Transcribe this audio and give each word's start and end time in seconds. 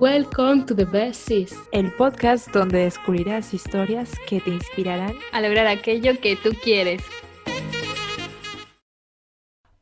Welcome 0.00 0.64
to 0.64 0.74
the 0.74 0.86
Best 0.86 1.28
Sis, 1.28 1.54
el 1.72 1.92
podcast 1.92 2.48
donde 2.54 2.78
descubrirás 2.78 3.52
historias 3.52 4.10
que 4.26 4.40
te 4.40 4.48
inspirarán 4.48 5.14
a 5.30 5.42
lograr 5.42 5.66
aquello 5.66 6.18
que 6.18 6.36
tú 6.36 6.52
quieres. 6.64 7.02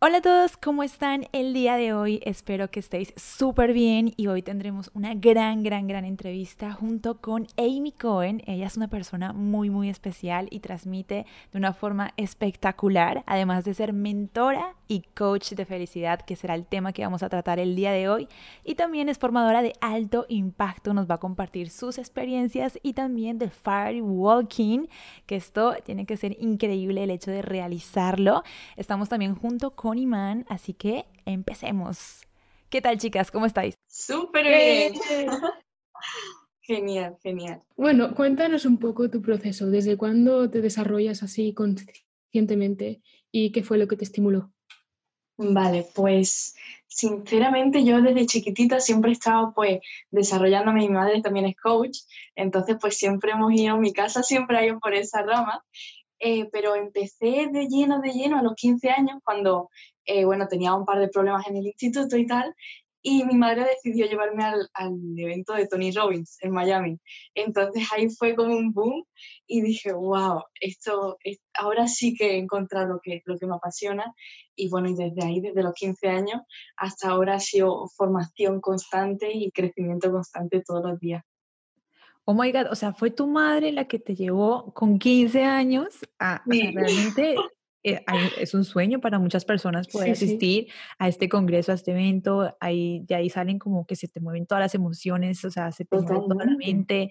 Hola 0.00 0.18
a 0.18 0.22
todos, 0.22 0.56
¿cómo 0.56 0.84
están 0.84 1.26
el 1.32 1.52
día 1.52 1.74
de 1.74 1.92
hoy? 1.92 2.20
Espero 2.24 2.70
que 2.70 2.78
estéis 2.78 3.12
súper 3.16 3.72
bien 3.72 4.12
y 4.16 4.28
hoy 4.28 4.42
tendremos 4.42 4.92
una 4.94 5.14
gran, 5.14 5.64
gran, 5.64 5.88
gran 5.88 6.04
entrevista 6.04 6.72
junto 6.72 7.20
con 7.20 7.48
Amy 7.56 7.90
Cohen. 7.90 8.40
Ella 8.46 8.68
es 8.68 8.76
una 8.76 8.86
persona 8.86 9.32
muy, 9.32 9.70
muy 9.70 9.88
especial 9.88 10.46
y 10.52 10.60
transmite 10.60 11.26
de 11.50 11.58
una 11.58 11.72
forma 11.72 12.12
espectacular, 12.16 13.24
además 13.26 13.64
de 13.64 13.74
ser 13.74 13.92
mentora 13.92 14.76
y 14.87 15.02
coach 15.16 15.54
de 15.54 15.64
felicidad, 15.64 16.20
que 16.20 16.37
será 16.37 16.54
el 16.54 16.65
tema 16.65 16.92
que 16.92 17.02
vamos 17.02 17.24
a 17.24 17.28
tratar 17.28 17.59
el 17.59 17.74
día 17.74 17.90
de 17.90 18.09
hoy. 18.09 18.28
Y 18.65 18.76
también 18.76 19.09
es 19.09 19.18
formadora 19.18 19.62
de 19.62 19.73
alto 19.80 20.26
impacto, 20.28 20.95
nos 20.95 21.10
va 21.10 21.16
a 21.16 21.18
compartir 21.18 21.70
sus 21.70 21.98
experiencias 21.98 22.78
y 22.84 22.92
también 22.92 23.40
de 23.40 23.51
Fire 23.51 24.01
Walking, 24.01 24.87
que 25.26 25.34
esto 25.34 25.74
tiene 25.84 26.06
que 26.06 26.16
ser 26.16 26.37
increíble 26.40 27.02
el 27.02 27.10
hecho 27.10 27.32
de 27.32 27.42
realizarlo. 27.42 28.45
Estamos 28.76 29.09
también 29.09 29.34
junto 29.34 29.73
con 29.73 29.88
Imán, 29.97 30.45
así 30.48 30.74
que 30.74 31.06
empecemos. 31.24 32.27
¿Qué 32.69 32.83
tal, 32.83 32.98
chicas? 32.98 33.30
¿Cómo 33.30 33.46
estáis? 33.46 33.77
Súper 33.87 34.46
bien. 34.46 34.92
genial, 36.60 37.16
genial. 37.23 37.62
Bueno, 37.77 38.15
cuéntanos 38.15 38.66
un 38.66 38.79
poco 38.79 39.09
tu 39.09 39.23
proceso. 39.23 39.70
¿Desde 39.70 39.96
cuándo 39.96 40.51
te 40.51 40.60
desarrollas 40.60 41.23
así 41.23 41.55
conscientemente 41.55 43.01
y 43.32 43.52
qué 43.52 43.62
fue 43.62 43.79
lo 43.79 43.88
que 43.88 43.96
te 43.96 44.05
estimuló? 44.05 44.52
Vale, 45.38 45.87
pues 45.95 46.57
sinceramente 46.88 47.84
yo 47.84 48.02
desde 48.02 48.27
chiquitita 48.27 48.80
siempre 48.80 49.10
he 49.10 49.15
estado 49.15 49.52
pues 49.55 49.80
desarrollándome, 50.10 50.80
mi 50.80 50.88
madre 50.88 51.23
también 51.23 51.46
es 51.46 51.55
coach, 51.57 51.99
entonces 52.34 52.77
pues 52.80 52.96
siempre 52.96 53.30
hemos 53.30 53.52
ido, 53.52 53.79
mi 53.79 53.93
casa 53.93 54.24
siempre 54.24 54.59
ha 54.59 54.66
ido 54.66 54.80
por 54.80 54.95
esa 54.95 55.23
rama 55.23 55.65
eh, 56.19 56.49
pero 56.51 56.74
empecé 56.74 57.49
de 57.52 57.66
lleno, 57.69 58.01
de 58.01 58.13
lleno 58.13 58.38
a 58.38 58.43
los 58.43 58.55
15 58.55 58.91
años 58.91 59.21
cuando, 59.24 59.71
eh, 60.05 60.24
bueno, 60.24 60.49
tenía 60.49 60.74
un 60.74 60.85
par 60.85 60.99
de 60.99 61.09
problemas 61.09 61.47
en 61.49 61.57
el 61.57 61.66
instituto 61.66 62.16
y 62.16 62.27
tal, 62.27 62.55
y 63.02 63.24
mi 63.24 63.35
madre 63.37 63.65
decidió 63.65 64.06
llevarme 64.06 64.44
al, 64.44 64.69
al, 64.75 64.94
evento 65.16 65.55
de 65.55 65.66
Tony 65.69 65.93
Robbins 65.93 66.37
en 66.43 66.50
Miami. 66.50 66.99
Entonces 67.34 67.87
ahí 67.93 68.11
fue 68.11 68.34
como 68.34 68.56
un 68.56 68.72
boom 68.72 69.05
y 69.47 69.62
dije, 69.62 69.93
wow, 69.93 70.43
esto, 70.61 71.16
ahora 71.55 71.87
sí 71.87 72.15
que 72.15 72.33
he 72.33 72.39
encontrado 72.39 72.89
lo 72.94 73.00
que, 73.00 73.22
lo 73.25 73.39
que 73.39 73.47
me 73.47 73.55
apasiona. 73.55 74.12
Y 74.56 74.69
bueno, 74.69 74.89
y 74.91 74.94
desde 74.94 75.25
ahí, 75.25 75.41
desde 75.41 75.62
los 75.62 75.75
15 75.75 76.09
años 76.09 76.43
hasta 76.77 77.11
ahora 77.11 77.37
ha 77.37 77.41
sido 77.41 77.89
formación 77.97 78.61
constante 78.61 79.31
y 79.33 79.50
crecimiento 79.53 80.11
constante 80.11 80.62
todos 80.66 80.83
los 80.84 80.99
días. 80.99 81.25
Oh 82.31 82.34
my 82.34 82.53
God, 82.53 82.66
o 82.71 82.75
sea, 82.75 82.93
fue 82.93 83.10
tu 83.10 83.26
madre 83.26 83.72
la 83.72 83.87
que 83.87 83.98
te 83.98 84.15
llevó 84.15 84.75
con 84.75 84.98
15 84.98 85.44
años 85.44 85.94
a, 86.19 86.43
realmente 86.44 87.37
eh, 87.82 88.04
es 88.38 88.53
un 88.53 88.66
sueño 88.66 89.00
para 89.00 89.19
muchas 89.19 89.47
personas 89.47 89.88
poder 89.88 90.10
asistir 90.10 90.66
a 90.99 91.09
este 91.09 91.31
congreso, 91.31 91.72
a 91.72 91.76
este 91.76 91.93
evento, 91.93 92.54
ahí, 92.60 93.03
de 93.06 93.15
ahí 93.15 93.31
salen 93.31 93.59
como 93.59 93.87
que 93.87 93.97
se 93.97 94.09
te 94.09 94.21
mueven 94.21 94.44
todas 94.44 94.60
las 94.60 94.75
emociones, 94.75 95.43
o 95.47 95.50
sea, 95.50 95.72
se 95.72 95.87
te 95.87 95.97
mueve 95.97 96.21
toda 96.28 96.44
la 96.44 96.54
mente 96.54 97.09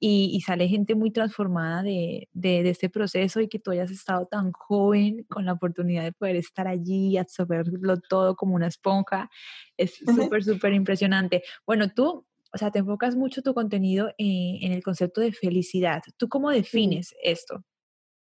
y, 0.00 0.40
sale 0.44 0.66
gente 0.66 0.96
muy 0.96 1.12
transformada 1.12 1.84
de, 1.84 2.28
de, 2.32 2.64
de, 2.64 2.70
este 2.70 2.90
proceso 2.90 3.40
y 3.40 3.46
que 3.46 3.60
tú 3.60 3.70
hayas 3.70 3.92
estado 3.92 4.26
tan 4.26 4.50
joven 4.50 5.26
con 5.28 5.44
la 5.44 5.52
oportunidad 5.52 6.02
de 6.02 6.10
poder 6.10 6.34
estar 6.34 6.66
allí, 6.66 7.18
absorberlo 7.18 8.00
todo 8.00 8.34
como 8.34 8.56
una 8.56 8.66
esponja, 8.66 9.30
es 9.76 9.94
súper, 9.94 10.42
súper 10.42 10.72
impresionante. 10.72 11.44
Bueno, 11.64 11.88
tú 11.94 12.26
o 12.52 12.58
sea, 12.58 12.70
te 12.70 12.78
enfocas 12.78 13.16
mucho 13.16 13.42
tu 13.42 13.54
contenido 13.54 14.10
en, 14.18 14.72
el 14.72 14.82
concepto 14.82 15.20
de 15.20 15.32
felicidad. 15.32 16.02
¿Tú 16.16 16.28
cómo 16.28 16.50
defines 16.50 17.14
esto? 17.22 17.64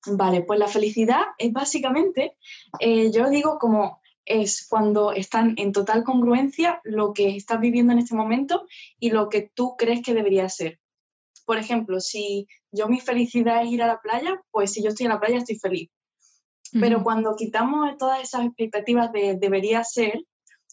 Vale, 0.06 0.44
pues 0.44 0.60
la 0.60 0.68
felicidad 0.68 1.22
es 1.38 1.52
básicamente, 1.52 2.38
eh, 2.80 3.12
yo 3.12 3.30
digo 3.30 3.58
como 3.60 4.02
es 4.28 4.68
cuando 4.68 5.14
están 5.14 5.56
en 5.58 5.72
total 5.72 6.04
congruencia 6.04 6.82
lo 6.84 7.14
que 7.14 7.36
estás 7.36 7.60
viviendo 7.60 7.94
en 7.94 8.00
este 8.00 8.16
momento 8.16 8.66
y 9.00 9.12
lo 9.12 9.30
que 9.30 9.50
tú 9.54 9.76
crees 9.78 10.02
que 10.04 10.14
debería 10.14 10.50
ser. 10.50 10.80
Por 11.46 11.58
ejemplo, 11.58 12.02
si 12.02 12.48
yo 12.72 12.88
mi 12.88 13.00
felicidad 13.00 13.64
es 13.64 13.72
ir 13.72 13.82
a 13.82 13.88
la 13.88 14.02
playa, 14.02 14.42
pues 14.52 14.74
si 14.74 14.84
yo 14.84 14.90
estoy 14.90 15.06
en 15.06 15.14
la 15.14 15.20
playa 15.20 15.38
estoy 15.38 15.58
feliz. 15.58 15.90
Pero 16.74 17.02
cuando 17.02 17.36
quitamos 17.38 17.98
todas 17.98 18.22
esas 18.22 18.46
expectativas 18.46 19.14
de 19.14 19.38
debería 19.40 19.86
ser, 19.86 20.22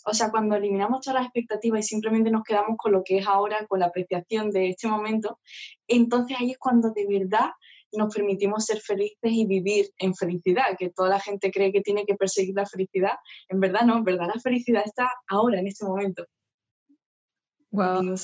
o 0.04 0.12
sea, 0.12 0.30
cuando 0.30 0.54
eliminamos 0.54 1.00
todas 1.00 1.20
las 1.20 1.26
expectativas 1.26 1.80
y 1.80 1.82
simplemente 1.82 2.30
nos 2.30 2.42
quedamos 2.42 2.76
con 2.76 2.92
lo 2.92 3.02
que 3.02 3.18
es 3.18 3.26
ahora, 3.26 3.66
con 3.66 3.80
la 3.80 3.86
apreciación 3.86 4.50
de 4.50 4.68
este 4.68 4.86
momento, 4.86 5.40
entonces 5.88 6.36
ahí 6.38 6.52
es 6.52 6.58
cuando 6.58 6.90
de 6.90 7.06
verdad 7.08 7.50
nos 7.92 8.14
permitimos 8.14 8.66
ser 8.66 8.80
felices 8.80 9.30
y 9.30 9.46
vivir 9.46 9.86
en 9.98 10.14
felicidad, 10.14 10.76
que 10.78 10.90
toda 10.90 11.08
la 11.08 11.20
gente 11.20 11.50
cree 11.50 11.72
que 11.72 11.80
tiene 11.80 12.04
que 12.04 12.16
perseguir 12.16 12.54
la 12.54 12.66
felicidad. 12.66 13.12
En 13.48 13.60
verdad 13.60 13.82
no, 13.86 13.96
en 13.96 14.04
verdad 14.04 14.26
la 14.34 14.40
felicidad 14.40 14.82
está 14.84 15.08
ahora, 15.28 15.60
en 15.60 15.68
este 15.68 15.86
momento. 15.86 16.26
Wow. 17.70 18.16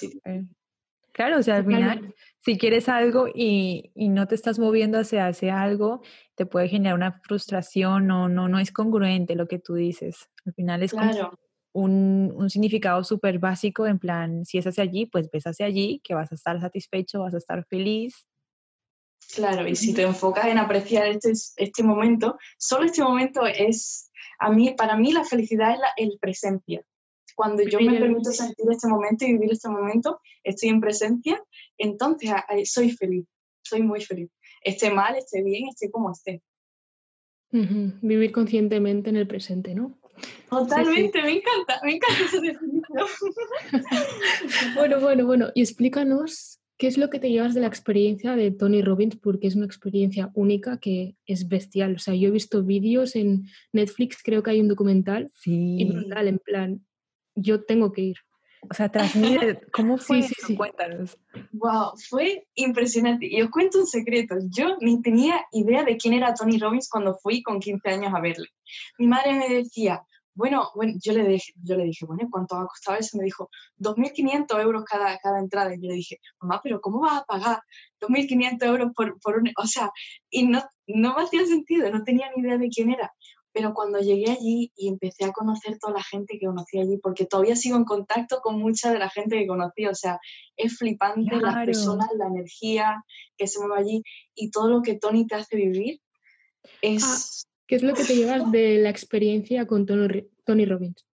Claro, 1.12 1.38
o 1.38 1.42
sea, 1.42 1.56
al 1.56 1.66
final, 1.66 2.14
si 2.40 2.56
quieres 2.56 2.88
algo 2.88 3.26
y, 3.32 3.90
y, 3.94 4.08
no 4.08 4.26
te 4.26 4.34
estás 4.34 4.58
moviendo 4.58 4.98
hacia, 4.98 5.26
hacia 5.26 5.60
algo, 5.60 6.02
te 6.34 6.46
puede 6.46 6.68
generar 6.68 6.94
una 6.94 7.20
frustración, 7.24 8.06
no, 8.06 8.28
no, 8.28 8.48
no 8.48 8.58
es 8.58 8.70
congruente 8.70 9.34
lo 9.34 9.46
que 9.46 9.58
tú 9.58 9.74
dices. 9.74 10.30
Al 10.44 10.54
final 10.54 10.82
es 10.82 10.92
claro 10.92 11.38
un, 11.72 12.32
un 12.34 12.50
significado 12.50 13.04
súper 13.04 13.38
básico, 13.38 13.86
en 13.86 13.98
plan, 13.98 14.44
si 14.44 14.58
es 14.58 14.66
hacia 14.66 14.84
allí, 14.84 15.06
pues 15.06 15.30
ves 15.30 15.46
hacia 15.46 15.66
allí, 15.66 16.00
que 16.02 16.14
vas 16.14 16.32
a 16.32 16.34
estar 16.34 16.60
satisfecho, 16.60 17.20
vas 17.20 17.34
a 17.34 17.38
estar 17.38 17.64
feliz. 17.66 18.26
Claro, 19.34 19.68
y 19.68 19.76
si 19.76 19.94
te 19.94 20.02
enfocas 20.02 20.46
en 20.46 20.58
apreciar 20.58 21.06
este, 21.06 21.32
este 21.56 21.82
momento, 21.82 22.38
solo 22.58 22.86
este 22.86 23.02
momento 23.02 23.46
es, 23.46 24.10
a 24.38 24.50
mí, 24.50 24.74
para 24.76 24.96
mí 24.96 25.12
la 25.12 25.24
felicidad 25.24 25.72
es 25.72 25.78
la, 25.78 25.88
el 25.96 26.18
presencia. 26.20 26.82
Cuando 27.36 27.62
yo 27.62 27.80
me 27.80 27.98
permito 27.98 28.32
sentir 28.32 28.66
este 28.70 28.88
momento 28.88 29.24
y 29.24 29.32
vivir 29.32 29.52
este 29.52 29.68
momento, 29.68 30.20
estoy 30.42 30.70
en 30.70 30.80
presencia, 30.80 31.42
entonces 31.78 32.32
soy 32.64 32.90
feliz, 32.90 33.24
soy 33.62 33.82
muy 33.82 34.00
feliz. 34.00 34.30
Esté 34.62 34.90
mal, 34.90 35.16
esté 35.16 35.42
bien, 35.42 35.68
esté 35.68 35.90
como 35.90 36.10
esté. 36.10 36.42
Vivir 37.52 38.32
conscientemente 38.32 39.10
en 39.10 39.16
el 39.16 39.26
presente, 39.26 39.74
¿no? 39.74 39.99
Totalmente, 40.48 41.22
me 41.22 41.32
encanta, 41.32 41.80
me 41.84 41.94
encanta 41.94 42.24
esa 42.24 42.40
definición. 42.40 43.06
bueno, 44.74 45.00
bueno, 45.00 45.26
bueno, 45.26 45.48
y 45.54 45.62
explícanos 45.62 46.60
qué 46.76 46.86
es 46.86 46.96
lo 46.96 47.10
que 47.10 47.20
te 47.20 47.30
llevas 47.30 47.54
de 47.54 47.60
la 47.60 47.66
experiencia 47.66 48.34
de 48.34 48.50
Tony 48.50 48.82
Robbins, 48.82 49.16
porque 49.16 49.46
es 49.46 49.54
una 49.54 49.66
experiencia 49.66 50.30
única 50.34 50.78
que 50.78 51.14
es 51.26 51.46
bestial. 51.46 51.96
O 51.96 51.98
sea, 51.98 52.14
yo 52.14 52.28
he 52.28 52.32
visto 52.32 52.64
vídeos 52.64 53.16
en 53.16 53.46
Netflix, 53.72 54.22
creo 54.24 54.42
que 54.42 54.50
hay 54.50 54.60
un 54.60 54.68
documental, 54.68 55.30
sí. 55.34 55.76
y 55.78 55.84
brutal, 55.84 56.26
en 56.26 56.38
plan, 56.38 56.86
yo 57.34 57.62
tengo 57.64 57.92
que 57.92 58.02
ir. 58.02 58.16
O 58.68 58.74
sea, 58.74 58.90
transmite, 58.90 59.60
¿cómo 59.72 59.96
fue? 59.98 60.22
Sí, 60.22 60.34
sí, 60.46 60.56
Cuéntanos. 60.56 61.18
Wow, 61.52 61.92
fue 62.08 62.46
impresionante. 62.54 63.26
Y 63.30 63.40
os 63.42 63.50
cuento 63.50 63.80
un 63.80 63.86
secreto. 63.86 64.36
Yo 64.48 64.76
ni 64.80 65.00
tenía 65.00 65.44
idea 65.52 65.84
de 65.84 65.96
quién 65.96 66.14
era 66.14 66.34
Tony 66.34 66.58
Robbins 66.58 66.88
cuando 66.88 67.14
fui 67.14 67.42
con 67.42 67.60
15 67.60 67.88
años 67.88 68.12
a 68.14 68.20
verle. 68.20 68.48
Mi 68.98 69.06
madre 69.06 69.34
me 69.34 69.48
decía, 69.48 70.02
bueno, 70.34 70.70
bueno 70.74 70.94
yo, 71.02 71.12
le 71.12 71.26
dije, 71.26 71.52
yo 71.62 71.76
le 71.76 71.84
dije, 71.84 72.06
bueno, 72.06 72.28
¿cuánto 72.30 72.56
ha 72.56 72.66
costado 72.66 72.98
eso? 72.98 73.18
Me 73.18 73.24
dijo, 73.24 73.50
2.500 73.78 74.60
euros 74.62 74.84
cada, 74.84 75.18
cada 75.18 75.38
entrada. 75.38 75.74
Y 75.74 75.80
yo 75.80 75.88
le 75.88 75.94
dije, 75.94 76.18
mamá, 76.40 76.60
pero 76.62 76.80
¿cómo 76.80 77.00
vas 77.00 77.20
a 77.20 77.24
pagar 77.24 77.60
2.500 78.00 78.66
euros 78.66 78.92
por, 78.94 79.20
por 79.20 79.36
un...? 79.38 79.50
O 79.56 79.66
sea, 79.66 79.90
y 80.30 80.46
no, 80.46 80.62
no 80.86 81.14
me 81.14 81.22
hacía 81.22 81.44
sentido, 81.46 81.90
no 81.90 82.04
tenía 82.04 82.30
ni 82.34 82.42
idea 82.42 82.58
de 82.58 82.68
quién 82.68 82.90
era. 82.90 83.12
Pero 83.52 83.74
cuando 83.74 83.98
llegué 83.98 84.30
allí 84.30 84.72
y 84.76 84.88
empecé 84.88 85.24
a 85.24 85.32
conocer 85.32 85.76
toda 85.78 85.94
la 85.94 86.02
gente 86.02 86.38
que 86.38 86.46
conocí 86.46 86.78
allí, 86.78 86.98
porque 86.98 87.26
todavía 87.26 87.56
sigo 87.56 87.76
en 87.76 87.84
contacto 87.84 88.40
con 88.40 88.60
mucha 88.60 88.92
de 88.92 89.00
la 89.00 89.10
gente 89.10 89.36
que 89.36 89.46
conocí, 89.48 89.86
o 89.86 89.94
sea, 89.94 90.20
es 90.56 90.76
flipante 90.76 91.36
las 91.36 91.64
personas, 91.66 92.08
la 92.16 92.28
energía 92.28 93.04
que 93.36 93.48
se 93.48 93.58
mueve 93.58 93.80
allí 93.80 94.02
y 94.36 94.50
todo 94.52 94.68
lo 94.68 94.82
que 94.82 94.94
Tony 94.94 95.26
te 95.26 95.34
hace 95.34 95.56
vivir 95.56 96.00
es... 96.80 97.44
Ah, 97.44 97.49
¿Qué 97.70 97.76
es 97.76 97.84
lo 97.84 97.94
que 97.94 98.02
te 98.02 98.16
llevas 98.16 98.50
de 98.50 98.78
la 98.78 98.90
experiencia 98.90 99.64
con 99.64 99.86
Tony, 99.86 100.66
Robbins? 100.66 101.06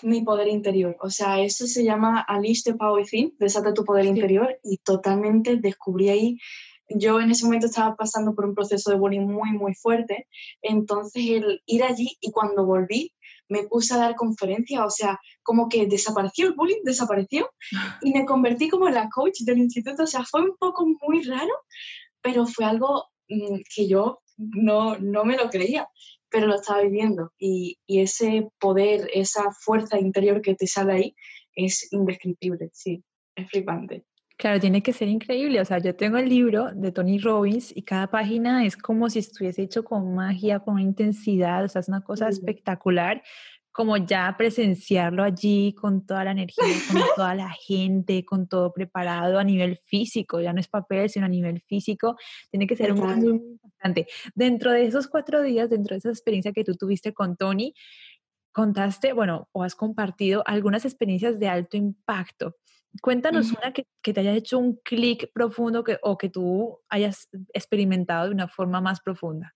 Mi 0.00 0.22
poder 0.22 0.48
interior, 0.48 0.96
o 1.02 1.10
sea, 1.10 1.42
eso 1.42 1.66
se 1.66 1.84
llama 1.84 2.24
Unleash 2.34 2.62
the 2.62 2.72
Power 2.72 3.02
Within, 3.02 3.34
desata 3.38 3.74
tu 3.74 3.84
poder 3.84 4.06
interior 4.06 4.58
y 4.62 4.78
totalmente 4.78 5.56
descubrí 5.56 6.08
ahí. 6.08 6.38
Yo 6.88 7.20
en 7.20 7.30
ese 7.30 7.44
momento 7.44 7.66
estaba 7.66 7.94
pasando 7.94 8.34
por 8.34 8.46
un 8.46 8.54
proceso 8.54 8.90
de 8.90 8.96
bullying 8.96 9.26
muy, 9.26 9.52
muy 9.52 9.74
fuerte, 9.74 10.28
entonces 10.62 11.22
el 11.28 11.60
ir 11.66 11.84
allí 11.84 12.16
y 12.22 12.30
cuando 12.30 12.64
volví 12.64 13.12
me 13.50 13.64
puse 13.64 13.92
a 13.92 13.98
dar 13.98 14.14
conferencias, 14.14 14.82
o 14.82 14.88
sea, 14.88 15.20
como 15.42 15.68
que 15.68 15.86
desapareció 15.86 16.46
el 16.46 16.54
bullying, 16.54 16.84
desapareció 16.84 17.50
y 18.00 18.14
me 18.14 18.24
convertí 18.24 18.70
como 18.70 18.88
en 18.88 18.94
la 18.94 19.10
coach 19.10 19.40
del 19.40 19.58
instituto, 19.58 20.04
o 20.04 20.06
sea, 20.06 20.24
fue 20.24 20.40
un 20.40 20.56
poco 20.56 20.86
muy 20.86 21.22
raro, 21.24 21.52
pero 22.22 22.46
fue 22.46 22.64
algo 22.64 23.04
mm, 23.28 23.58
que 23.74 23.86
yo 23.86 24.22
no, 24.36 24.98
no 24.98 25.24
me 25.24 25.36
lo 25.36 25.50
creía, 25.50 25.88
pero 26.30 26.46
lo 26.46 26.56
estaba 26.56 26.82
viviendo 26.82 27.32
y, 27.38 27.78
y 27.86 28.00
ese 28.00 28.48
poder, 28.58 29.08
esa 29.14 29.50
fuerza 29.52 29.98
interior 29.98 30.42
que 30.42 30.54
te 30.54 30.66
sale 30.66 30.92
ahí, 30.92 31.16
es 31.54 31.92
indescriptible, 31.92 32.70
sí, 32.72 33.04
es 33.36 33.48
flipante. 33.48 34.04
Claro, 34.36 34.58
tiene 34.58 34.82
que 34.82 34.92
ser 34.92 35.08
increíble. 35.08 35.60
O 35.60 35.64
sea, 35.64 35.78
yo 35.78 35.94
tengo 35.94 36.16
el 36.18 36.28
libro 36.28 36.70
de 36.74 36.90
Tony 36.90 37.18
Robbins 37.18 37.74
y 37.74 37.82
cada 37.82 38.08
página 38.08 38.66
es 38.66 38.76
como 38.76 39.08
si 39.08 39.20
estuviese 39.20 39.62
hecho 39.62 39.84
con 39.84 40.14
magia, 40.14 40.58
con 40.58 40.80
intensidad. 40.80 41.64
O 41.64 41.68
sea, 41.68 41.80
es 41.80 41.88
una 41.88 42.02
cosa 42.02 42.28
espectacular. 42.28 43.22
Como 43.70 43.96
ya 43.96 44.34
presenciarlo 44.36 45.22
allí 45.24 45.72
con 45.74 46.04
toda 46.06 46.24
la 46.24 46.32
energía, 46.32 46.64
con 46.90 47.00
toda 47.16 47.34
la 47.34 47.50
gente, 47.50 48.24
con 48.24 48.48
todo 48.48 48.72
preparado 48.72 49.38
a 49.38 49.44
nivel 49.44 49.78
físico. 49.86 50.40
Ya 50.40 50.52
no 50.52 50.60
es 50.60 50.68
papel, 50.68 51.08
sino 51.08 51.26
a 51.26 51.28
nivel 51.28 51.60
físico. 51.62 52.16
Tiene 52.50 52.66
que 52.66 52.76
ser 52.76 52.92
muy, 52.94 53.14
muy 53.14 53.40
importante. 53.84 54.06
Dentro 54.34 54.72
de 54.72 54.86
esos 54.86 55.06
cuatro 55.06 55.42
días, 55.42 55.70
dentro 55.70 55.94
de 55.94 55.98
esa 55.98 56.10
experiencia 56.10 56.52
que 56.52 56.64
tú 56.64 56.74
tuviste 56.74 57.12
con 57.12 57.36
Tony, 57.36 57.74
contaste, 58.52 59.12
bueno, 59.12 59.48
o 59.52 59.62
has 59.62 59.74
compartido 59.74 60.42
algunas 60.46 60.84
experiencias 60.84 61.38
de 61.38 61.48
alto 61.48 61.76
impacto. 61.76 62.56
Cuéntanos 63.02 63.50
una 63.50 63.72
que, 63.72 63.86
te 64.12 64.20
haya 64.20 64.32
hecho 64.32 64.58
un 64.58 64.76
clic 64.76 65.32
profundo 65.32 65.82
que, 65.82 65.98
o 66.02 66.16
que 66.16 66.28
tú 66.28 66.78
hayas 66.88 67.28
experimentado 67.52 68.26
de 68.26 68.34
una 68.34 68.46
forma 68.46 68.80
más 68.80 69.00
profunda. 69.00 69.54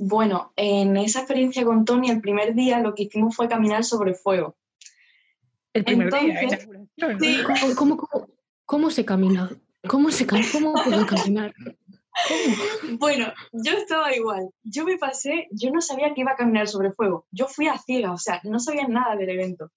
Bueno, 0.00 0.52
en 0.56 0.96
esa 0.96 1.20
experiencia 1.20 1.64
con 1.64 1.84
Tony, 1.84 2.10
el 2.10 2.20
primer 2.20 2.54
día 2.54 2.80
lo 2.80 2.94
que 2.94 3.04
hicimos 3.04 3.36
fue 3.36 3.48
caminar 3.48 3.84
sobre 3.84 4.14
fuego. 4.14 4.56
El 5.72 5.84
primer 5.84 6.12
día, 6.12 6.58
sí. 7.20 7.42
¿Cómo, 8.64 8.90
se 8.90 9.04
camina? 9.04 9.50
¿Cómo 9.86 10.10
se 10.10 10.26
cómo 10.26 10.74
puedo 10.84 11.06
caminar? 11.06 11.54
Bueno, 12.98 13.32
yo 13.52 13.72
estaba 13.72 14.14
igual. 14.14 14.50
Yo 14.62 14.84
me 14.84 14.98
pasé, 14.98 15.48
yo 15.50 15.70
no 15.70 15.80
sabía 15.80 16.14
que 16.14 16.22
iba 16.22 16.32
a 16.32 16.36
caminar 16.36 16.68
sobre 16.68 16.92
fuego. 16.92 17.26
Yo 17.30 17.46
fui 17.46 17.68
a 17.68 17.78
ciega, 17.78 18.12
o 18.12 18.18
sea, 18.18 18.40
no 18.44 18.58
sabía 18.58 18.86
nada 18.88 19.16
del 19.16 19.30
evento. 19.30 19.70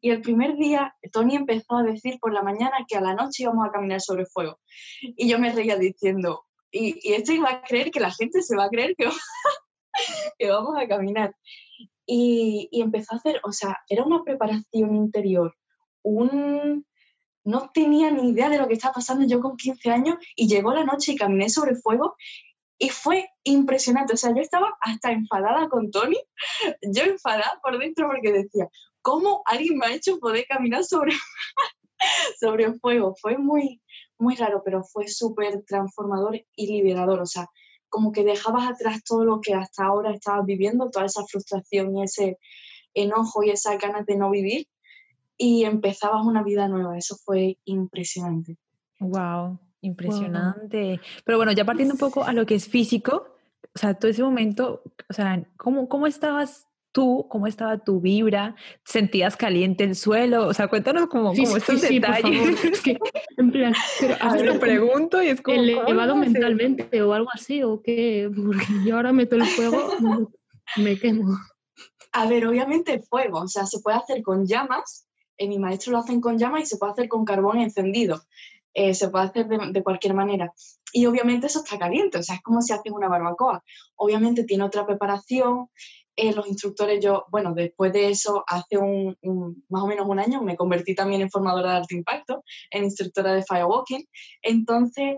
Y 0.00 0.10
el 0.10 0.20
primer 0.20 0.56
día, 0.56 0.94
Tony 1.12 1.36
empezó 1.36 1.76
a 1.76 1.82
decir 1.82 2.18
por 2.20 2.32
la 2.32 2.42
mañana 2.42 2.84
que 2.88 2.96
a 2.96 3.00
la 3.00 3.14
noche 3.14 3.44
íbamos 3.44 3.66
a 3.66 3.72
caminar 3.72 4.00
sobre 4.00 4.26
fuego. 4.26 4.60
Y 5.00 5.28
yo 5.28 5.38
me 5.38 5.52
reía 5.52 5.76
diciendo, 5.76 6.44
y, 6.70 6.98
y 7.02 7.14
esto 7.14 7.32
iba 7.32 7.50
a 7.50 7.62
creer 7.62 7.90
que 7.90 8.00
la 8.00 8.10
gente 8.10 8.42
se 8.42 8.56
va 8.56 8.64
a 8.64 8.70
creer 8.70 8.94
que, 8.96 9.08
que 10.38 10.50
vamos 10.50 10.76
a 10.76 10.88
caminar. 10.88 11.34
Y, 12.06 12.68
y 12.70 12.82
empezó 12.82 13.14
a 13.14 13.18
hacer, 13.18 13.40
o 13.44 13.52
sea, 13.52 13.78
era 13.88 14.04
una 14.04 14.22
preparación 14.22 14.94
interior, 14.94 15.54
un, 16.02 16.84
no 17.44 17.70
tenía 17.72 18.10
ni 18.10 18.30
idea 18.30 18.48
de 18.48 18.58
lo 18.58 18.66
que 18.66 18.74
estaba 18.74 18.94
pasando 18.94 19.26
yo 19.26 19.40
con 19.40 19.56
15 19.56 19.90
años 19.90 20.16
y 20.34 20.48
llegó 20.48 20.72
la 20.72 20.84
noche 20.84 21.12
y 21.12 21.16
caminé 21.16 21.50
sobre 21.50 21.76
fuego 21.76 22.16
y 22.78 22.88
fue 22.88 23.28
impresionante. 23.44 24.14
O 24.14 24.16
sea, 24.16 24.34
yo 24.34 24.40
estaba 24.40 24.74
hasta 24.80 25.12
enfadada 25.12 25.68
con 25.68 25.90
Tony, 25.90 26.18
yo 26.82 27.04
enfadada 27.04 27.60
por 27.62 27.78
dentro 27.78 28.08
porque 28.08 28.32
decía, 28.32 28.68
¿cómo 29.02 29.42
alguien 29.44 29.78
me 29.78 29.86
ha 29.86 29.94
hecho 29.94 30.18
poder 30.18 30.46
caminar 30.48 30.84
sobre, 30.84 31.12
sobre 32.40 32.72
fuego? 32.74 33.14
Fue 33.20 33.36
muy, 33.36 33.82
muy 34.18 34.34
raro, 34.36 34.62
pero 34.64 34.82
fue 34.82 35.08
súper 35.08 35.62
transformador 35.66 36.40
y 36.56 36.66
liberador. 36.66 37.20
O 37.20 37.26
sea, 37.26 37.48
como 37.88 38.10
que 38.10 38.24
dejabas 38.24 38.68
atrás 38.68 39.04
todo 39.04 39.24
lo 39.24 39.40
que 39.40 39.54
hasta 39.54 39.84
ahora 39.84 40.12
estabas 40.12 40.46
viviendo, 40.46 40.90
toda 40.90 41.06
esa 41.06 41.24
frustración 41.26 41.96
y 41.96 42.04
ese 42.04 42.38
enojo 42.94 43.44
y 43.44 43.50
esa 43.50 43.76
ganas 43.76 44.06
de 44.06 44.16
no 44.16 44.30
vivir 44.30 44.66
y 45.36 45.64
empezabas 45.64 46.24
una 46.24 46.42
vida 46.42 46.68
nueva. 46.68 46.96
Eso 46.96 47.16
fue 47.16 47.58
impresionante. 47.64 48.56
Wow, 49.00 49.58
impresionante. 49.80 51.00
Pero 51.24 51.38
bueno, 51.38 51.52
ya 51.52 51.64
partiendo 51.64 51.94
un 51.94 52.00
poco 52.00 52.24
a 52.24 52.32
lo 52.32 52.46
que 52.46 52.54
es 52.54 52.68
físico, 52.68 53.36
o 53.74 53.78
sea, 53.78 53.94
todo 53.94 54.10
ese 54.10 54.22
momento, 54.22 54.82
o 55.08 55.12
sea, 55.12 55.44
¿cómo, 55.56 55.88
cómo 55.88 56.06
estabas 56.06 56.68
tú? 56.94 57.26
¿Cómo 57.28 57.46
estaba 57.46 57.78
tu 57.78 58.00
vibra? 58.00 58.54
¿Sentías 58.84 59.36
caliente 59.36 59.84
el 59.84 59.96
suelo? 59.96 60.46
O 60.46 60.54
sea, 60.54 60.68
cuéntanos 60.68 61.08
como, 61.08 61.34
sí, 61.34 61.42
esos 61.42 61.82
detalles. 61.82 62.64
es 62.64 62.80
que, 62.80 62.98
en 63.36 63.50
plan, 63.50 63.74
pero 64.00 64.14
a 64.20 64.32
ver, 64.32 64.46
lo 64.46 64.60
pregunto 64.60 65.22
y 65.22 65.26
es 65.26 65.42
como... 65.42 65.58
Elevado 65.58 66.14
mentalmente 66.14 67.02
o 67.02 67.12
algo 67.12 67.28
así, 67.32 67.62
o 67.62 67.82
qué, 67.82 68.30
porque 68.34 68.66
yo 68.86 68.96
ahora 68.96 69.12
meto 69.12 69.34
el 69.34 69.44
fuego, 69.44 70.30
me 70.76 70.96
quemo. 70.96 71.36
A 72.12 72.28
ver, 72.28 72.46
obviamente 72.46 72.94
el 72.94 73.02
fuego, 73.02 73.40
o 73.40 73.48
sea, 73.48 73.66
se 73.66 73.80
puede 73.80 73.96
hacer 73.96 74.22
con 74.22 74.46
llamas, 74.46 75.03
en 75.36 75.48
mi 75.48 75.58
maestro 75.58 75.92
lo 75.92 75.98
hacen 75.98 76.20
con 76.20 76.38
llama 76.38 76.60
y 76.60 76.66
se 76.66 76.76
puede 76.76 76.92
hacer 76.92 77.08
con 77.08 77.24
carbón 77.24 77.58
encendido. 77.58 78.22
Eh, 78.74 78.92
se 78.92 79.08
puede 79.08 79.26
hacer 79.26 79.46
de, 79.46 79.82
cualquier 79.82 80.14
manera. 80.14 80.52
Y 80.92 81.06
obviamente 81.06 81.46
eso 81.46 81.60
está 81.60 81.78
caliente, 81.78 82.18
o 82.18 82.22
sea, 82.22 82.36
es 82.36 82.42
como 82.42 82.60
si 82.60 82.72
haces 82.72 82.92
una 82.92 83.08
barbacoa. 83.08 83.62
Obviamente 83.94 84.44
tiene 84.44 84.64
otra 84.64 84.84
preparación. 84.84 85.68
Eh, 86.16 86.32
los 86.32 86.46
instructores, 86.46 87.02
yo, 87.02 87.24
bueno, 87.30 87.54
después 87.54 87.92
de 87.92 88.08
eso, 88.08 88.44
hace 88.46 88.78
un, 88.78 89.16
más 89.68 89.82
o 89.82 89.86
menos 89.86 90.06
un 90.08 90.18
año, 90.18 90.42
me 90.42 90.56
convertí 90.56 90.94
también 90.94 91.22
en 91.22 91.30
formadora 91.30 91.70
de 91.72 91.76
alto 91.78 91.94
impacto, 91.94 92.44
en 92.70 92.84
instructora 92.84 93.32
de 93.32 93.44
firewalking. 93.44 94.08
Entonces, 94.42 95.16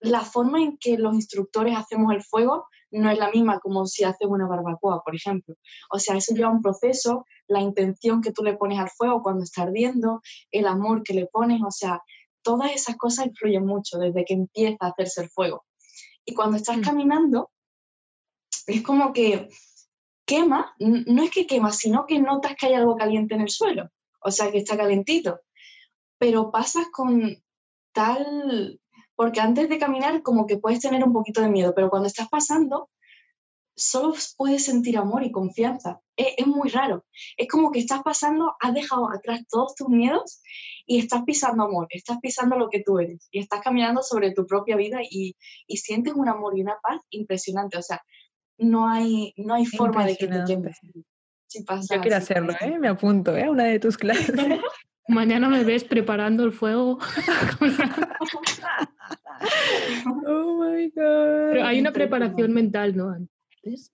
la 0.00 0.20
forma 0.20 0.62
en 0.62 0.78
que 0.78 0.96
los 0.98 1.14
instructores 1.14 1.76
hacemos 1.76 2.14
el 2.14 2.22
fuego 2.22 2.66
no 2.90 3.10
es 3.10 3.18
la 3.18 3.30
misma 3.30 3.60
como 3.60 3.86
si 3.86 4.04
haces 4.04 4.26
una 4.28 4.46
barbacoa, 4.46 5.02
por 5.02 5.14
ejemplo. 5.14 5.54
O 5.90 5.98
sea, 5.98 6.16
eso 6.16 6.34
lleva 6.34 6.50
un 6.50 6.62
proceso, 6.62 7.24
la 7.46 7.60
intención 7.60 8.20
que 8.20 8.32
tú 8.32 8.42
le 8.42 8.56
pones 8.56 8.78
al 8.78 8.90
fuego 8.90 9.22
cuando 9.22 9.44
está 9.44 9.62
ardiendo, 9.62 10.20
el 10.50 10.66
amor 10.66 11.02
que 11.02 11.14
le 11.14 11.26
pones, 11.26 11.60
o 11.62 11.70
sea, 11.70 12.00
todas 12.42 12.72
esas 12.72 12.96
cosas 12.96 13.26
influyen 13.26 13.66
mucho 13.66 13.98
desde 13.98 14.24
que 14.24 14.34
empieza 14.34 14.78
a 14.80 14.88
hacerse 14.88 15.22
el 15.22 15.30
fuego. 15.30 15.64
Y 16.24 16.34
cuando 16.34 16.56
estás 16.56 16.78
mm. 16.78 16.82
caminando, 16.82 17.50
es 18.66 18.82
como 18.82 19.12
que 19.12 19.48
quema, 20.26 20.74
no 20.78 21.22
es 21.22 21.30
que 21.30 21.46
quema, 21.46 21.72
sino 21.72 22.04
que 22.06 22.18
notas 22.18 22.54
que 22.54 22.66
hay 22.66 22.74
algo 22.74 22.96
caliente 22.96 23.34
en 23.34 23.40
el 23.40 23.48
suelo, 23.48 23.88
o 24.20 24.30
sea, 24.30 24.50
que 24.50 24.58
está 24.58 24.76
calentito, 24.76 25.40
pero 26.18 26.50
pasas 26.50 26.86
con 26.92 27.42
tal 27.92 28.78
porque 29.18 29.40
antes 29.40 29.68
de 29.68 29.80
caminar 29.80 30.22
como 30.22 30.46
que 30.46 30.58
puedes 30.58 30.78
tener 30.78 31.02
un 31.02 31.12
poquito 31.12 31.40
de 31.40 31.48
miedo, 31.48 31.74
pero 31.74 31.90
cuando 31.90 32.06
estás 32.06 32.28
pasando, 32.28 32.88
solo 33.74 34.14
puedes 34.36 34.64
sentir 34.64 34.96
amor 34.96 35.24
y 35.24 35.32
confianza. 35.32 36.00
Es, 36.14 36.46
muy 36.46 36.68
raro. 36.68 37.04
Es 37.36 37.48
como 37.48 37.72
que 37.72 37.80
estás 37.80 38.02
pasando, 38.04 38.54
has 38.60 38.74
dejado 38.74 39.10
atrás 39.10 39.40
todos 39.48 39.74
tus 39.74 39.88
miedos 39.88 40.40
y 40.86 41.00
estás 41.00 41.24
pisando 41.24 41.64
amor, 41.64 41.88
estás 41.90 42.18
pisando 42.22 42.56
lo 42.56 42.68
que 42.70 42.84
tú 42.84 43.00
eres 43.00 43.26
y 43.32 43.40
estás 43.40 43.60
caminando 43.60 44.02
sobre 44.02 44.32
tu 44.34 44.46
propia 44.46 44.76
vida 44.76 45.00
y, 45.02 45.34
sientes 45.66 46.14
un 46.14 46.28
amor 46.28 46.56
y 46.56 46.62
una 46.62 46.76
paz 46.80 47.00
impresionante. 47.10 47.76
O 47.76 47.82
sea, 47.82 48.00
no 48.56 48.88
hay, 48.88 49.34
no 49.36 49.54
hay 49.54 49.66
forma 49.66 50.06
de 50.06 50.16
que 50.16 50.28
te 50.28 50.44
quemes. 50.46 50.78
Si 51.48 51.64
Yo 51.64 52.00
quiero 52.00 52.18
hacerlo, 52.18 52.52
¿eh? 52.60 52.78
me 52.78 52.86
apunto 52.86 53.36
¿eh? 53.36 53.46
a 53.46 53.50
una 53.50 53.64
de 53.64 53.80
tus 53.80 53.96
clases. 53.98 54.36
Mañana 55.08 55.48
me 55.48 55.64
ves 55.64 55.84
preparando 55.84 56.44
el 56.44 56.52
fuego. 56.52 56.98
oh 60.26 60.62
my 60.62 60.90
God. 60.90 61.52
Pero 61.52 61.64
hay 61.64 61.80
una 61.80 61.92
preparación 61.92 62.52
mental, 62.52 62.94
¿no? 62.94 63.08
Antes. 63.08 63.90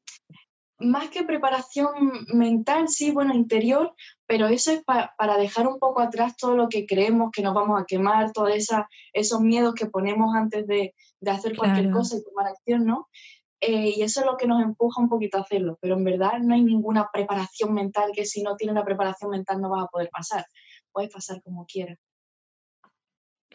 Más 0.80 1.08
que 1.10 1.22
preparación 1.22 2.26
mental, 2.34 2.88
sí, 2.88 3.12
bueno, 3.12 3.32
interior, 3.32 3.94
pero 4.26 4.48
eso 4.48 4.72
es 4.72 4.82
para 4.82 5.36
dejar 5.38 5.68
un 5.68 5.78
poco 5.78 6.00
atrás 6.00 6.36
todo 6.36 6.56
lo 6.56 6.68
que 6.68 6.84
creemos 6.84 7.30
que 7.32 7.42
nos 7.42 7.54
vamos 7.54 7.80
a 7.80 7.84
quemar, 7.86 8.32
todos 8.32 8.50
esos 9.12 9.40
miedos 9.40 9.74
que 9.74 9.86
ponemos 9.86 10.34
antes 10.34 10.66
de, 10.66 10.94
de 11.20 11.30
hacer 11.30 11.56
cualquier 11.56 11.92
cosa 11.92 12.16
y 12.16 12.24
tomar 12.24 12.48
acción, 12.48 12.84
¿no? 12.84 13.08
Eh, 13.60 13.94
y 13.96 14.02
eso 14.02 14.20
es 14.20 14.26
lo 14.26 14.36
que 14.36 14.48
nos 14.48 14.60
empuja 14.60 15.00
un 15.00 15.08
poquito 15.08 15.38
a 15.38 15.42
hacerlo, 15.42 15.78
pero 15.80 15.94
en 15.94 16.04
verdad 16.04 16.40
no 16.40 16.54
hay 16.54 16.62
ninguna 16.62 17.08
preparación 17.10 17.72
mental 17.72 18.10
que 18.12 18.26
si 18.26 18.42
no 18.42 18.56
tienes 18.56 18.74
la 18.74 18.84
preparación 18.84 19.30
mental 19.30 19.60
no 19.60 19.70
vas 19.70 19.84
a 19.84 19.88
poder 19.88 20.10
pasar 20.10 20.44
puede 20.94 21.08
pasar 21.08 21.42
como 21.42 21.66
quiera. 21.66 21.98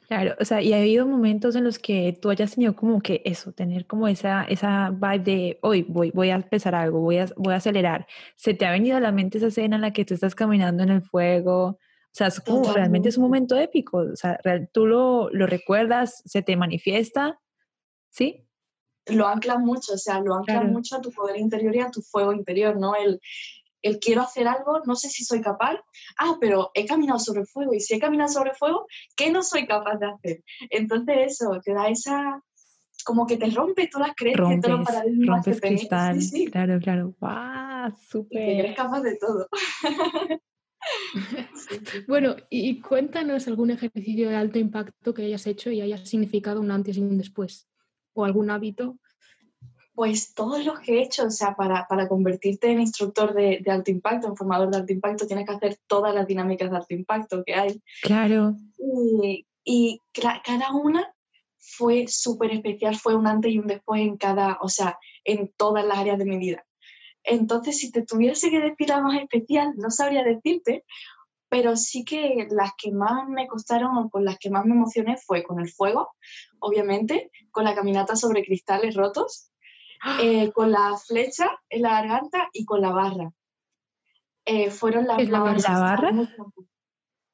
Claro, 0.10 0.36
o 0.40 0.46
sea, 0.46 0.60
y 0.60 0.74
ha 0.74 0.78
habido 0.78 1.06
momentos 1.06 1.56
en 1.56 1.64
los 1.64 1.78
que 1.78 2.18
tú 2.20 2.32
hayas 2.32 2.56
tenido 2.56 2.76
como 2.76 3.00
que 3.00 3.22
eso, 3.26 3.54
tener 3.54 3.86
como 3.86 4.08
esa, 4.08 4.44
esa 4.46 4.90
vibe 4.90 5.20
de 5.20 5.60
hoy 5.62 5.84
voy, 5.84 6.10
voy 6.10 6.32
a 6.32 6.36
empezar 6.36 6.74
algo, 6.74 7.00
voy 7.00 7.20
a, 7.20 7.28
voy 7.38 7.54
a 7.54 7.58
acelerar. 7.58 8.08
¿Se 8.36 8.56
te 8.56 8.66
ha 8.66 8.72
venido 8.72 8.98
a 8.98 9.02
la 9.02 9.12
mente 9.12 9.38
esa 9.38 9.48
escena 9.48 9.76
en 9.76 9.84
la 9.84 9.94
que 9.94 10.06
tú 10.06 10.16
estás 10.16 10.34
caminando 10.34 10.82
en 10.82 10.90
el 10.90 11.04
fuego? 11.04 11.64
O 11.64 12.12
sea, 12.12 12.26
es 12.26 12.40
como, 12.40 12.74
realmente 12.74 13.10
es 13.10 13.18
un 13.18 13.26
momento 13.26 13.56
épico. 13.56 13.98
O 13.98 14.16
sea, 14.16 14.40
tú 14.74 14.88
lo, 14.88 15.30
lo 15.30 15.46
recuerdas, 15.46 16.24
se 16.26 16.42
te 16.42 16.58
manifiesta, 16.58 17.40
¿sí? 18.10 18.48
Lo 19.06 19.28
anclas 19.28 19.60
mucho, 19.60 19.94
o 19.94 19.98
sea, 19.98 20.20
lo 20.22 20.34
anclas 20.34 20.66
mucho 20.66 20.96
a 20.96 21.02
tu 21.02 21.12
poder 21.12 21.38
interior 21.38 21.76
y 21.76 21.82
a 21.82 21.92
tu 21.92 22.02
fuego 22.02 22.34
interior, 22.34 22.78
¿no? 22.78 22.96
El, 22.96 23.22
el 23.82 24.00
quiero 24.00 24.22
hacer 24.22 24.48
algo, 24.48 24.82
no 24.86 24.96
sé 24.96 25.10
si 25.10 25.24
soy 25.24 25.42
capaz, 25.42 25.80
ah, 26.18 26.38
pero 26.40 26.72
he 26.74 26.86
caminado 26.86 27.20
sobre 27.20 27.42
el 27.42 27.48
fuego 27.48 27.74
y 27.74 27.80
si 27.80 27.96
he 27.96 28.00
caminado 28.00 28.32
sobre 28.32 28.52
el 28.52 28.56
fuego, 28.56 28.86
¿qué 29.16 29.32
no 29.32 29.44
soy 29.44 29.66
capaz 29.68 29.98
de 29.98 30.08
hacer? 30.08 30.44
Entonces 30.70 31.34
eso, 31.34 31.60
te 31.64 31.74
da 31.74 31.90
esa, 31.90 32.44
como 33.06 33.26
que 33.26 33.38
te 33.38 33.50
rompe 33.50 33.88
todas 33.88 34.10
las 34.10 34.16
creencias, 34.16 34.62
todos 34.62 34.80
los 34.80 34.88
paradigmas 34.88 35.46
rompes 35.46 35.62
cristal, 35.62 36.20
claro, 36.52 36.80
claro, 36.80 37.16
¡Wow! 37.20 37.96
Súper. 37.98 38.38
Que 38.38 38.60
eres 38.60 38.76
capaz 38.76 39.02
de 39.02 39.18
todo. 39.18 39.48
bueno, 42.08 42.36
y 42.50 42.82
cuéntanos 42.82 43.48
algún 43.48 43.72
ejercicio 43.72 44.30
de 44.30 44.36
alto 44.36 44.60
impacto 44.60 45.14
que 45.14 45.24
hayas 45.24 45.48
hecho 45.48 45.72
y 45.72 45.82
haya 45.82 45.98
significado 45.98 46.60
un 46.62 46.72
antes 46.72 46.98
y 46.98 47.02
un 47.02 47.18
después, 47.18 47.68
o 48.14 48.26
algún 48.26 48.50
hábito 48.50 49.00
Pues 50.00 50.34
todos 50.34 50.64
los 50.64 50.80
que 50.80 50.94
he 50.94 51.04
hecho, 51.04 51.26
o 51.26 51.30
sea, 51.30 51.58
para, 51.58 51.86
convertirte 52.08 52.72
en 52.72 52.80
instructor 52.80 53.34
de, 53.34 53.62
alto 53.70 53.92
impacto, 53.92 54.28
en 54.28 54.38
formador 54.38 54.72
de 54.72 54.78
alto 54.78 54.94
impacto, 54.94 55.28
tienes 55.28 55.46
que 55.46 55.54
hacer 55.54 55.78
todas 55.88 56.16
las 56.16 56.26
dinámicas 56.26 56.72
de 56.72 56.78
alto 56.78 56.94
impacto 56.94 57.44
que 57.46 57.54
hay. 57.54 57.82
Claro. 58.02 58.56
Y, 58.78 59.46
y 59.66 60.00
cada 60.14 60.72
una 60.72 61.14
fue 61.58 62.08
súper 62.08 62.52
especial, 62.52 62.96
fue 62.96 63.14
un 63.14 63.28
antes 63.28 63.52
y 63.52 63.60
un 63.60 63.68
después 63.68 64.02
en 64.02 64.16
cada, 64.16 64.58
o 64.62 64.70
sea, 64.70 64.98
en 65.26 65.52
todas 65.58 65.86
las 65.86 65.98
áreas 65.98 66.18
de 66.18 66.24
mi 66.24 66.38
vida. 66.38 66.66
Entonces, 67.22 67.78
si 67.78 67.92
te 67.92 68.04
tuviese 68.04 68.50
que 68.50 68.62
decir 68.62 68.88
la 68.88 69.02
más 69.02 69.22
especial, 69.22 69.74
no 69.76 69.92
sabría 69.92 70.24
decirte, 70.24 70.86
pero 71.50 71.76
sí 71.76 72.06
que 72.06 72.48
las 72.52 72.72
que 72.78 72.94
más 72.94 73.28
me 73.28 73.48
costaron 73.48 73.98
o 73.98 74.10
con 74.10 74.24
las 74.24 74.38
que 74.40 74.50
más 74.50 74.64
me 74.64 74.76
emocioné 74.76 75.18
fue 75.18 75.44
con 75.44 75.60
el 75.60 75.70
fuego, 75.70 76.12
obviamente, 76.60 77.32
con 77.52 77.66
la 77.66 77.76
caminata 77.76 78.16
sobre 78.16 78.46
cristales 78.46 78.96
rotos, 78.96 79.52
eh, 80.22 80.52
con 80.54 80.72
la 80.72 80.98
flecha 80.98 81.50
en 81.70 81.82
la 81.82 82.02
garganta 82.02 82.50
y 82.54 82.66
con 82.66 82.82
la 82.82 82.92
barra. 82.92 83.32
Eh, 84.46 84.72
fueron 84.72 85.06
las 85.06 85.20
¿Es 85.20 85.30
la, 85.30 85.40
barra? 85.40 86.12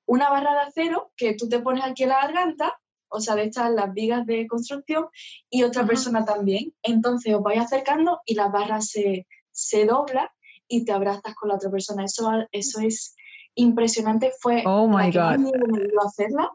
Una 0.05 0.29
barra 0.29 0.53
de 0.53 0.59
acero 0.61 1.11
que 1.15 1.33
tú 1.35 1.47
te 1.47 1.59
pones 1.59 1.83
aquí 1.83 2.03
en 2.03 2.09
la 2.09 2.21
garganta, 2.21 2.77
o 3.07 3.21
sea, 3.21 3.35
de 3.35 3.43
estas 3.45 3.71
las 3.71 3.93
vigas 3.93 4.25
de 4.25 4.47
construcción, 4.47 5.07
y 5.49 5.63
otra 5.63 5.85
persona 5.85 6.25
también. 6.25 6.73
Entonces 6.83 7.33
os 7.33 7.41
vais 7.41 7.61
acercando 7.61 8.19
y 8.25 8.35
la 8.35 8.49
barra 8.49 8.81
se, 8.81 9.27
se 9.51 9.85
dobla 9.85 10.33
y 10.67 10.83
te 10.83 10.91
abrazas 10.91 11.33
con 11.35 11.49
la 11.49 11.55
otra 11.55 11.71
persona. 11.71 12.03
Eso, 12.03 12.29
eso 12.51 12.81
es 12.81 13.15
impresionante. 13.55 14.33
Fue 14.39 14.63
oh 14.65 14.87
my 14.87 15.11
God. 15.11 15.37
me 15.37 15.51
hacerla 16.05 16.51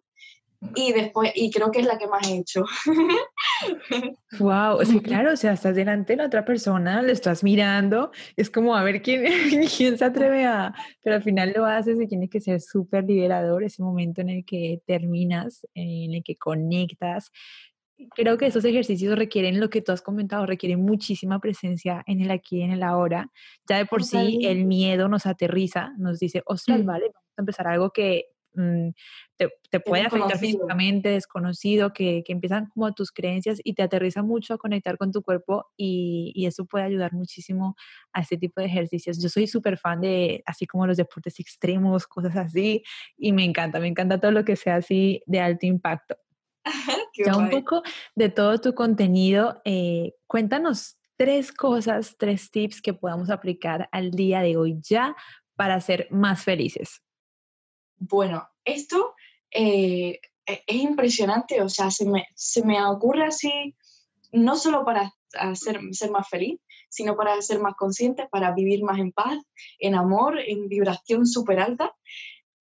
y 0.75 0.93
después, 0.93 1.33
y 1.35 1.51
creo 1.51 1.71
que 1.71 1.81
es 1.81 1.87
la 1.87 1.97
que 1.97 2.07
más 2.07 2.29
he 2.29 2.37
hecho. 2.37 2.65
Wow, 4.39 4.81
o 4.81 5.03
claro, 5.03 5.33
o 5.33 5.37
sea, 5.37 5.53
estás 5.53 5.75
delante 5.75 6.15
de 6.15 6.19
la 6.19 6.27
otra 6.27 6.45
persona, 6.45 7.03
le 7.03 7.13
estás 7.13 7.43
mirando, 7.43 8.11
es 8.37 8.49
como 8.49 8.75
a 8.75 8.83
ver 8.83 9.03
quién, 9.03 9.25
quién 9.77 9.99
se 9.99 10.05
atreve 10.05 10.47
a, 10.47 10.73
pero 11.03 11.17
al 11.17 11.23
final 11.23 11.53
lo 11.55 11.67
haces 11.67 12.01
y 12.01 12.07
tiene 12.07 12.29
que 12.29 12.41
ser 12.41 12.61
súper 12.61 13.05
liberador 13.05 13.65
ese 13.65 13.83
momento 13.83 14.21
en 14.23 14.31
el 14.31 14.45
que 14.47 14.81
terminas, 14.87 15.67
en 15.75 16.15
el 16.15 16.23
que 16.23 16.37
conectas. 16.37 17.31
Creo 18.15 18.39
que 18.39 18.47
esos 18.47 18.65
ejercicios 18.65 19.19
requieren 19.19 19.61
lo 19.61 19.69
que 19.69 19.83
tú 19.83 19.93
has 19.93 20.01
comentado, 20.01 20.47
requieren 20.47 20.81
muchísima 20.81 21.39
presencia 21.39 22.03
en 22.07 22.23
el 22.23 22.31
aquí 22.31 22.59
y 22.59 22.63
en 22.63 22.71
el 22.71 22.83
ahora. 22.83 23.31
Ya 23.69 23.77
de 23.77 23.85
por 23.85 24.05
sí 24.05 24.41
el 24.45 24.65
miedo 24.65 25.09
nos 25.09 25.27
aterriza, 25.27 25.93
nos 25.99 26.19
dice, 26.19 26.43
ostras, 26.47 26.83
mm. 26.83 26.87
vale, 26.87 27.07
vamos 27.13 27.35
a 27.37 27.43
empezar 27.43 27.67
algo 27.67 27.91
que 27.91 28.25
Mm, 28.55 28.91
te, 29.37 29.81
puede 29.81 30.03
afectar 30.03 30.39
físicamente, 30.39 31.11
desconocido, 31.11 31.93
que, 31.93 32.23
que, 32.25 32.33
empiezan 32.33 32.67
como 32.67 32.93
tus 32.93 33.13
creencias 33.13 33.61
y 33.63 33.75
te 33.75 33.83
aterriza 33.83 34.23
mucho 34.23 34.55
a 34.55 34.59
conectar 34.59 34.99
con 34.99 35.13
tu 35.13 35.23
cuerpo 35.23 35.67
y, 35.77 36.33
y 36.35 36.47
eso 36.47 36.65
puede 36.65 36.85
ayudar 36.85 37.13
muchísimo 37.13 37.77
a 38.13 38.21
este 38.21 38.37
tipo 38.37 38.61
de 38.61 38.67
ejercicios. 38.67 39.23
Yo 39.23 39.29
soy 39.29 39.47
súper 39.47 39.79
fan 39.79 40.01
de, 40.01 40.43
así 40.47 40.67
como 40.67 40.87
los 40.87 40.97
deportes 40.97 41.39
extremos, 41.39 42.07
cosas 42.07 42.37
así, 42.37 42.83
y 43.17 43.33
me 43.33 43.45
encanta, 43.45 43.79
me 43.79 43.89
encanta 43.89 44.19
todo 44.21 44.33
lo 44.33 44.45
que 44.45 44.57
sea 44.57 44.77
así 44.77 45.23
de 45.27 45.41
alto 45.41 45.67
impacto. 45.67 46.17
ya 47.25 47.37
un 47.37 47.51
poco 47.51 47.83
de 48.15 48.29
todo 48.29 48.59
tu 48.59 48.75
contenido, 48.75 49.63
eh, 49.65 50.15
cuéntanos 50.27 50.99
tres 51.17 51.53
cosas, 51.53 52.17
tres 52.19 52.51
tips 52.51 52.83
que 52.83 52.95
podamos 52.95 53.31
aplicar 53.31 53.89
al 53.93 54.11
día 54.11 54.41
de 54.41 54.57
hoy 54.57 54.79
ya 54.81 55.15
para 55.55 55.81
ser 55.81 56.09
más 56.11 56.45
felices. 56.45 57.03
Bueno, 58.01 58.49
esto 58.65 59.15
eh, 59.51 60.19
e-, 60.47 60.65
es 60.67 60.77
impresionante, 60.77 61.61
o 61.63 61.69
sea, 61.69 61.91
se 61.91 62.07
me, 62.07 62.27
se 62.35 62.65
me 62.65 62.85
ocurre 62.85 63.25
así, 63.25 63.77
no 64.33 64.57
solo 64.57 64.85
para 64.85 65.15
ser 65.55 65.81
más 66.11 66.29
feliz, 66.29 66.59
sino 66.89 67.17
para 67.17 67.41
ser 67.43 67.61
más 67.61 67.75
consciente, 67.77 68.27
para 68.29 68.53
vivir 68.53 68.83
más 68.83 68.99
en 68.99 69.13
paz, 69.13 69.39
en 69.79 69.95
amor, 69.95 70.41
en 70.41 70.69
vibración 70.69 71.27
súper 71.27 71.61
alta. 71.61 71.95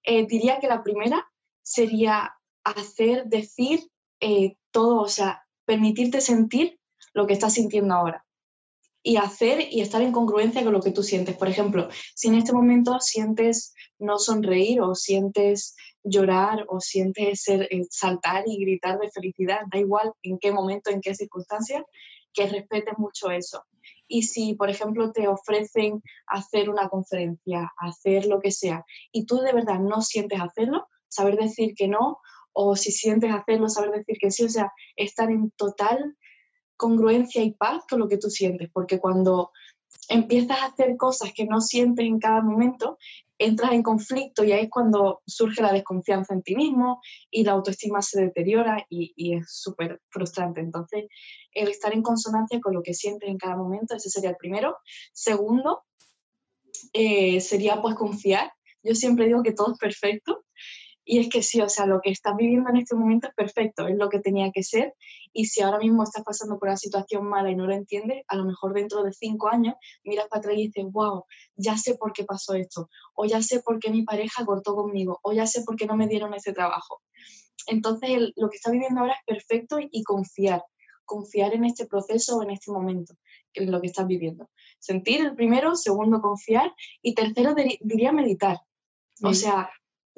Eh, 0.04 0.28
diría 0.28 0.60
que 0.60 0.68
la 0.68 0.84
primera 0.84 1.28
sería 1.64 2.36
hacer, 2.64 3.26
decir 3.26 3.90
eh, 4.20 4.58
todo, 4.72 5.02
o 5.02 5.08
sea, 5.08 5.48
permitirte 5.66 6.22
sentir 6.22 6.80
lo 7.14 7.26
que 7.26 7.34
estás 7.34 7.54
sintiendo 7.54 7.96
ahora 7.96 8.26
y 9.02 9.18
hacer 9.18 9.68
y 9.72 9.82
estar 9.82 10.02
en 10.02 10.12
congruencia 10.12 10.64
con 10.64 10.74
lo 10.74 10.82
que 10.82 10.92
tú 10.92 11.04
sientes. 11.04 11.36
Por 11.38 11.48
ejemplo, 11.48 11.88
si 12.16 12.28
en 12.28 12.36
este 12.36 12.54
momento 12.54 13.00
sientes 13.00 13.74
no 13.98 14.20
sonreír 14.20 14.82
o 14.82 14.96
sientes 14.96 15.76
llorar 16.04 16.66
o 16.68 16.80
sientes 16.80 17.42
ser, 17.42 17.68
eh, 17.72 17.86
saltar 17.90 18.44
y 18.46 18.60
gritar 18.60 19.00
de 19.00 19.10
felicidad, 19.10 19.62
da 19.72 19.80
igual 19.80 20.12
en 20.24 20.38
qué 20.40 20.52
momento, 20.52 20.90
en 20.90 21.02
qué 21.02 21.16
circunstancia, 21.16 21.86
que 22.34 22.48
respeten 22.48 22.96
mucho 22.98 23.32
eso. 23.32 23.64
Y 24.08 24.24
si, 24.24 24.56
por 24.56 24.70
ejemplo, 24.70 25.12
te 25.12 25.28
ofrecen 25.28 26.02
hacer 26.28 26.70
una 26.70 26.90
conferencia, 26.90 27.72
hacer 27.78 28.26
lo 28.26 28.40
que 28.40 28.52
sea, 28.52 28.84
y 29.12 29.26
tú 29.26 29.38
de 29.38 29.54
verdad 29.54 29.80
no 29.80 30.02
sientes 30.02 30.40
hacerlo, 30.42 30.88
saber 31.08 31.36
decir 31.38 31.74
que 31.76 31.88
no, 31.88 32.20
o 32.54 32.76
si 32.76 32.92
sientes 32.92 33.32
hacerlo, 33.32 33.70
saber 33.70 33.92
decir 33.92 34.18
que 34.20 34.32
sí, 34.32 34.44
o 34.44 34.50
sea, 34.50 34.72
estar 34.96 35.30
en 35.30 35.52
total 35.52 36.18
congruencia 36.80 37.44
y 37.44 37.52
paz 37.52 37.84
con 37.90 38.00
lo 38.00 38.08
que 38.08 38.18
tú 38.18 38.30
sientes, 38.30 38.70
porque 38.72 39.00
cuando 39.00 39.52
empiezas 40.08 40.62
a 40.62 40.68
hacer 40.68 40.96
cosas 40.96 41.34
que 41.36 41.46
no 41.46 41.60
sientes 41.60 42.06
en 42.06 42.20
cada 42.20 42.42
momento, 42.42 42.98
entras 43.38 43.74
en 43.74 43.84
conflicto 43.84 44.46
y 44.46 44.54
ahí 44.54 44.64
es 44.64 44.70
cuando 44.70 45.22
surge 45.26 45.62
la 45.62 45.74
desconfianza 45.74 46.34
en 46.34 46.42
ti 46.42 46.56
mismo 46.56 47.02
y 47.30 47.44
la 47.44 47.52
autoestima 47.52 48.02
se 48.02 48.22
deteriora 48.22 48.86
y, 48.90 49.36
es 49.36 49.46
súper 49.52 50.02
frustrante. 50.10 50.62
Entonces, 50.62 51.06
el 51.52 51.68
estar 51.68 51.94
en 51.94 52.02
consonancia 52.02 52.62
con 52.62 52.74
lo 52.74 52.82
que 52.82 52.94
sientes 52.94 53.30
en 53.30 53.38
cada 53.38 53.58
momento, 53.58 53.96
ese 53.96 54.10
sería 54.10 54.30
el 54.30 54.38
primero. 54.38 54.78
Segundo, 55.12 55.84
eh, 56.94 57.42
sería 57.42 57.82
pues 57.82 57.96
confiar. 57.96 58.54
Yo 58.84 58.96
siempre 58.96 59.26
digo 59.26 59.44
que 59.44 59.52
todo 59.52 59.74
es 59.74 59.78
perfecto 59.78 60.46
y 61.12 61.18
es 61.18 61.28
que 61.28 61.42
sí, 61.42 61.60
o 61.60 61.68
sea, 61.68 61.88
lo 61.88 62.02
que 62.02 62.12
estás 62.12 62.36
viviendo 62.38 62.70
en 62.70 62.78
este 62.78 62.96
momento 62.96 63.28
es 63.28 63.34
perfecto, 63.34 63.88
es 63.88 63.98
lo 63.98 64.10
que 64.10 64.20
tenía 64.20 64.52
que 64.52 64.62
ser. 64.62 64.94
Y 65.34 65.46
si 65.46 65.60
ahora 65.64 65.80
mismo 65.80 66.04
estás 66.04 66.24
pasando 66.24 66.60
por 66.60 66.68
una 66.68 66.78
situación 66.78 67.28
mala 67.28 67.50
y 67.50 67.56
no 67.56 67.66
lo 67.66 67.74
entiendes, 67.74 68.24
a 68.28 68.36
lo 68.36 68.46
mejor 68.46 68.76
dentro 68.76 69.02
de 69.02 69.12
cinco 69.12 69.50
años 69.50 69.74
miras 70.04 70.28
para 70.28 70.42
atrás 70.42 70.56
y 70.56 70.68
dices, 70.68 70.86
wow, 70.92 71.24
ya 71.56 71.76
sé 71.78 71.96
por 71.96 72.14
qué 72.14 72.26
pasó 72.26 72.54
esto, 72.54 72.92
o 73.16 73.26
ya 73.26 73.42
sé 73.42 73.64
por 73.64 73.80
qué 73.80 73.90
mi 73.90 74.04
pareja 74.04 74.46
cortó 74.46 74.76
conmigo, 74.76 75.20
o 75.24 75.34
ya 75.34 75.48
sé 75.48 75.64
por 75.64 75.76
qué 75.78 75.88
no 75.88 75.96
me 75.96 76.08
dieron 76.08 76.36
ese 76.36 76.54
trabajo. 76.54 77.02
Entonces, 77.66 78.32
lo 78.36 78.48
que 78.52 78.58
estás 78.58 78.72
viviendo 78.72 79.02
ahora 79.02 79.14
es 79.14 79.26
perfecto 79.26 79.78
y 79.80 80.04
confiar, 80.04 80.62
confiar 81.06 81.56
en 81.56 81.66
este 81.66 81.88
proceso 81.88 82.38
o 82.38 82.44
en 82.44 82.52
este 82.52 82.72
momento, 82.72 83.16
en 83.56 83.72
lo 83.72 83.82
que 83.82 83.88
estás 83.88 84.06
viviendo. 84.06 84.48
Sentir 84.78 85.22
el 85.22 85.34
primero, 85.34 85.76
segundo, 85.76 86.22
confiar 86.22 86.72
y 87.02 87.16
tercero, 87.16 87.56
diría 87.82 88.12
meditar. 88.12 88.60
O 89.24 89.34
sea, 89.34 89.70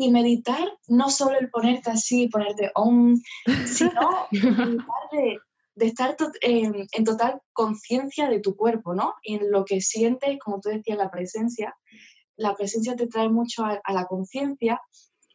y 0.02 0.10
meditar, 0.10 0.68
no 0.88 1.10
solo 1.12 1.38
el 1.40 1.50
ponerte 1.52 1.92
así, 1.92 2.28
ponerte 2.28 2.72
om, 2.74 3.16
sino 3.68 4.28
de, 5.12 5.38
de, 5.76 5.86
estar 5.86 6.18
en, 6.42 6.88
total 7.06 7.40
conciencia 7.54 8.28
de 8.28 8.40
tu 8.40 8.56
cuerpo, 8.56 8.96
¿no? 8.96 9.14
En 9.24 9.52
lo 9.52 9.64
que 9.64 9.80
sientes, 9.80 10.40
como 10.40 10.60
tú 10.60 10.70
decías, 10.70 10.98
la 10.98 11.12
presencia. 11.12 11.76
La 12.36 12.56
presencia 12.56 12.96
te 12.96 13.06
trae 13.06 13.30
mucho 13.30 13.64
a, 13.64 13.80
la 13.94 14.06
conciencia 14.08 14.82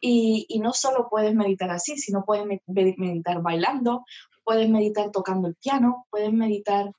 y, 0.01 0.45
y, 0.49 0.59
no 0.59 0.73
solo 0.73 1.07
puedes 1.09 1.33
meditar 1.33 1.71
así, 1.71 1.97
sino 1.97 2.25
puedes 2.25 2.45
meditar 2.65 3.41
bailando, 3.41 4.03
puedes 4.43 4.69
meditar 4.69 5.11
tocando 5.11 5.47
el 5.47 5.55
piano, 5.55 6.07
puedes 6.09 6.33
meditar, 6.33 6.91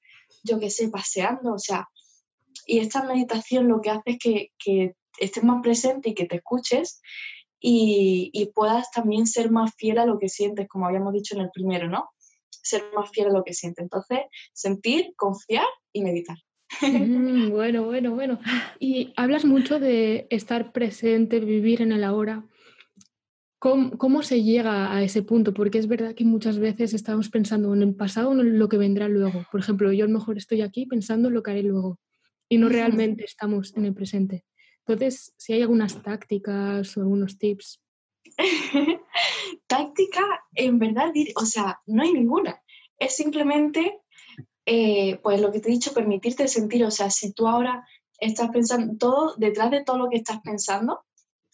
yo 0.42 0.58
qué 0.58 0.70
sé, 0.70 0.88
paseando, 0.88 1.52
o 1.52 1.58
sea, 1.58 1.86
y 2.66 2.78
esta 2.78 3.02
meditación 3.02 3.68
lo 3.68 3.82
que 3.82 3.90
hace 3.90 4.02
es 4.06 4.18
que, 4.18 4.52
que 4.58 4.94
estés 5.18 5.44
más 5.44 5.62
presente 5.62 6.10
y 6.10 6.14
que 6.14 6.26
te 6.26 6.36
escuches 6.36 7.02
y, 7.60 8.50
puedas 8.54 8.90
también 8.90 9.26
ser 9.26 9.50
más 9.50 9.74
fiel 9.76 9.98
a 9.98 10.06
lo 10.06 10.18
que 10.18 10.28
sientes, 10.28 10.68
como 10.68 10.86
habíamos 10.86 11.12
dicho 11.12 11.34
en 11.34 11.42
el 11.42 11.50
primero, 11.50 11.88
¿no? 11.88 12.10
Ser 12.50 12.84
más 12.94 13.10
fiel 13.10 13.28
a 13.28 13.32
lo 13.32 13.44
que 13.44 13.54
sientes. 13.54 13.82
Entonces, 13.82 14.20
sentir, 14.52 15.12
confiar 15.16 15.66
y 15.92 16.02
meditar. 16.02 16.36
Mm, 16.82 17.50
bueno, 17.50 17.84
bueno, 17.84 18.14
bueno. 18.14 18.38
Y 18.78 19.12
hablas 19.16 19.44
mucho 19.44 19.80
de 19.80 20.26
estar 20.30 20.72
presente, 20.72 21.40
vivir 21.40 21.82
en 21.82 21.92
el 21.92 22.04
ahora. 22.04 22.46
¿Cómo, 23.58 23.98
¿Cómo, 23.98 24.22
se 24.22 24.44
llega 24.44 24.94
a 24.94 25.02
ese 25.02 25.22
punto? 25.22 25.52
Porque 25.52 25.78
es 25.78 25.88
verdad 25.88 26.14
que 26.14 26.24
muchas 26.24 26.58
veces 26.58 26.94
estamos 26.94 27.28
pensando 27.28 27.74
en 27.74 27.82
el 27.82 27.94
pasado 27.94 28.30
o 28.30 28.32
en 28.32 28.58
lo 28.58 28.68
que 28.68 28.76
vendrá 28.76 29.08
luego. 29.08 29.46
Por 29.50 29.60
ejemplo, 29.60 29.92
yo 29.92 30.04
a 30.04 30.08
lo 30.08 30.14
mejor 30.16 30.38
estoy 30.38 30.60
aquí 30.60 30.86
pensando 30.86 31.26
en 31.28 31.34
lo 31.34 31.42
que 31.42 31.50
haré 31.50 31.62
luego 31.64 31.98
y 32.48 32.58
no 32.58 32.68
realmente 32.68 33.24
estamos 33.24 33.76
en 33.76 33.84
el 33.84 33.94
presente. 33.94 34.44
Entonces, 34.88 35.34
si 35.36 35.52
hay 35.52 35.62
algunas 35.62 36.02
tácticas 36.02 36.96
o 36.96 37.00
algunos 37.00 37.38
tips. 37.38 37.80
Táctica, 39.66 40.22
en 40.54 40.78
verdad, 40.78 41.12
o 41.36 41.44
sea, 41.44 41.80
no 41.86 42.02
hay 42.02 42.12
ninguna. 42.12 42.62
Es 42.98 43.14
simplemente, 43.14 44.00
eh, 44.64 45.18
pues 45.22 45.40
lo 45.40 45.52
que 45.52 45.60
te 45.60 45.68
he 45.68 45.72
dicho, 45.72 45.92
permitirte 45.92 46.48
sentir, 46.48 46.84
o 46.84 46.90
sea, 46.90 47.10
si 47.10 47.32
tú 47.32 47.46
ahora 47.46 47.86
estás 48.18 48.50
pensando, 48.50 48.96
todo, 48.96 49.34
detrás 49.36 49.70
de 49.70 49.84
todo 49.84 49.98
lo 49.98 50.08
que 50.08 50.16
estás 50.16 50.40
pensando, 50.40 51.04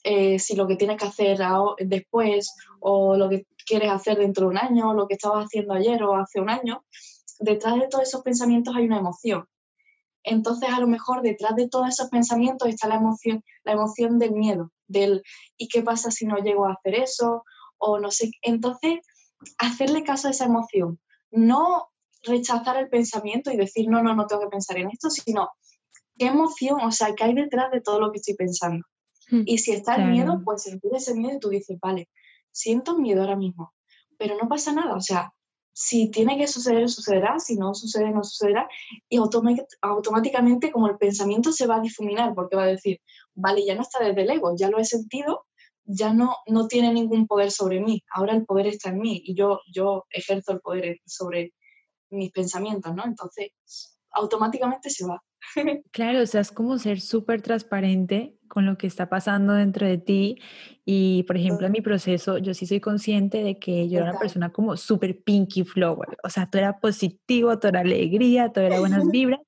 eh, 0.05 0.39
si 0.39 0.55
lo 0.55 0.67
que 0.69 0.77
tienes 0.77 0.99
que 0.99 1.07
hacer 1.07 1.39
después 1.79 2.55
o 2.81 3.17
lo 3.17 3.29
que 3.29 3.47
quieres 3.67 3.91
hacer 3.91 4.19
dentro 4.19 4.45
de 4.45 4.51
un 4.51 4.59
año, 4.59 4.91
o 4.91 4.95
lo 4.95 5.09
que 5.09 5.15
estabas 5.15 5.47
haciendo 5.47 5.75
ayer 5.75 6.03
o 6.03 6.15
hace 6.15 6.41
un 6.41 6.51
año, 6.51 6.85
detrás 7.41 7.81
de 7.81 7.89
todos 7.89 8.05
esos 8.05 8.23
pensamientos 8.23 8.77
hay 8.77 8.85
una 8.85 8.99
emoción. 8.99 9.49
Entonces, 10.25 10.71
a 10.71 10.81
lo 10.81 10.87
mejor 10.87 11.23
detrás 11.23 11.55
de 11.55 11.69
todos 11.69 11.89
esos 11.89 12.09
pensamientos 12.09 12.69
está 12.69 12.89
la 12.89 12.97
emoción, 12.97 13.45
la 13.63 13.73
emoción 13.73 14.19
del 14.19 14.33
miedo, 14.33 14.73
del 14.89 15.23
¿y 15.57 15.69
qué 15.69 15.83
pasa 15.83 16.11
si 16.11 16.27
no 16.27 16.39
llego 16.39 16.67
a 16.67 16.73
hacer 16.73 16.95
eso? 16.95 17.45
O 17.77 18.01
no 18.01 18.11
sé. 18.11 18.31
Entonces, 18.43 19.01
hacerle 19.59 20.03
caso 20.03 20.29
a 20.29 20.31
esa 20.31 20.47
emoción, 20.47 20.99
no 21.31 21.89
rechazar 22.23 22.79
el 22.79 22.89
pensamiento 22.89 23.53
y 23.53 23.57
decir, 23.57 23.89
no, 23.89 24.03
no, 24.03 24.15
no 24.15 24.27
tengo 24.27 24.43
que 24.43 24.49
pensar 24.49 24.79
en 24.79 24.91
esto, 24.91 25.11
sino 25.11 25.51
qué 26.19 26.27
emoción, 26.27 26.81
o 26.81 26.91
sea, 26.91 27.15
qué 27.15 27.25
hay 27.25 27.35
detrás 27.35 27.71
de 27.71 27.83
todo 27.83 28.01
lo 28.01 28.11
que 28.11 28.19
estoy 28.19 28.35
pensando. 28.35 28.87
Hmm, 29.31 29.43
y 29.45 29.59
si 29.59 29.73
está 29.73 29.97
el 29.97 30.11
miedo, 30.11 30.41
pues 30.45 30.63
sentir 30.63 30.91
ese 30.95 31.15
miedo 31.15 31.37
y 31.37 31.41
tú 31.41 31.51
dices, 31.51 31.79
vale, 31.81 32.09
siento 32.51 32.97
miedo 32.97 33.21
ahora 33.21 33.37
mismo, 33.37 33.75
pero 34.19 34.37
no 34.41 34.49
pasa 34.49 34.73
nada, 34.73 34.95
o 34.95 35.01
sea, 35.01 35.33
si 35.75 36.09
tiene 36.09 36.39
que 36.39 36.47
suceder, 36.47 36.89
sucederá, 36.89 37.41
si 37.41 37.57
no 37.57 37.75
sucede, 37.75 38.11
no 38.13 38.23
sucederá, 38.23 38.69
y 39.09 39.19
automáticamente 39.19 40.71
como 40.71 40.87
el 40.87 40.97
pensamiento 40.97 41.53
se 41.53 41.67
va 41.67 41.77
a 41.77 41.81
difuminar, 41.81 42.33
porque 42.35 42.57
va 42.57 42.63
a 42.63 42.67
decir, 42.67 43.01
vale, 43.35 43.67
ya 43.67 43.75
no 43.75 43.83
está 43.83 44.03
desde 44.03 44.23
el 44.23 44.31
ego, 44.31 44.55
ya 44.57 44.71
lo 44.71 44.79
he 44.79 44.85
sentido, 44.85 45.47
ya 45.85 46.15
no, 46.15 46.37
no 46.47 46.69
tiene 46.69 46.93
ningún 46.93 47.27
poder 47.27 47.51
sobre 47.51 47.81
mí, 47.81 48.03
ahora 48.11 48.35
el 48.35 48.47
poder 48.47 48.69
está 48.69 48.91
en 48.91 49.01
mí 49.01 49.21
y 49.25 49.35
yo, 49.35 49.61
yo 49.71 50.07
ejerzo 50.11 50.53
el 50.53 50.61
poder 50.61 51.01
sobre 51.05 51.53
mis 52.11 52.31
pensamientos, 52.31 52.95
¿no? 52.95 53.05
Entonces, 53.05 53.51
automáticamente 54.13 54.91
se 54.91 55.07
va. 55.07 55.21
Claro, 55.93 56.23
o 56.23 56.27
sea, 56.27 56.41
es 56.41 56.53
como 56.53 56.79
ser 56.79 57.01
súper 57.01 57.43
transparente 57.43 58.37
con 58.49 58.67
lo 58.67 58.79
que 58.79 58.87
está 58.87 59.09
pasando 59.09 59.53
dentro 59.53 59.87
de 59.87 59.99
ti. 59.99 60.39
Y, 60.85 61.25
por 61.25 61.37
ejemplo, 61.37 61.67
en 61.67 61.73
mi 61.73 61.81
proceso, 61.81 62.39
yo 62.39 62.55
sí 62.55 62.67
soy 62.67 62.81
consciente 62.81 63.43
de 63.43 63.59
que 63.59 63.89
yo 63.89 63.99
era 63.99 64.11
una 64.11 64.19
persona 64.19 64.53
como 64.53 64.77
súper 64.77 65.23
pinky 65.23 65.65
flower. 65.65 66.17
O 66.23 66.31
sea, 66.31 66.49
todo 66.49 66.61
era 66.61 66.79
positivo, 66.79 67.59
toda 67.59 67.71
era 67.71 67.81
alegría, 67.81 68.53
todo 68.53 68.65
era 68.65 68.81
buenas 68.81 69.05
vibras. 69.11 69.41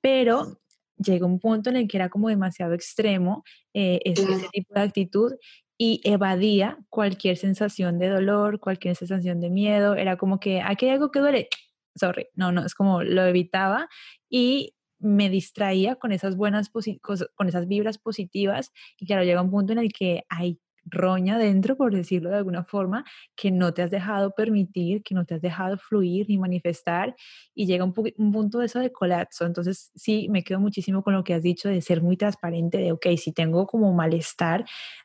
Pero 0.00 0.60
llegó 0.96 1.26
un 1.26 1.40
punto 1.40 1.70
en 1.70 1.76
el 1.76 1.88
que 1.88 1.96
era 1.96 2.08
como 2.08 2.28
demasiado 2.28 2.74
extremo 2.74 3.44
eh, 3.74 4.00
ese, 4.04 4.24
tipo 4.52 4.74
de 4.74 4.80
actitud 4.80 5.32
y 5.76 6.00
evadía 6.04 6.78
cualquier 6.88 7.36
sensación 7.36 7.98
de 7.98 8.08
dolor, 8.08 8.58
cualquier 8.58 8.96
sensación 8.96 9.40
de 9.40 9.50
miedo. 9.50 9.94
Era 9.94 10.16
como 10.16 10.40
que 10.40 10.60
aquí 10.60 10.86
hay 10.86 10.92
algo 10.92 11.10
que 11.10 11.20
duele. 11.20 11.48
Sorry, 11.94 12.28
no, 12.34 12.52
no, 12.52 12.64
es 12.64 12.74
como 12.74 13.02
lo 13.02 13.24
evitaba 13.26 13.88
y 14.28 14.74
me 14.98 15.30
distraía 15.30 15.96
con 15.96 16.12
esas 16.12 16.36
buenas, 16.36 16.70
con 16.70 17.48
esas 17.48 17.68
vibras 17.68 17.98
positivas 17.98 18.72
y 18.98 19.06
claro, 19.06 19.24
llega 19.24 19.42
un 19.42 19.50
punto 19.50 19.72
en 19.72 19.78
el 19.78 19.92
que 19.92 20.24
hay 20.28 20.60
roña 20.90 21.38
dentro, 21.38 21.76
por 21.76 21.94
decirlo 21.94 22.30
de 22.30 22.36
alguna 22.36 22.64
forma, 22.64 23.04
que 23.36 23.50
no 23.50 23.74
te 23.74 23.82
has 23.82 23.90
dejado 23.90 24.32
permitir, 24.32 25.02
que 25.02 25.14
no 25.14 25.24
te 25.24 25.34
has 25.34 25.40
dejado 25.40 25.78
fluir 25.78 26.26
ni 26.28 26.38
manifestar 26.38 27.14
y 27.54 27.66
llega 27.66 27.84
un, 27.84 27.94
un, 28.16 28.32
punto 28.32 28.58
de 28.58 28.66
eso 28.66 28.78
de 28.78 28.92
colapso. 28.92 29.46
Entonces, 29.46 29.90
sí, 29.94 30.28
me 30.30 30.42
quedo 30.42 30.60
muchísimo 30.60 31.02
con 31.02 31.14
lo 31.14 31.24
que 31.24 31.34
has 31.34 31.42
dicho 31.42 31.68
de 31.68 31.80
ser 31.80 32.02
muy 32.02 32.16
transparente, 32.16 32.78
de, 32.78 32.92
ok, 32.92 33.06
si 33.16 33.32
tengo 33.32 33.66
como 33.66 33.92
malestar, 33.92 34.64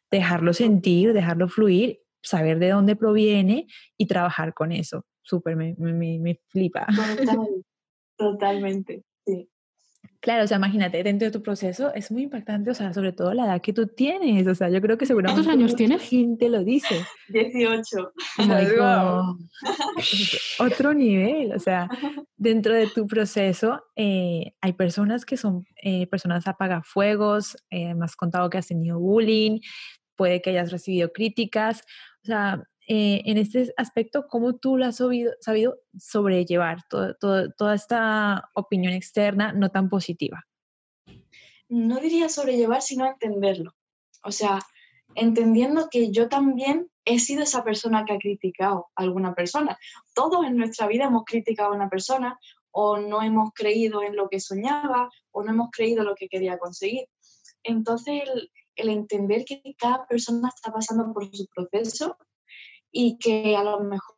dejarlo 0.09 0.53
sentir, 0.53 1.13
dejarlo 1.13 1.47
fluir, 1.47 2.00
saber 2.21 2.59
de 2.59 2.69
dónde 2.69 2.95
proviene 2.95 3.67
y 3.97 4.07
trabajar 4.07 4.53
con 4.53 4.71
eso. 4.71 5.05
Súper, 5.21 5.55
me, 5.55 5.75
me, 5.77 6.19
me, 6.19 6.39
flipa. 6.47 6.85
totalmente, 8.17 9.03
sí. 9.25 9.50
Claro, 10.24 10.46
o 10.46 10.48
sea, 10.48 10.56
imagínate, 10.56 11.03
dentro 11.03 11.25
de 11.25 11.34
tu 11.34 11.44
proceso 11.44 11.94
es 11.94 12.10
muy 12.10 12.24
impactante, 12.24 12.72
o 12.72 12.74
sea, 12.74 12.94
sobre 12.94 13.12
todo 13.12 13.34
la 13.34 13.44
edad 13.44 13.62
que 13.62 13.74
tú 13.74 13.88
tienes, 13.88 14.48
o 14.48 14.56
sea, 14.56 14.70
yo 14.70 14.80
creo 14.80 14.98
que 14.98 15.06
seguramente... 15.06 15.44
¿Cuántos 15.44 15.53
años 15.53 15.75
tienes? 15.75 16.01
gente 16.01 16.48
lo 16.48 16.63
dice. 16.63 17.06
18. 17.27 18.13
Otro 20.60 20.94
nivel, 20.94 21.51
o 21.51 21.60
sea, 21.60 21.89
dentro 22.38 22.74
de 22.74 22.88
tu 22.88 23.06
proceso 23.06 23.84
eh, 23.98 24.53
hay 24.62 24.72
personas 24.72 25.25
que 25.25 25.36
son 25.36 25.65
eh, 25.84 26.08
personas 26.08 26.48
apagafuegos, 26.48 27.58
eh, 27.70 27.94
me 27.94 28.06
has 28.06 28.15
contado 28.15 28.50
que 28.50 28.58
has 28.58 28.67
tenido 28.67 29.00
bullying, 29.00 29.60
puede 30.15 30.41
que 30.41 30.52
hayas 30.52 30.71
recibido 30.71 31.12
críticas, 31.12 31.82
o 32.24 32.28
sea, 32.28 32.63
eh, 32.88 33.22
en 33.26 33.38
este 33.38 33.74
aspecto, 33.78 34.28
¿cómo 34.28 34.58
tú 34.58 34.78
lo 34.78 34.86
has 34.86 34.98
sabido, 34.98 35.32
sobrellevar 35.98 36.80
toda 36.89 37.76
esta 37.76 38.50
opinión 38.54 38.93
externa 38.93 39.54
no 39.54 39.69
tan 39.69 39.89
positiva? 39.89 40.46
No 41.69 42.00
diría 42.00 42.28
sobrellevar, 42.30 42.82
sino 42.82 43.06
entenderlo. 43.06 43.74
O 44.24 44.32
sea, 44.32 44.60
entendiendo 45.15 45.88
que 45.89 46.12
yo 46.12 46.28
también 46.28 46.89
he 47.06 47.19
sido 47.19 47.43
esa 47.43 47.63
persona 47.63 48.06
que 48.06 48.13
ha 48.13 48.17
criticado 48.17 48.88
a 48.96 49.04
alguna 49.04 49.34
persona. 49.34 49.78
Todos 50.13 50.46
en 50.46 50.58
nuestra 50.58 50.88
vida 50.88 51.06
hemos 51.06 51.24
criticado 51.26 51.72
a 51.72 51.76
una 51.76 51.89
persona 51.89 52.38
o 52.72 52.98
no 52.98 53.22
hemos 53.22 53.52
creído 53.54 54.02
en 54.04 54.15
lo 54.15 54.30
que 54.30 54.39
soñaba 54.39 55.10
o 55.32 55.43
no 55.43 55.52
hemos 55.52 55.69
creído 55.72 56.04
lo 56.04 56.15
que 56.15 56.28
quería 56.28 56.58
conseguir. 56.58 57.06
Entonces, 57.63 58.24
el, 58.26 58.52
el 58.76 58.89
entender 58.89 59.46
que 59.46 59.62
cada 59.78 60.06
persona 60.06 60.50
está 60.54 60.72
pasando 60.72 61.13
por 61.13 61.34
su 61.36 61.48
proceso 61.48 62.17
y 62.93 63.17
que 63.17 63.58
a 63.58 63.63
lo 63.63 63.82
mejor 63.82 64.15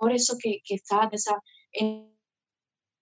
por 0.00 0.12
eso 0.12 0.36
que, 0.40 0.60
que 0.64 0.74
está 0.74 1.08
esa 1.12 1.40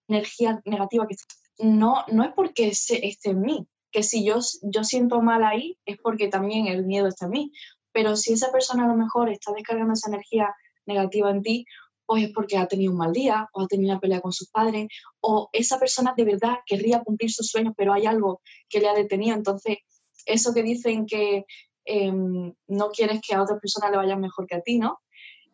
energía 0.09 0.61
negativa 0.65 1.07
que 1.07 1.17
no, 1.61 2.05
no 2.09 2.25
es 2.25 2.33
porque 2.35 2.69
esté 2.69 3.31
en 3.31 3.41
mí, 3.41 3.67
que 3.91 4.03
si 4.03 4.25
yo, 4.25 4.39
yo 4.63 4.85
siento 4.85 5.23
mal 5.23 5.45
ahí 5.45 5.79
es 5.85 5.97
porque 5.99 6.29
también 6.29 6.67
el 6.67 6.85
miedo 6.85 7.09
está 7.09 7.27
en 7.27 7.33
mí, 7.33 7.53
pero 7.93 8.17
si 8.17 8.33
esa 8.33 8.53
persona 8.53 8.85
a 8.85 8.89
lo 8.89 8.97
mejor 8.97 9.31
está 9.31 9.53
descargando 9.53 9.95
esa 9.95 10.11
energía 10.11 10.55
negativa 10.87 11.31
en 11.31 11.43
ti, 11.43 11.65
pues 12.07 12.25
es 12.25 12.31
porque 12.33 12.57
ha 12.57 12.67
tenido 12.67 12.93
un 12.93 12.99
mal 12.99 13.13
día 13.13 13.49
o 13.53 13.63
ha 13.63 13.67
tenido 13.67 13.93
una 13.93 14.01
pelea 14.01 14.21
con 14.21 14.33
sus 14.33 14.49
padres 14.49 14.89
o 15.21 15.51
esa 15.53 15.79
persona 15.79 16.15
de 16.17 16.25
verdad 16.25 16.59
querría 16.67 17.03
cumplir 17.03 17.31
sus 17.31 17.49
sueños, 17.49 17.75
pero 17.77 17.93
hay 17.93 18.07
algo 18.07 18.41
que 18.69 18.81
le 18.81 18.89
ha 18.89 18.95
detenido. 18.95 19.37
Entonces, 19.37 19.79
eso 20.25 20.55
que 20.55 20.63
dicen 20.63 21.07
que 21.07 21.45
Em, 21.91 22.53
no 22.67 22.91
quieres 22.91 23.23
que 23.27 23.35
a 23.35 23.43
otra 23.43 23.59
persona 23.59 23.91
le 23.91 23.97
vaya 23.97 24.15
mejor 24.15 24.47
que 24.47 24.57
a 24.57 24.61
ti, 24.61 24.79
¿no? 24.79 25.01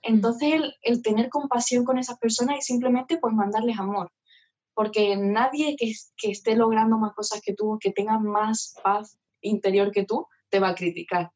Entonces, 0.03 0.63
el, 0.83 1.01
tener 1.01 1.29
compasión 1.29 1.85
con 1.85 1.97
esas 1.97 2.19
personas 2.19 2.59
y 2.59 2.63
simplemente 2.63 3.19
pues 3.19 3.33
mandarles 3.33 3.79
amor, 3.79 4.11
porque 4.75 5.17
nadie 5.17 5.77
que, 5.77 5.93
esté 6.29 6.57
logrando 6.57 6.99
más 6.99 7.15
cosas 7.15 7.41
que 7.41 7.55
tú, 7.55 7.79
que 7.81 7.93
tenga 7.93 8.19
más 8.19 8.75
paz 8.83 9.17
interior 9.43 9.93
que 9.93 10.05
tú, 10.05 10.27
te 10.49 10.59
va 10.59 10.71
a 10.71 10.75
criticar. 10.75 11.31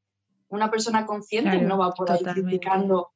Una 0.48 0.68
persona 0.68 1.06
consciente 1.06 1.60
no 1.60 1.78
va 1.78 1.92
por 1.92 2.10
ahí 2.10 2.24
criticando. 2.24 3.10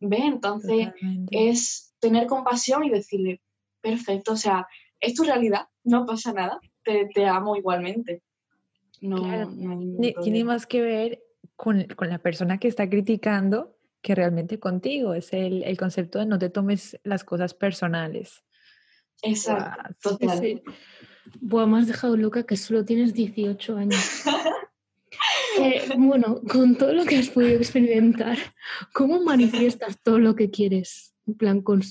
¿Ves? 0.00 0.24
Entonces, 0.24 0.88
es 1.30 1.94
tener 2.00 2.26
compasión 2.26 2.84
y 2.84 2.90
decirle, 2.90 3.42
perfecto, 3.82 4.32
o 4.32 4.36
sea, 4.36 4.66
es 4.98 5.12
tu 5.12 5.24
realidad, 5.24 5.68
no 5.84 6.06
pasa 6.06 6.32
nada, 6.32 6.58
te, 6.82 7.06
te 7.12 7.26
amo 7.26 7.54
igualmente. 7.54 8.22
No, 9.00 9.48
tiene 10.22 10.44
más 10.44 10.66
que 10.66 10.80
ver 10.80 11.22
con, 11.56 11.86
la 12.00 12.18
persona 12.18 12.58
que 12.58 12.68
está 12.68 12.88
criticando 12.88 13.76
que 14.02 14.14
realmente 14.14 14.58
contigo. 14.58 15.14
Es 15.14 15.32
el, 15.32 15.76
concepto 15.76 16.18
de 16.18 16.26
no 16.26 16.38
te 16.38 16.50
tomes 16.50 16.98
las 17.04 17.24
cosas 17.24 17.54
personales. 17.54 18.44
Exacto. 19.22 20.18
Wow, 21.40 21.66
me 21.66 21.78
has 21.78 21.86
dejado 21.86 22.16
loca 22.16 22.44
que 22.44 22.56
solo 22.56 22.84
tienes 22.84 23.14
18 23.14 23.76
años. 23.76 24.22
Eh, 25.60 25.88
bueno, 25.96 26.40
con 26.48 26.76
todo 26.76 26.92
lo 26.92 27.04
que 27.04 27.16
has 27.16 27.30
podido 27.30 27.56
experimentar, 27.56 28.38
¿cómo 28.92 29.20
manifiestas 29.24 30.00
todo 30.00 30.20
lo 30.20 30.36
que 30.36 30.50
quieres? 30.50 31.16
En 31.26 31.34
plan, 31.34 31.62
con... 31.62 31.82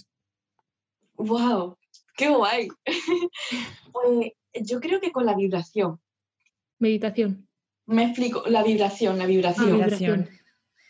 ¡Wow! 1.15 1.77
¡Qué 2.15 2.29
guay! 2.29 2.69
pues 3.91 4.31
yo 4.63 4.79
creo 4.79 5.01
que 5.01 5.11
con 5.11 5.25
la 5.25 5.35
vibración. 5.35 5.99
Meditación. 6.79 7.47
Me 7.85 8.03
explico, 8.03 8.43
la 8.47 8.63
vibración, 8.63 9.17
la 9.17 9.25
vibración. 9.25 10.27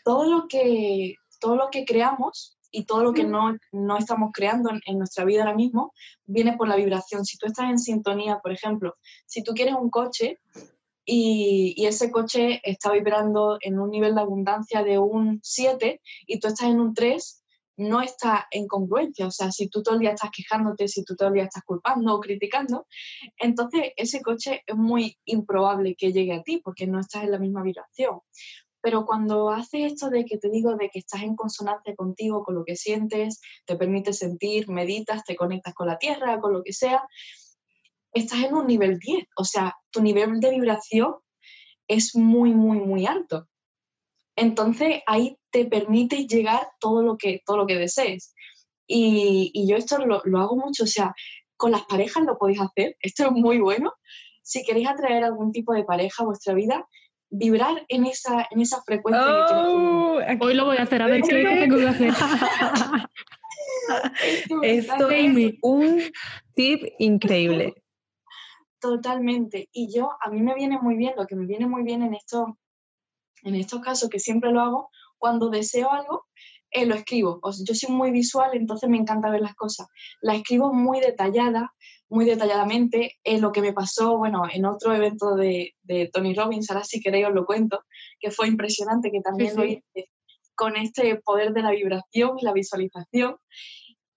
Todo, 0.04 0.30
lo 0.30 0.48
que, 0.48 1.16
todo 1.40 1.56
lo 1.56 1.70
que 1.70 1.86
creamos 1.86 2.58
y 2.72 2.86
todo 2.86 3.04
lo 3.04 3.14
que 3.14 3.24
no, 3.24 3.56
no 3.72 3.98
estamos 3.98 4.32
creando 4.34 4.72
en, 4.86 4.98
nuestra 4.98 5.24
vida 5.24 5.42
ahora 5.42 5.56
mismo 5.56 5.94
viene 6.26 6.58
por 6.58 6.68
la 6.68 6.76
vibración. 6.76 7.24
Si 7.24 7.38
tú 7.38 7.46
estás 7.46 7.70
en 7.70 7.80
sintonía, 7.80 8.40
por 8.40 8.52
ejemplo, 8.52 8.96
si 9.26 9.44
tú 9.44 9.54
quieres 9.54 9.76
un 9.76 9.90
coche 9.90 10.40
y, 11.06 11.74
y, 11.78 11.86
ese 11.86 12.12
coche 12.12 12.62
está 12.64 12.92
vibrando 12.92 13.58
en 13.62 13.80
un 13.80 13.92
nivel 13.92 14.16
de 14.16 14.22
abundancia 14.22 14.84
de 14.84 14.98
un 15.00 15.40
7 15.44 16.02
y 16.26 16.40
tú 16.40 16.48
estás 16.48 16.68
en 16.68 16.80
un 16.80 16.94
3, 16.94 17.44
no 17.78 18.02
está 18.02 18.48
en 18.52 18.68
congruencia. 18.68 19.28
O 19.28 19.32
sea, 19.32 19.52
si 19.52 19.70
tú 19.70 19.82
todo 19.82 19.96
el 19.96 20.02
día 20.02 20.12
estás 20.12 20.32
quejándote, 20.36 20.88
si 20.88 21.04
tú 21.04 21.16
todo 21.16 21.30
el 21.30 21.36
día 21.36 21.44
estás 21.44 21.64
culpando 21.64 22.16
o 22.16 22.20
criticando, 22.20 22.88
entonces 23.38 23.94
ese 23.96 24.22
coche 24.22 24.64
es 24.66 24.76
muy 24.76 25.18
improbable 25.26 25.96
que 25.96 26.12
llegue 26.12 26.34
a 26.34 26.44
ti 26.44 26.60
porque 26.64 26.88
no 26.88 27.00
estás 27.00 27.24
en 27.24 27.32
la 27.32 27.40
misma 27.40 27.64
vibración. 27.64 28.20
Pero 28.82 29.06
cuando 29.06 29.50
haces 29.50 29.94
esto 29.94 30.10
de 30.10 30.26
que 30.26 30.38
te 30.38 30.50
digo 30.50 30.76
de 30.76 30.90
que 30.90 31.00
estás 31.00 31.24
en 31.24 31.36
consonancia 31.36 31.96
contigo, 31.96 32.44
con 32.44 32.56
lo 32.56 32.64
que 32.64 32.76
sientes, 32.76 33.42
te 33.66 33.76
permite 33.76 34.14
sentir, 34.14 34.70
meditas, 34.70 35.24
te 35.24 35.36
conectas 35.36 35.74
con 35.74 35.88
la 35.88 35.98
tierra, 35.98 36.40
con 36.40 36.54
lo 36.54 36.64
que 36.64 36.74
sea, 36.74 37.04
estás 38.14 38.44
en 38.44 38.54
un 38.54 38.68
nivel 38.68 39.00
10. 39.00 39.26
O 39.36 39.44
sea, 39.44 39.76
tu 39.92 40.02
nivel 40.02 40.40
de 40.40 40.52
vibración 40.52 41.16
es 41.88 42.16
muy, 42.16 42.54
muy, 42.54 42.80
muy 42.80 43.06
alto. 43.06 43.48
Entonces 44.38 45.02
ahí 45.08 45.38
te 45.52 45.66
permite 45.66 46.28
llegar 46.28 46.70
todo 46.80 47.02
lo 47.02 47.18
que, 47.18 47.42
todo 47.46 47.58
lo 47.58 47.66
que 47.66 47.76
desees. 47.76 48.34
Y, 48.88 49.52
y 49.54 49.68
yo 49.68 49.76
esto 49.76 49.98
lo, 49.98 50.22
lo, 50.24 50.40
hago 50.40 50.56
mucho, 50.56 50.86
o 50.86 50.88
sea, 50.88 51.14
con 51.58 51.72
las 51.72 51.84
parejas 51.86 52.24
lo 52.24 52.38
podéis 52.38 52.62
hacer, 52.62 52.96
esto 53.02 53.26
es 53.26 53.32
muy 53.32 53.60
bueno. 53.60 53.92
Si 54.44 54.64
queréis 54.64 54.88
atraer 54.88 55.26
algún 55.26 55.52
tipo 55.52 55.74
de 55.74 55.84
pareja 55.84 56.24
a 56.24 56.28
vuestra 56.28 56.54
vida, 56.54 56.88
vibrar 57.30 57.84
en 57.90 58.06
esa, 58.06 58.48
en 58.50 58.62
esa 58.62 58.82
frecuencia. 58.84 59.26
Oh, 59.26 60.20
Hoy 60.40 60.54
lo 60.54 60.66
voy 60.66 60.78
a 60.78 60.84
hacer, 60.84 61.02
a 61.02 61.08
ver 61.08 61.22
qué 61.22 61.44
tengo 61.44 61.78
que 61.78 61.88
hacer. 61.88 62.14
Esto 64.62 65.10
es 65.10 65.54
un 65.62 66.02
tip 66.56 66.84
increíble. 67.00 67.74
Totalmente. 68.80 69.68
Y 69.74 69.94
yo, 69.94 70.12
a 70.22 70.30
mí 70.30 70.42
me 70.42 70.54
viene 70.56 70.80
muy 70.80 70.96
bien, 70.96 71.14
lo 71.18 71.26
que 71.26 71.36
me 71.36 71.46
viene 71.46 71.68
muy 71.68 71.84
bien 71.84 72.04
en, 72.04 72.14
esto, 72.14 72.58
en 73.44 73.56
estos 73.56 73.82
casos, 73.82 74.10
que 74.10 74.20
siempre 74.20 74.52
lo 74.52 74.62
hago, 74.62 74.90
cuando 75.18 75.50
deseo 75.50 75.92
algo, 75.92 76.26
eh, 76.72 76.86
lo 76.86 76.96
escribo. 76.96 77.40
O 77.42 77.52
yo 77.52 77.74
soy 77.74 77.94
muy 77.94 78.12
visual, 78.12 78.52
entonces 78.54 78.90
me 78.90 78.98
encanta 78.98 79.30
ver 79.30 79.42
las 79.42 79.56
cosas. 79.56 79.88
La 80.22 80.36
escribo 80.36 80.74
muy 80.74 81.00
detallada, 81.00 81.74
muy 82.10 82.26
detalladamente. 82.26 83.14
en 83.24 83.42
lo 83.42 83.52
que 83.52 83.62
me 83.62 83.74
pasó, 83.74 84.18
bueno, 84.18 84.44
en 84.52 84.66
otro 84.66 84.94
evento 84.94 85.36
de, 85.36 85.74
de, 85.84 86.10
Tony 86.12 86.34
Robbins, 86.34 86.70
ahora 86.70 86.84
si 86.84 87.02
queréis 87.02 87.28
os 87.28 87.34
lo 87.34 87.46
cuento, 87.46 87.82
que 88.20 88.32
fue 88.32 88.48
impresionante, 88.48 89.12
que 89.12 89.22
también 89.22 89.56
lo 89.56 89.66
hice 89.66 90.10
con 90.56 90.76
este 90.76 91.18
poder 91.24 91.54
de 91.54 91.62
la 91.62 91.72
vibración 91.72 92.38
y 92.40 92.44
la 92.44 92.54
visualización. 92.54 93.38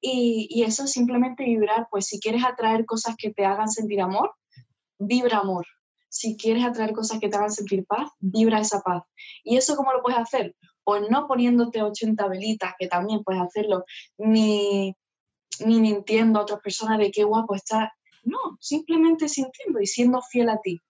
Y, 0.01 0.49
y, 0.51 0.63
eso 0.63 0.87
simplemente 0.87 1.45
vibrar, 1.45 1.87
pues 1.91 2.07
si 2.07 2.19
quieres 2.19 2.43
atraer 2.45 2.87
cosas 2.87 3.15
que 3.19 3.31
te 3.33 3.45
hagan 3.45 3.69
sentir 3.69 4.01
amor, 4.01 4.33
vibra 4.99 5.39
amor. 5.39 5.67
Si 6.11 6.37
quieres 6.37 6.65
atraer 6.65 6.93
cosas 6.93 7.21
que 7.21 7.29
te 7.29 7.37
hagan 7.37 7.53
sentir 7.53 7.87
paz, 7.87 8.11
vibra 8.19 8.61
esa 8.61 8.81
paz. 8.81 9.05
¿Y 9.45 9.57
eso 9.57 9.77
cómo 9.77 9.93
lo 9.93 10.03
puedes 10.03 10.19
hacer? 10.19 10.57
Pues 10.83 11.09
no 11.09 11.29
poniéndote 11.29 11.83
80 11.83 12.29
velitas, 12.29 12.75
que 12.79 12.89
también 12.89 13.23
puedes 13.23 13.41
hacerlo, 13.41 13.85
ni, 14.19 14.95
ni 15.65 15.81
mintiendo 15.81 16.41
a 16.41 16.43
otras 16.43 16.61
personas 16.61 16.99
de 16.99 17.13
qué 17.13 17.25
guapo 17.25 17.55
está. 17.55 17.93
No, 18.25 18.59
simplemente 18.61 19.29
sintiendo 19.29 19.81
y 19.81 19.87
siendo 19.87 20.21
fiel 20.21 20.49
a 20.49 20.61
ti. 20.61 20.81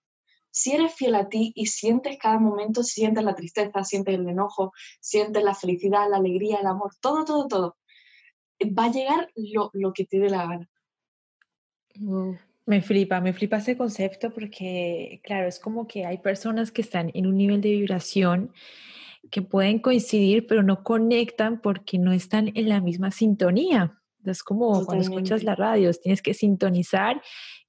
Si 0.51 0.73
eres 0.73 0.95
fiel 0.95 1.15
a 1.15 1.29
ti 1.29 1.53
y 1.55 1.67
sientes 1.67 2.19
cada 2.19 2.39
momento, 2.39 2.83
sientes 2.83 3.23
la 3.23 3.35
tristeza, 3.35 3.85
sientes 3.85 4.15
el 4.15 4.29
enojo, 4.29 4.73
sientes 5.01 5.45
la 5.45 5.55
felicidad, 5.55 6.11
la 6.11 6.17
alegría, 6.17 6.59
el 6.59 6.67
amor, 6.67 6.93
todo, 7.01 7.25
todo, 7.25 7.47
todo, 7.47 7.77
va 8.67 8.87
a 8.87 8.91
llegar 8.91 9.31
lo, 9.37 9.71
lo 9.75 9.93
que 9.93 10.07
te 10.07 10.19
dé 10.19 10.29
la 10.29 10.47
gana. 10.47 10.71
Me 12.71 12.83
flipa, 12.83 13.21
me 13.21 13.33
flipa 13.33 13.57
ese 13.57 13.77
concepto 13.77 14.31
porque, 14.31 15.21
claro, 15.25 15.49
es 15.49 15.59
como 15.59 15.89
que 15.89 16.07
hay 16.07 16.19
personas 16.19 16.71
que 16.71 16.83
están 16.83 17.11
en 17.15 17.27
un 17.27 17.37
nivel 17.37 17.61
de 17.61 17.71
vibración 17.71 18.53
que 19.29 19.43
pueden 19.43 19.81
coincidir, 19.81 20.47
pero 20.47 20.63
no 20.63 20.85
conectan 20.85 21.61
porque 21.61 21.99
no 21.99 22.13
están 22.13 22.53
en 22.55 22.69
la 22.69 22.81
misma 22.81 23.11
sintonía. 23.11 24.00
Es 24.25 24.43
como 24.43 24.85
cuando 24.85 25.03
escuchas 25.03 25.43
la 25.45 25.55
radio, 25.55 25.91
tienes 25.93 26.23
que 26.23 26.35
sintonizar 26.35 27.21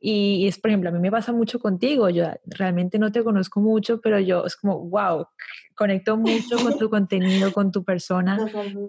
y, 0.03 0.47
es, 0.47 0.59
por 0.59 0.71
ejemplo, 0.71 0.89
a 0.89 0.93
mí 0.93 0.99
me 0.99 1.11
pasa 1.11 1.31
mucho 1.31 1.59
contigo, 1.59 2.09
yo 2.09 2.25
realmente 2.45 2.97
no 2.97 3.11
te 3.11 3.23
conozco 3.23 3.61
mucho, 3.61 4.01
pero 4.01 4.19
yo 4.19 4.43
es 4.45 4.55
como, 4.55 4.79
wow, 4.89 5.27
conecto 5.75 6.17
mucho 6.17 6.57
con 6.57 6.79
tu 6.79 6.89
contenido, 6.89 7.53
con 7.53 7.71
tu 7.71 7.83
persona, 7.83 8.37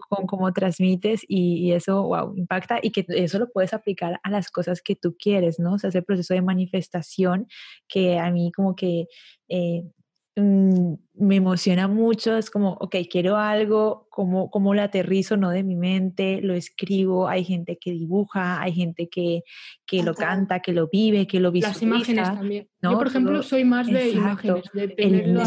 con 0.09 0.27
cómo 0.27 0.51
transmites 0.55 1.23
y, 1.29 1.67
y, 1.67 1.73
eso, 1.73 2.03
wow, 2.03 2.35
impacta 2.35 2.79
y 2.83 2.93
que 2.93 3.05
eso 3.09 3.39
lo 3.39 3.51
puedes 3.51 3.75
aplicar 3.75 4.21
a 4.23 4.31
las 4.31 4.51
cosas 4.51 4.81
que 4.81 4.97
tú 4.97 5.15
quieres, 5.19 5.59
¿no? 5.59 5.75
O 5.75 5.79
sea, 5.79 5.91
ese 5.91 6.01
proceso 6.01 6.33
de 6.33 6.41
manifestación 6.41 7.47
que 7.87 8.19
a 8.19 8.31
mí 8.31 8.51
como 8.51 8.75
que... 8.75 9.07
Eh, 9.49 9.83
Mm, 10.35 10.95
me 11.15 11.37
emociona 11.37 11.89
mucho, 11.89 12.39
es 12.39 12.51
como, 12.51 12.73
ok, 12.81 12.97
quiero 13.11 13.37
algo, 13.37 14.07
como, 14.09 14.51
como 14.51 14.73
lo 14.73 14.81
aterrizo, 14.81 15.37
no 15.37 15.51
de 15.51 15.63
mi 15.63 15.77
mente, 15.77 16.41
lo 16.41 16.55
escribo, 16.55 17.29
hay 17.29 17.45
gente 17.45 17.77
que 17.79 17.91
dibuja, 17.91 18.63
hay 18.63 18.73
gente 18.73 19.11
que, 19.11 19.43
que 19.85 20.03
lo 20.03 20.15
canta, 20.15 20.61
que 20.61 20.73
lo 20.73 20.89
vive, 20.89 21.27
que 21.27 21.39
lo 21.39 21.53
visualiza. 21.53 21.81
Las 21.81 21.83
imágenes 21.83 22.25
también. 22.25 22.69
Yo, 22.81 22.97
por 22.97 23.09
ejemplo, 23.09 23.43
soy 23.43 23.67
más 23.67 23.87
de 23.89 24.09
imágenes, 24.09 24.65
de 24.73 24.89
tenerlo 24.89 25.43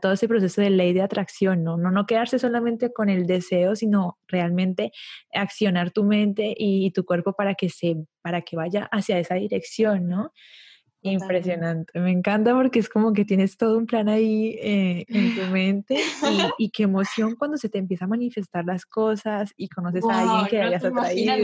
Todo 0.00 0.12
ese 0.12 0.26
proceso 0.26 0.62
de 0.62 0.70
ley 0.70 0.94
de 0.94 1.02
atracción, 1.02 1.62
¿no? 1.62 1.76
¿no? 1.76 1.90
No 1.90 2.06
quedarse 2.06 2.38
solamente 2.38 2.94
con 2.94 3.10
el 3.10 3.26
deseo, 3.26 3.76
sino 3.76 4.18
realmente 4.26 4.90
accionar 5.34 5.90
tu 5.90 6.02
mente 6.02 6.54
y, 6.56 6.86
y 6.86 6.90
tu 6.92 7.04
cuerpo 7.04 7.34
para 7.34 7.54
que, 7.54 7.68
se, 7.68 7.96
para 8.22 8.40
que 8.40 8.56
vaya 8.56 8.88
hacia 8.90 9.18
esa 9.18 9.34
dirección, 9.34 10.08
¿no? 10.08 10.32
Impresionante, 11.12 11.98
me 11.98 12.10
encanta 12.10 12.54
porque 12.54 12.78
es 12.78 12.88
como 12.88 13.12
que 13.12 13.24
tienes 13.24 13.56
todo 13.56 13.78
un 13.78 13.86
plan 13.86 14.08
ahí 14.08 14.58
eh, 14.60 15.04
en 15.08 15.34
tu 15.34 15.42
mente 15.52 16.00
y, 16.58 16.70
qué 16.70 16.84
emoción 16.84 17.36
cuando 17.36 17.56
se 17.56 17.68
te 17.68 17.78
empieza 17.78 18.04
a 18.04 18.08
manifestar 18.08 18.64
las 18.64 18.84
cosas 18.84 19.52
y 19.56 19.68
conoces 19.68 20.04
a 20.10 20.20
alguien 20.20 20.46
que 20.48 20.60
hayas 20.60 20.84
atraído. 20.84 21.34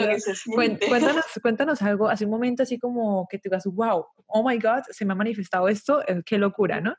Cuéntanos, 0.55 1.25
cuéntanos 1.43 1.83
algo, 1.83 2.09
hace 2.09 2.25
un 2.25 2.31
momento 2.31 2.63
así 2.63 2.79
como 2.79 3.27
que 3.31 3.39
te 3.39 3.49
digas, 3.49 3.65
wow, 3.67 4.05
oh 4.27 4.49
my 4.49 4.59
God, 4.59 4.83
se 4.91 5.05
me 5.05 5.13
ha 5.13 5.17
manifestado 5.17 5.69
esto, 5.69 6.03
eh, 6.07 6.23
qué 6.25 6.39
locura, 6.39 6.81
¿no? 6.81 6.95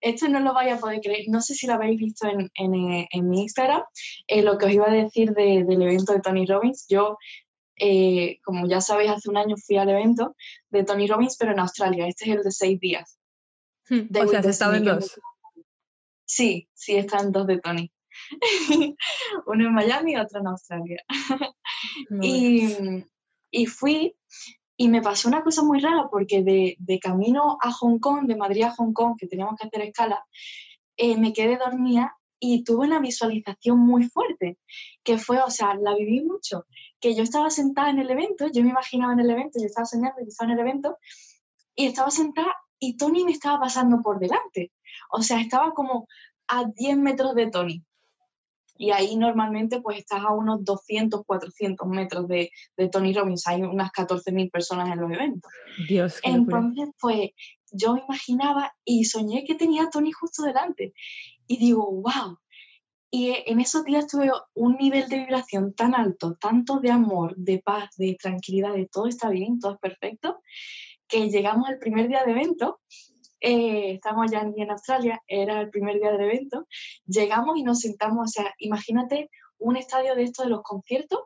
Esto 0.00 0.28
no 0.28 0.40
lo 0.40 0.52
vaya 0.52 0.74
a 0.74 0.78
poder 0.78 1.00
creer, 1.00 1.24
no 1.28 1.40
sé 1.40 1.54
si 1.54 1.66
lo 1.66 1.74
habéis 1.74 1.98
visto 1.98 2.28
en, 2.28 2.50
en, 2.56 2.74
eh, 2.74 3.08
en 3.10 3.26
mi 3.26 3.42
Instagram, 3.42 3.82
lo 4.42 4.58
que 4.58 4.66
os 4.66 4.72
iba 4.72 4.86
a 4.86 4.92
decir 4.92 5.32
del 5.32 5.80
evento 5.80 6.12
de 6.12 6.20
Tony 6.20 6.44
Robbins, 6.44 6.84
yo 6.90 7.16
eh, 7.76 8.38
como 8.44 8.66
ya 8.66 8.80
sabéis, 8.80 9.10
hace 9.10 9.28
un 9.28 9.36
año 9.36 9.56
fui 9.56 9.76
al 9.76 9.90
evento 9.90 10.36
de 10.70 10.84
Tony 10.84 11.06
Robbins, 11.06 11.36
pero 11.38 11.52
en 11.52 11.60
Australia. 11.60 12.06
Este 12.06 12.24
es 12.24 12.36
el 12.36 12.42
de 12.42 12.50
seis 12.50 12.80
días. 12.80 13.18
Hmm, 13.88 14.06
o 14.16 14.28
sea, 14.28 14.40
has 14.40 14.46
estado 14.46 14.74
en 14.74 14.84
dos. 14.84 15.20
Sí, 16.24 16.68
sí, 16.72 16.96
está 16.96 17.18
en 17.18 17.32
dos 17.32 17.46
de 17.46 17.58
Tony. 17.58 17.92
Uno 19.46 19.66
en 19.66 19.74
Miami 19.74 20.12
y 20.12 20.16
otro 20.16 20.40
en 20.40 20.46
Australia. 20.46 21.04
y, 22.22 23.04
y, 23.50 23.66
fui 23.66 24.16
y 24.76 24.88
me 24.88 25.02
pasó 25.02 25.28
una 25.28 25.42
cosa 25.42 25.62
muy 25.62 25.80
rara 25.80 26.08
porque 26.10 26.42
de, 26.42 26.76
de, 26.78 26.98
camino 26.98 27.58
a 27.60 27.72
Hong 27.72 27.98
Kong, 27.98 28.26
de 28.26 28.36
Madrid 28.36 28.62
a 28.62 28.74
Hong 28.74 28.92
Kong, 28.92 29.16
que 29.18 29.26
teníamos 29.26 29.56
que 29.58 29.66
hacer 29.66 29.82
escala, 29.82 30.24
eh, 30.96 31.16
me 31.16 31.32
quedé 31.32 31.56
dormida 31.56 32.16
y 32.38 32.62
tuve 32.62 32.86
una 32.86 33.00
visualización 33.00 33.78
muy 33.78 34.04
fuerte, 34.04 34.58
que 35.02 35.18
fue, 35.18 35.40
o 35.40 35.50
sea, 35.50 35.74
la 35.74 35.94
viví 35.94 36.22
mucho, 36.22 36.66
que 37.04 37.14
yo 37.14 37.22
estaba 37.22 37.50
sentada 37.50 37.90
en 37.90 37.98
el 37.98 38.10
evento, 38.10 38.46
yo 38.50 38.62
me 38.62 38.70
imaginaba 38.70 39.12
en 39.12 39.20
el 39.20 39.28
evento, 39.28 39.58
yo 39.60 39.66
estaba 39.66 39.84
soñando 39.84 40.22
y 40.22 40.28
estaba 40.28 40.50
en 40.50 40.58
el 40.58 40.66
evento, 40.66 40.96
y 41.74 41.84
estaba 41.84 42.10
sentada 42.10 42.56
y 42.78 42.96
Tony 42.96 43.24
me 43.24 43.32
estaba 43.32 43.60
pasando 43.60 44.00
por 44.00 44.18
delante, 44.18 44.72
o 45.10 45.20
sea, 45.20 45.38
estaba 45.38 45.74
como 45.74 46.08
a 46.48 46.64
10 46.64 46.96
metros 46.96 47.34
de 47.34 47.50
Tony. 47.50 47.84
Y 48.78 48.90
ahí 48.90 49.16
normalmente 49.16 49.82
pues 49.82 49.98
estás 49.98 50.24
a 50.24 50.32
unos 50.32 50.64
200, 50.64 51.24
400 51.26 51.86
metros 51.86 52.26
de, 52.26 52.50
de 52.78 52.88
Tony 52.88 53.12
Robbins, 53.12 53.46
hay 53.48 53.60
unas 53.60 53.90
14.000 53.90 54.50
personas 54.50 54.90
en 54.90 55.00
los 55.02 55.12
eventos. 55.12 55.52
Dios. 55.86 56.20
Entonces, 56.22 56.88
pues 56.98 57.32
yo 57.70 57.92
me 57.92 58.00
imaginaba 58.00 58.74
y 58.82 59.04
soñé 59.04 59.44
que 59.44 59.56
tenía 59.56 59.82
a 59.82 59.90
Tony 59.90 60.10
justo 60.10 60.42
delante 60.42 60.94
y 61.46 61.58
digo, 61.58 61.84
wow. 61.84 62.38
Y 63.16 63.32
en 63.46 63.60
esos 63.60 63.84
días 63.84 64.08
tuve 64.08 64.28
un 64.54 64.74
nivel 64.74 65.08
de 65.08 65.20
vibración 65.20 65.72
tan 65.72 65.94
alto, 65.94 66.34
tanto 66.34 66.80
de 66.80 66.90
amor, 66.90 67.36
de 67.36 67.60
paz, 67.60 67.90
de 67.96 68.16
tranquilidad, 68.20 68.74
de 68.74 68.88
todo 68.88 69.06
está 69.06 69.28
bien, 69.28 69.60
todo 69.60 69.74
es 69.74 69.78
perfecto, 69.78 70.40
que 71.06 71.30
llegamos 71.30 71.68
al 71.68 71.78
primer 71.78 72.08
día 72.08 72.24
de 72.24 72.32
evento, 72.32 72.80
eh, 73.40 73.92
estamos 73.92 74.32
ya 74.32 74.40
en, 74.40 74.68
Australia, 74.68 75.22
era 75.28 75.60
el 75.60 75.70
primer 75.70 76.00
día 76.00 76.10
del 76.10 76.22
evento, 76.22 76.66
llegamos 77.06 77.56
y 77.56 77.62
nos 77.62 77.82
sentamos, 77.82 78.30
o 78.30 78.32
sea, 78.32 78.52
imagínate 78.58 79.30
un 79.58 79.76
estadio 79.76 80.16
de 80.16 80.24
estos 80.24 80.46
de 80.46 80.50
los 80.50 80.62
conciertos, 80.62 81.20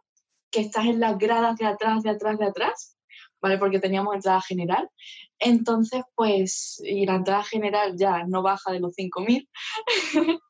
que 0.51 0.61
estás 0.61 0.85
en 0.85 1.01
las 1.01 1.17
gradas 1.17 1.57
de 1.57 1.65
atrás, 1.65 2.03
de 2.03 2.11
atrás, 2.11 2.39
de 2.39 2.45
atrás, 2.45 2.98
¿vale? 3.41 3.59
Porque 3.59 3.79
teníamos 3.81 4.15
entrada 4.15 4.41
general. 4.43 4.89
Entonces, 5.39 6.03
pues, 6.15 6.81
y 6.85 7.07
la 7.07 7.17
entrada 7.17 7.45
general 7.45 7.95
ya 7.97 8.25
no 8.25 8.43
baja 8.43 8.73
de 8.73 8.81
los 8.81 8.95
5.000. 8.97 9.49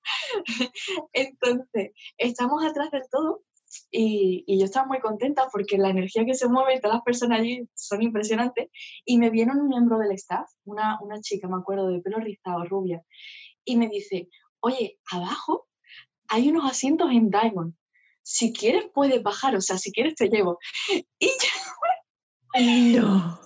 Entonces, 1.12 1.92
estamos 2.16 2.64
atrás 2.64 2.90
del 2.90 3.02
todo 3.10 3.42
y, 3.90 4.44
y, 4.46 4.58
yo 4.58 4.64
estaba 4.64 4.86
muy 4.86 5.00
contenta 5.00 5.48
porque 5.52 5.76
la 5.76 5.90
energía 5.90 6.24
que 6.24 6.34
se 6.34 6.48
mueve, 6.48 6.80
todas 6.80 6.96
las 6.96 7.04
personas 7.04 7.40
allí 7.40 7.68
son 7.74 8.02
impresionantes. 8.02 8.68
Y 9.04 9.18
me 9.18 9.30
viene 9.30 9.52
un 9.52 9.68
miembro 9.68 9.98
del 9.98 10.12
staff, 10.12 10.48
una, 10.64 10.98
una 11.02 11.20
chica, 11.20 11.48
me 11.48 11.56
acuerdo, 11.56 11.88
de 11.88 12.00
pelo 12.00 12.18
rizado, 12.18 12.64
rubia, 12.64 13.02
y 13.64 13.76
me 13.76 13.88
dice, 13.88 14.28
oye, 14.60 14.98
abajo 15.12 15.68
hay 16.28 16.48
unos 16.50 16.70
asientos 16.70 17.10
en 17.10 17.30
Diamond. 17.30 17.74
Si 18.22 18.52
quieres 18.52 18.86
puedes 18.92 19.22
bajar, 19.22 19.56
o 19.56 19.60
sea, 19.60 19.78
si 19.78 19.92
quieres 19.92 20.14
te 20.14 20.28
llevo. 20.28 20.58
Y 21.18 21.26
yo, 21.26 21.48
no. 22.54 23.40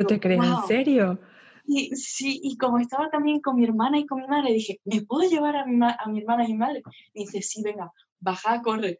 no 0.00 0.06
te 0.06 0.20
crees, 0.20 0.42
¿en 0.42 0.66
serio? 0.66 1.18
Y, 1.66 1.94
sí, 1.94 2.40
y 2.42 2.56
como 2.56 2.78
estaba 2.78 3.10
también 3.10 3.40
con 3.40 3.56
mi 3.56 3.64
hermana 3.64 3.98
y 3.98 4.06
con 4.06 4.20
mi 4.20 4.26
madre, 4.26 4.52
dije, 4.52 4.80
¿me 4.84 5.02
puedo 5.02 5.28
llevar 5.28 5.56
a 5.56 5.66
mi, 5.66 5.78
a 5.84 6.08
mi 6.08 6.20
hermana 6.20 6.44
y 6.44 6.52
mi 6.52 6.58
madre? 6.58 6.82
Y 7.14 7.24
dice, 7.24 7.42
sí, 7.42 7.62
venga, 7.62 7.92
baja, 8.18 8.60
corre. 8.62 8.98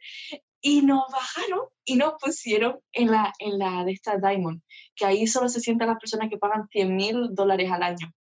Y 0.60 0.82
nos 0.82 1.04
bajaron 1.10 1.68
y 1.84 1.96
nos 1.96 2.14
pusieron 2.20 2.78
en 2.92 3.10
la, 3.10 3.32
en 3.38 3.58
la 3.58 3.84
de 3.84 3.92
esta 3.92 4.18
Diamond, 4.18 4.62
que 4.94 5.06
ahí 5.06 5.26
solo 5.26 5.48
se 5.48 5.60
sientan 5.60 5.88
las 5.88 5.98
personas 5.98 6.28
que 6.28 6.38
pagan 6.38 6.68
100 6.68 6.94
mil 6.94 7.34
dólares 7.34 7.70
al 7.72 7.82
año. 7.82 8.12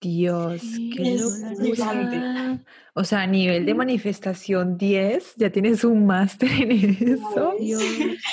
Dios, 0.00 0.62
qué 0.96 1.18
locura. 1.18 2.60
O 2.94 3.04
sea, 3.04 3.22
a 3.22 3.26
nivel 3.26 3.66
de 3.66 3.74
manifestación 3.74 4.76
10, 4.76 5.34
ya 5.36 5.50
tienes 5.50 5.84
un 5.84 6.06
máster 6.06 6.50
en 6.50 6.90
eso. 7.00 7.54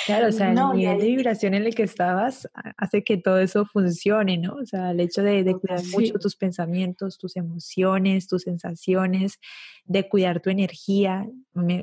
Claro, 0.06 0.28
o 0.28 0.32
sea, 0.32 0.52
el 0.52 0.76
nivel 0.76 0.98
de 0.98 1.06
vibración 1.06 1.54
en 1.54 1.66
el 1.66 1.74
que 1.74 1.84
estabas 1.84 2.48
hace 2.76 3.04
que 3.04 3.18
todo 3.18 3.38
eso 3.38 3.66
funcione, 3.66 4.36
¿no? 4.36 4.54
O 4.54 4.66
sea, 4.66 4.90
el 4.90 5.00
hecho 5.00 5.22
de, 5.22 5.44
cuidar 5.54 5.84
mucho 5.92 6.18
tus 6.18 6.34
pensamientos, 6.36 7.18
tus 7.18 7.36
emociones, 7.36 8.26
tus 8.26 8.42
sensaciones, 8.42 9.38
de 9.84 10.08
cuidar 10.08 10.40
tu 10.40 10.50
energía. 10.50 11.26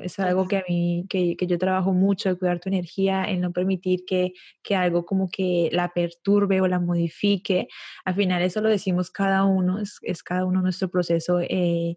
Es 0.02 0.18
algo 0.18 0.46
que 0.46 0.58
a 0.58 0.64
mí, 0.68 1.06
que, 1.08 1.36
que 1.36 1.46
yo 1.46 1.58
trabajo 1.58 1.92
mucho, 1.92 2.28
de 2.28 2.36
cuidar 2.36 2.60
tu 2.60 2.68
energía, 2.68 3.24
en 3.24 3.40
no 3.40 3.52
permitir 3.52 4.04
que, 4.06 4.32
que 4.62 4.76
algo 4.76 5.04
como 5.04 5.28
que 5.28 5.70
la 5.72 5.92
perturbe 5.92 6.60
o 6.60 6.68
la 6.68 6.78
modifique. 6.78 7.68
Al 8.04 8.14
final 8.14 8.42
eso 8.42 8.60
lo 8.60 8.68
decimos 8.68 9.10
cada 9.10 9.44
uno, 9.44 9.75
es, 9.78 9.98
es 10.02 10.22
cada 10.22 10.44
uno 10.44 10.62
nuestro 10.62 10.88
proceso. 10.88 11.40
Eh, 11.40 11.96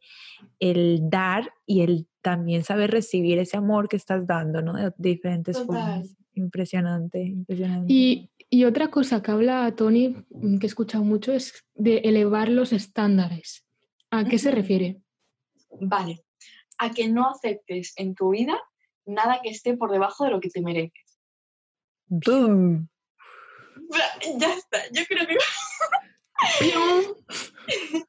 el 0.59 1.09
dar 1.09 1.51
y 1.65 1.81
el 1.81 2.07
también 2.21 2.63
saber 2.63 2.91
recibir 2.91 3.39
ese 3.39 3.57
amor 3.57 3.87
que 3.87 3.97
estás 3.97 4.25
dando, 4.27 4.61
¿no? 4.61 4.73
De 4.73 4.93
diferentes 4.97 5.57
formas. 5.63 6.15
Impresionante, 6.33 7.21
impresionante. 7.21 7.91
Y, 7.91 8.29
y, 8.49 8.65
otra 8.65 8.89
cosa 8.89 9.21
que 9.21 9.31
habla 9.31 9.75
Tony, 9.75 10.15
mm, 10.29 10.57
que 10.57 10.65
he 10.65 10.69
escuchado 10.69 11.03
mucho, 11.03 11.33
es 11.33 11.65
de 11.75 11.97
elevar 11.97 12.49
los 12.49 12.71
estándares. 12.71 13.65
¿A 14.11 14.25
qué 14.25 14.39
se 14.39 14.51
refiere? 14.51 15.01
Vale, 15.81 16.23
a 16.77 16.91
que 16.91 17.09
no 17.09 17.29
aceptes 17.29 17.93
en 17.97 18.15
tu 18.15 18.31
vida 18.31 18.59
nada 19.05 19.39
que 19.43 19.49
esté 19.49 19.75
por 19.75 19.91
debajo 19.91 20.25
de 20.25 20.31
lo 20.31 20.39
que 20.39 20.49
te 20.49 20.61
mereces. 20.61 21.19
¡Bum! 22.07 22.87
Ya 24.37 24.53
está, 24.53 24.79
yo 24.91 25.03
creo 25.07 25.27
que... 25.27 25.37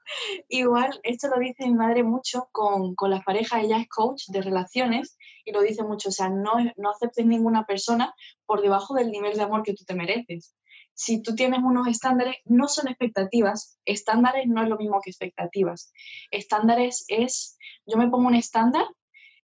Igual, 0.48 1.00
esto 1.02 1.28
lo 1.28 1.38
dice 1.38 1.66
mi 1.66 1.74
madre 1.74 2.02
mucho 2.02 2.48
con, 2.52 2.94
con, 2.94 3.10
las 3.10 3.24
parejas, 3.24 3.64
ella 3.64 3.78
es 3.78 3.88
coach 3.88 4.24
de 4.28 4.42
relaciones 4.42 5.16
y 5.44 5.52
lo 5.52 5.60
dice 5.60 5.82
mucho, 5.82 6.08
o 6.08 6.12
sea, 6.12 6.28
no, 6.28 6.52
no 6.76 6.90
aceptes 6.90 7.26
ninguna 7.26 7.66
persona 7.66 8.14
por 8.46 8.62
debajo 8.62 8.94
del 8.94 9.10
nivel 9.10 9.36
de 9.36 9.42
amor 9.42 9.62
que 9.62 9.74
tú 9.74 9.84
te 9.84 9.94
mereces. 9.94 10.54
Si 10.94 11.22
tú 11.22 11.34
tienes 11.34 11.60
unos 11.62 11.86
estándares, 11.86 12.36
no 12.44 12.68
son 12.68 12.88
expectativas, 12.88 13.78
estándares 13.84 14.46
no 14.46 14.62
es 14.62 14.68
lo 14.68 14.76
mismo 14.76 15.00
que 15.02 15.10
expectativas. 15.10 15.92
Estándares 16.30 17.04
es, 17.08 17.56
yo 17.86 17.96
me 17.96 18.08
pongo 18.08 18.28
un 18.28 18.34
estándar 18.34 18.86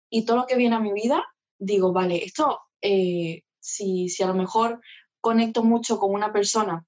y 0.09 0.25
todo 0.25 0.37
lo 0.37 0.45
que 0.47 0.55
viene 0.55 0.75
a 0.75 0.79
mi 0.79 0.93
vida, 0.93 1.23
digo, 1.59 1.93
vale, 1.93 2.23
esto, 2.23 2.59
eh, 2.81 3.43
si, 3.59 4.09
si 4.09 4.23
a 4.23 4.27
lo 4.27 4.33
mejor 4.33 4.81
conecto 5.21 5.63
mucho 5.63 5.99
con 5.99 6.13
una 6.13 6.33
persona 6.33 6.85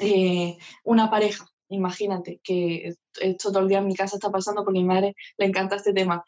eh, 0.00 0.56
una 0.84 1.10
pareja, 1.10 1.46
imagínate, 1.72 2.40
que 2.42 2.94
esto 3.20 3.50
todo 3.50 3.60
el 3.60 3.68
día 3.68 3.78
en 3.78 3.86
mi 3.86 3.94
casa 3.94 4.16
está 4.16 4.30
pasando 4.30 4.64
porque 4.64 4.80
mi 4.80 4.84
madre 4.84 5.14
le 5.36 5.46
encanta 5.46 5.76
este 5.76 5.92
tema. 5.92 6.24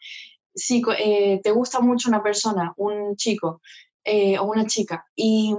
Si 0.53 0.81
eh, 0.97 1.39
te 1.43 1.51
gusta 1.51 1.79
mucho 1.79 2.09
una 2.09 2.23
persona, 2.23 2.73
un 2.77 3.15
chico 3.15 3.61
eh, 4.03 4.37
o 4.39 4.45
una 4.45 4.65
chica, 4.65 5.05
y, 5.15 5.53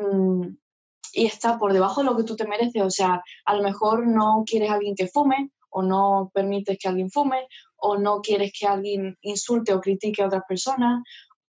y, 1.13 1.27
está 1.27 1.59
por 1.59 1.73
debajo 1.73 2.01
de 2.01 2.07
lo 2.07 2.17
que 2.17 2.25
tú 2.25 2.37
te 2.37 2.47
mereces, 2.47 2.83
o 2.83 2.91
sea, 2.91 3.23
a 3.45 3.55
lo 3.55 3.63
mejor 3.63 4.07
no 4.07 4.45
quieres 4.47 4.71
a 4.71 4.75
alguien 4.75 4.95
que 4.95 5.09
fume, 5.09 5.51
o 5.69 5.83
no 5.83 6.31
permites 6.33 6.79
que 6.79 6.89
alguien 6.89 7.11
fume, 7.11 7.47
o 7.77 7.99
no 7.99 8.23
quieres 8.23 8.53
que 8.59 8.67
alguien 8.67 9.19
insulte 9.21 9.75
o 9.75 9.81
critique 9.81 10.23
a 10.23 10.27
otras 10.27 10.45
personas, 10.49 11.03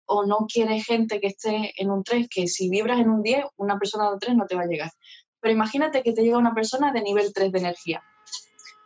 o 0.06 0.26
no 0.26 0.46
quieres 0.52 0.86
gente 0.86 1.20
que 1.20 1.28
esté 1.28 1.74
en 1.82 1.89
un 1.89 2.04
3, 2.04 2.28
que 2.30 2.48
si 2.48 2.70
vibras 2.70 3.00
en 3.00 3.10
un 3.10 3.24
10, 3.24 3.46
una 3.58 3.80
persona 3.80 4.08
de 4.08 4.13
un 4.13 4.20
3 4.20 4.36
no 4.36 4.46
te 4.46 4.56
va 4.56 4.63
a 4.63 4.67
llegar. 4.67 4.91
Pero 5.39 5.54
imagínate 5.54 6.04
que 6.04 6.13
te 6.13 6.22
llega 6.22 6.38
una 6.38 6.54
persona 6.54 6.91
de 6.91 7.02
nivel 7.02 7.34
3 7.34 7.52
de 7.52 7.60
energía. 7.60 8.04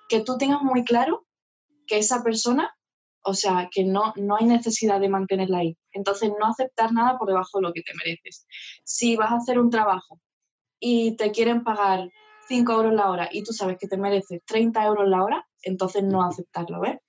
Que 0.10 0.22
tú 0.22 0.38
tengas 0.38 0.62
muy 0.62 0.84
claro 0.84 1.26
que 1.88 1.98
esa 1.98 2.24
persona, 2.24 2.76
o 3.24 3.34
sea, 3.34 3.70
que 3.72 3.84
no, 3.84 4.14
no 4.16 4.38
hay 4.38 4.46
necesidad 4.46 5.00
de 5.00 5.10
mantenerla 5.10 5.60
ahí. 5.60 5.78
Entonces, 5.92 6.32
no 6.40 6.46
aceptar 6.46 6.94
nada 6.94 7.18
por 7.18 7.28
debajo 7.28 7.60
de 7.60 7.64
lo 7.64 7.74
que 7.74 7.82
te 7.82 7.94
mereces. 7.96 8.46
Si 8.84 9.16
vas 9.16 9.32
a 9.32 9.38
hacer 9.38 9.60
un 9.60 9.70
trabajo 9.70 10.20
y 10.80 11.16
te 11.16 11.32
quieren 11.32 11.64
pagar 11.64 12.10
5 12.48 12.72
euros 12.74 12.94
la 12.94 13.10
hora 13.10 13.30
y 13.32 13.44
tú 13.44 13.54
sabes 13.54 13.78
que 13.80 13.88
te 13.88 13.98
mereces 13.98 14.42
30 14.46 14.86
euros 14.86 15.08
la 15.08 15.24
hora, 15.24 15.48
entonces 15.64 16.04
no 16.04 16.24
aceptarlo, 16.24 16.82
¿ves? 16.82 17.00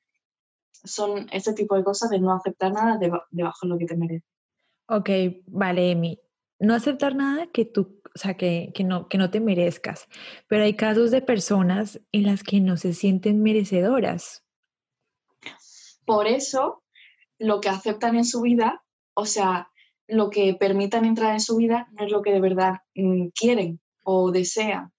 Son 0.73 1.27
ese 1.33 1.53
tipo 1.53 1.77
de 1.77 1.85
cosas 1.85 2.11
de 2.11 2.21
no 2.21 2.33
aceptar 2.33 2.73
nada 2.73 2.99
debajo 2.99 3.59
de 3.63 3.69
lo 3.69 3.79
que 3.79 3.87
te 3.87 3.97
mereces. 3.97 4.29
Ok, 4.89 5.11
vale, 5.49 5.91
Emi. 5.91 6.21
No 6.59 6.75
aceptar 6.75 7.15
nada 7.15 7.49
que 7.49 7.65
tú 7.65 8.01
o 8.17 8.19
sea, 8.19 8.35
que, 8.35 8.73
no, 8.83 9.09
que 9.09 9.19
no 9.19 9.31
te 9.31 9.41
merezcas. 9.41 10.09
Pero 10.49 10.65
hay 10.65 10.73
casos 10.73 11.11
de 11.11 11.21
personas 11.21 12.01
en 12.13 12.23
las 12.23 12.43
que 12.43 12.61
no 12.61 12.79
se 12.79 12.95
sienten 12.95 13.43
merecedoras. 13.43 14.43
Por 16.07 16.27
eso, 16.27 16.83
lo 17.39 17.61
que 17.61 17.69
aceptan 17.69 18.17
en 18.17 18.25
su 18.25 18.41
vida, 18.41 18.83
o 19.13 19.27
sea, 19.27 19.71
lo 20.09 20.31
que 20.31 20.55
permitan 20.55 21.05
entrar 21.05 21.35
en 21.35 21.41
su 21.41 21.57
vida, 21.59 21.89
no 21.93 22.07
es 22.07 22.11
lo 22.11 22.23
que 22.23 22.33
de 22.33 22.41
verdad 22.41 22.77
mm, 22.95 23.29
quieren 23.39 23.81
o 24.03 24.31
desean. 24.31 24.93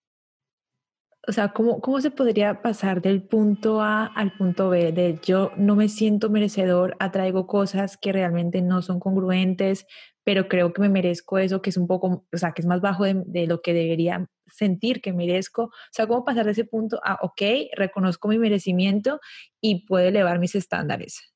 O 1.27 1.31
sea, 1.31 1.53
¿cómo, 1.53 1.81
¿cómo 1.81 1.99
se 1.99 2.11
podría 2.11 2.61
pasar 2.61 3.01
del 3.01 3.23
punto 3.23 3.81
A 3.81 4.05
al 4.05 4.31
punto 4.37 4.69
B? 4.69 4.91
De 4.91 5.19
yo 5.25 5.51
no 5.57 5.75
me 5.75 5.89
siento 5.89 6.29
merecedor, 6.29 6.95
atraigo 6.99 7.47
cosas 7.47 7.97
que 7.97 8.13
realmente 8.13 8.61
no 8.61 8.83
son 8.83 8.99
congruentes, 8.99 9.87
pero 10.27 10.49
creo 10.49 10.73
que 10.73 10.81
me 10.81 10.89
merezco 10.89 11.37
eso, 11.37 11.61
que 11.61 11.69
es 11.69 11.77
un 11.77 11.87
poco, 11.87 12.25
o 12.33 12.37
sea, 12.37 12.51
que 12.51 12.61
es 12.61 12.65
más 12.65 12.81
bajo 12.81 13.05
de, 13.05 13.47
lo 13.47 13.61
que 13.61 13.73
debería 13.73 14.29
sentir 14.47 15.01
que 15.01 15.13
merezco. 15.13 15.63
O 15.63 15.71
sea, 15.93 16.05
¿cómo 16.05 16.25
pasar 16.25 16.43
de 16.43 16.51
ese 16.51 16.65
punto 16.65 16.99
a, 17.01 17.17
ok, 17.21 17.41
reconozco 17.77 18.27
mi 18.27 18.37
merecimiento 18.37 19.21
y 19.61 19.85
puedo 19.85 20.05
elevar 20.05 20.37
mis 20.39 20.53
estándares? 20.55 21.33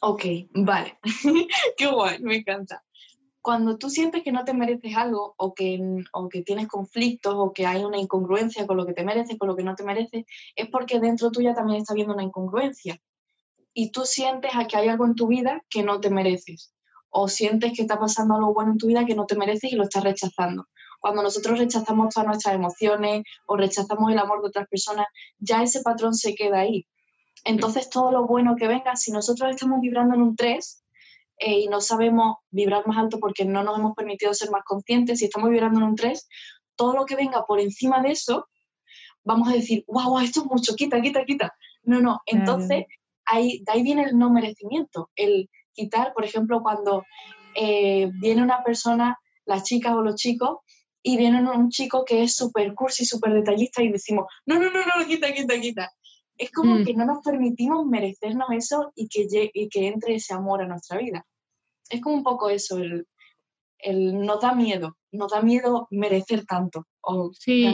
Ok, 0.00 0.22
vale. 0.54 0.96
Qué 1.76 1.88
guay, 1.88 2.20
me 2.20 2.36
encanta. 2.36 2.84
Cuando 3.42 3.76
tú 3.78 3.90
sientes 3.90 4.22
que 4.22 4.30
no 4.30 4.44
te 4.44 4.54
mereces 4.54 4.94
algo 4.94 5.34
o 5.36 5.52
que, 5.52 6.04
o 6.12 6.28
que 6.28 6.42
tienes 6.42 6.68
conflictos 6.68 7.34
o 7.36 7.52
que 7.52 7.66
hay 7.66 7.82
una 7.82 7.98
incongruencia 7.98 8.64
con 8.68 8.76
lo 8.76 8.86
que 8.86 8.94
te 8.94 9.02
mereces, 9.02 9.38
con 9.38 9.48
lo 9.48 9.56
que 9.56 9.64
no 9.64 9.74
te 9.74 9.82
mereces, 9.82 10.24
es 10.54 10.68
porque 10.68 11.00
dentro 11.00 11.32
tuya 11.32 11.52
también 11.52 11.80
está 11.80 11.94
habiendo 11.94 12.14
una 12.14 12.22
incongruencia. 12.22 13.00
Y 13.74 13.90
tú 13.90 14.04
sientes 14.04 14.52
a 14.54 14.68
que 14.68 14.76
hay 14.76 14.86
algo 14.86 15.04
en 15.04 15.16
tu 15.16 15.26
vida 15.26 15.64
que 15.68 15.82
no 15.82 16.00
te 16.00 16.10
mereces 16.10 16.75
o 17.18 17.28
sientes 17.28 17.72
que 17.72 17.80
está 17.80 17.98
pasando 17.98 18.34
algo 18.34 18.52
bueno 18.52 18.72
en 18.72 18.78
tu 18.78 18.88
vida 18.88 19.06
que 19.06 19.14
no 19.14 19.24
te 19.24 19.36
mereces 19.36 19.72
y 19.72 19.74
lo 19.74 19.84
estás 19.84 20.04
rechazando. 20.04 20.66
Cuando 21.00 21.22
nosotros 21.22 21.58
rechazamos 21.58 22.12
todas 22.12 22.26
nuestras 22.26 22.54
emociones 22.54 23.22
o 23.46 23.56
rechazamos 23.56 24.12
el 24.12 24.18
amor 24.18 24.42
de 24.42 24.48
otras 24.48 24.68
personas, 24.68 25.06
ya 25.38 25.62
ese 25.62 25.80
patrón 25.80 26.12
se 26.12 26.34
queda 26.34 26.60
ahí. 26.60 26.86
Entonces 27.42 27.88
todo 27.88 28.12
lo 28.12 28.26
bueno 28.26 28.54
que 28.54 28.68
venga, 28.68 28.96
si 28.96 29.12
nosotros 29.12 29.48
estamos 29.48 29.80
vibrando 29.80 30.14
en 30.14 30.20
un 30.20 30.36
3 30.36 30.84
eh, 31.38 31.60
y 31.60 31.68
no 31.68 31.80
sabemos 31.80 32.36
vibrar 32.50 32.86
más 32.86 32.98
alto 32.98 33.18
porque 33.18 33.46
no 33.46 33.62
nos 33.62 33.78
hemos 33.78 33.94
permitido 33.94 34.34
ser 34.34 34.50
más 34.50 34.64
conscientes, 34.64 35.20
si 35.20 35.24
estamos 35.24 35.48
vibrando 35.48 35.80
en 35.80 35.86
un 35.86 35.96
3, 35.96 36.28
todo 36.76 36.92
lo 36.92 37.06
que 37.06 37.16
venga 37.16 37.46
por 37.46 37.60
encima 37.60 38.02
de 38.02 38.10
eso, 38.10 38.46
vamos 39.24 39.48
a 39.48 39.52
decir, 39.52 39.84
wow, 39.88 40.18
esto 40.18 40.40
es 40.40 40.46
mucho, 40.46 40.74
quita, 40.76 41.00
quita, 41.00 41.24
quita. 41.24 41.54
No, 41.82 41.98
no, 41.98 42.20
entonces 42.26 42.84
ahí, 43.24 43.62
de 43.64 43.72
ahí 43.72 43.82
viene 43.82 44.02
el 44.02 44.18
no 44.18 44.28
merecimiento, 44.28 45.08
el 45.16 45.48
quitar, 45.76 46.12
por 46.14 46.24
ejemplo, 46.24 46.62
cuando 46.62 47.04
eh, 47.54 48.10
viene 48.20 48.42
una 48.42 48.64
persona, 48.64 49.18
las 49.44 49.62
chicas 49.62 49.94
o 49.94 50.02
los 50.02 50.16
chicos, 50.16 50.58
y 51.02 51.16
viene 51.16 51.48
un 51.48 51.70
chico 51.70 52.04
que 52.04 52.24
es 52.24 52.34
súper 52.34 52.74
cursi, 52.74 53.04
súper 53.04 53.32
detallista 53.32 53.80
y 53.82 53.92
decimos, 53.92 54.26
no, 54.44 54.58
no, 54.58 54.70
no, 54.72 54.80
no, 54.80 55.06
quita, 55.06 55.32
quita, 55.32 55.60
quita. 55.60 55.92
Es 56.36 56.50
como 56.50 56.74
mm. 56.74 56.84
que 56.84 56.94
no 56.94 57.06
nos 57.06 57.22
permitimos 57.22 57.86
merecernos 57.86 58.48
eso 58.50 58.92
y 58.96 59.08
que, 59.08 59.50
y 59.54 59.68
que 59.68 59.86
entre 59.86 60.16
ese 60.16 60.34
amor 60.34 60.62
a 60.62 60.66
nuestra 60.66 60.98
vida. 60.98 61.24
Es 61.88 62.00
como 62.00 62.16
un 62.16 62.24
poco 62.24 62.50
eso, 62.50 62.78
el, 62.78 63.06
el 63.78 64.18
no 64.20 64.38
da 64.38 64.52
miedo, 64.54 64.96
no 65.12 65.28
da 65.28 65.42
miedo 65.42 65.86
merecer 65.92 66.44
tanto. 66.44 66.86
O 67.02 67.30
sí, 67.32 67.66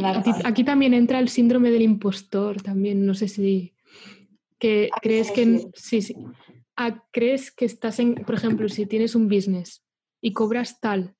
aquí 0.45 0.63
también 0.63 0.93
entra 0.93 1.19
el 1.19 1.31
síndrome 1.31 1.71
del 1.71 1.83
impostor, 1.83 2.61
también, 2.61 3.07
no 3.07 3.15
sé 3.15 3.29
si 3.29 3.75
que 4.59 4.91
crees 5.01 5.31
que... 5.31 5.71
Sí, 5.75 6.03
sí 6.03 6.15
crees 7.11 7.51
que 7.51 7.65
estás 7.65 7.99
en, 7.99 8.15
por 8.15 8.35
ejemplo, 8.35 8.69
si 8.69 8.87
tienes 8.87 9.15
un 9.15 9.29
business 9.29 9.85
y 10.21 10.33
cobras 10.33 10.81
tal, 10.81 11.15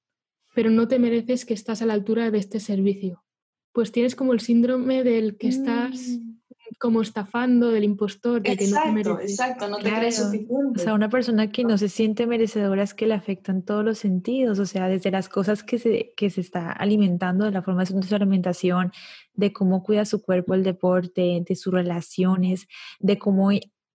pero 0.55 0.71
no 0.71 0.89
te 0.89 0.99
mereces 0.99 1.45
que 1.45 1.55
estás 1.55 1.83
a 1.83 1.87
la 1.87 1.95
altura 1.95 2.31
de 2.31 2.39
este 2.39 2.61
servicio, 2.61 3.25
pues 3.73 3.93
tienes 3.93 4.15
como 4.15 4.33
el 4.33 4.41
síndrome 4.41 5.03
del 5.03 5.37
que 5.39 5.49
estás 5.49 5.99
mm. 5.99 6.77
como 6.79 7.01
estafando, 7.01 7.71
del 7.71 7.85
impostor, 7.85 8.43
de 8.43 8.57
que 8.57 8.67
no 8.69 8.83
te 8.83 8.93
mereces. 8.93 9.31
Exacto, 9.31 9.69
no 9.69 9.79
te 9.79 9.91
crees 9.91 10.17
suficiente. 10.17 10.81
O 10.81 10.83
sea, 10.83 10.95
una 10.95 11.09
persona 11.09 11.51
que 11.51 11.65
no 11.65 11.79
se 11.79 11.89
siente 11.89 12.27
merecedora 12.27 12.83
es 12.83 12.93
que 12.93 13.07
le 13.07 13.15
afectan 13.15 13.63
todos 13.63 13.85
los 13.85 13.99
sentidos, 13.99 14.59
o 14.59 14.67
sea, 14.67 14.89
desde 14.89 15.11
las 15.11 15.29
cosas 15.29 15.63
que 15.63 15.79
se, 15.79 16.13
que 16.17 16.29
se 16.29 16.43
está 16.43 16.71
alimentando, 16.71 17.47
de 17.47 17.51
la 17.51 17.63
formación 17.63 18.01
de 18.01 18.07
su 18.07 18.15
alimentación, 18.15 18.93
de 19.35 19.53
cómo 19.53 19.83
cuida 19.83 20.05
su 20.05 20.23
cuerpo, 20.23 20.55
el 20.55 20.65
deporte, 20.65 21.43
de 21.47 21.57
sus 21.57 21.73
relaciones, 21.73 22.69
de 23.01 23.19
cómo 23.19 23.51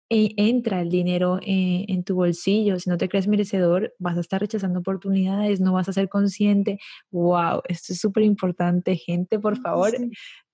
e 0.10 0.34
entra 0.38 0.82
el 0.82 0.90
dinero 0.90 1.40
eh, 1.42 1.86
en, 1.88 2.04
tu 2.04 2.16
bolsillo. 2.16 2.80
Si 2.80 2.90
no 2.90 2.98
te 2.98 3.10
crees 3.10 3.28
merecedor, 3.28 3.94
vas 4.00 4.18
a 4.18 4.22
estar 4.22 4.40
rechazando 4.40 4.80
oportunidades, 4.80 5.60
no 5.60 5.74
vas 5.74 5.90
a 5.90 5.94
ser 5.94 6.10
consciente. 6.10 6.80
¡Wow! 7.12 7.62
Esto 7.68 7.94
es 7.94 8.00
súper 8.00 8.24
importante, 8.24 8.96
gente, 8.96 9.40
por 9.40 9.58
favor. 9.60 9.92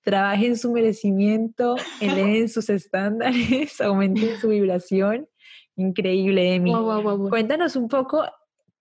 trabajen 0.01 0.57
su 0.57 0.71
merecimiento, 0.71 1.75
eleven 2.01 2.49
sus 2.49 2.69
estándares, 2.69 3.79
aumenten 3.81 4.37
su 4.39 4.49
vibración. 4.49 5.27
Increíble, 5.75 6.55
Emi. 6.55 6.71
Cuéntanos 7.29 7.75
un 7.75 7.87
poco 7.87 8.23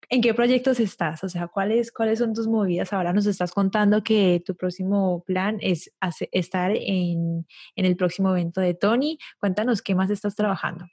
en 0.10 0.22
qué 0.22 0.34
proyectos 0.34 0.80
estás, 0.80 1.24
o 1.24 1.30
sea, 1.30 1.48
cuáles, 1.48 1.92
cuáles 1.92 2.20
son 2.20 2.34
tus 2.34 2.48
movidas. 2.48 2.94
Ahora 2.94 3.14
nos 3.14 3.26
estás 3.26 3.52
contando 3.52 4.04
que 4.04 4.42
tu 4.46 4.56
próximo 4.56 5.24
plan 5.26 5.58
es 5.62 5.92
estar 6.32 6.72
en, 6.72 7.46
en 7.76 7.86
el 7.86 7.96
próximo 7.96 8.30
evento 8.32 8.62
de 8.62 8.74
Tony. 8.74 9.18
Cuéntanos 9.40 9.82
qué 9.82 9.96
más 9.96 10.10
estás 10.10 10.36
trabajando. 10.36 10.86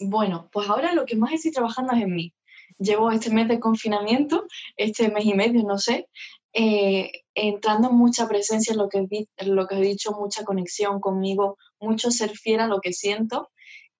Bueno, 0.00 0.48
pues 0.52 0.68
ahora 0.68 0.92
lo 0.92 1.04
que 1.04 1.16
más 1.16 1.32
estoy 1.32 1.52
trabajando 1.52 1.92
es 1.92 2.02
en 2.02 2.14
mí. 2.14 2.34
Llevo 2.78 3.10
este 3.10 3.30
mes 3.30 3.48
de 3.48 3.60
confinamiento, 3.60 4.46
este 4.76 5.08
mes 5.10 5.24
y 5.24 5.34
medio, 5.34 5.62
no 5.62 5.78
sé, 5.78 6.08
eh, 6.52 7.10
entrando 7.34 7.90
en 7.90 7.96
mucha 7.96 8.28
presencia 8.28 8.72
en 8.72 8.78
lo, 8.78 8.88
que, 8.88 9.06
lo 9.44 9.66
que 9.66 9.76
he 9.76 9.80
dicho, 9.80 10.12
mucha 10.12 10.44
conexión 10.44 11.00
conmigo, 11.00 11.56
mucho 11.80 12.10
ser 12.10 12.30
fiel 12.30 12.60
a 12.60 12.66
lo 12.66 12.80
que 12.80 12.92
siento. 12.92 13.50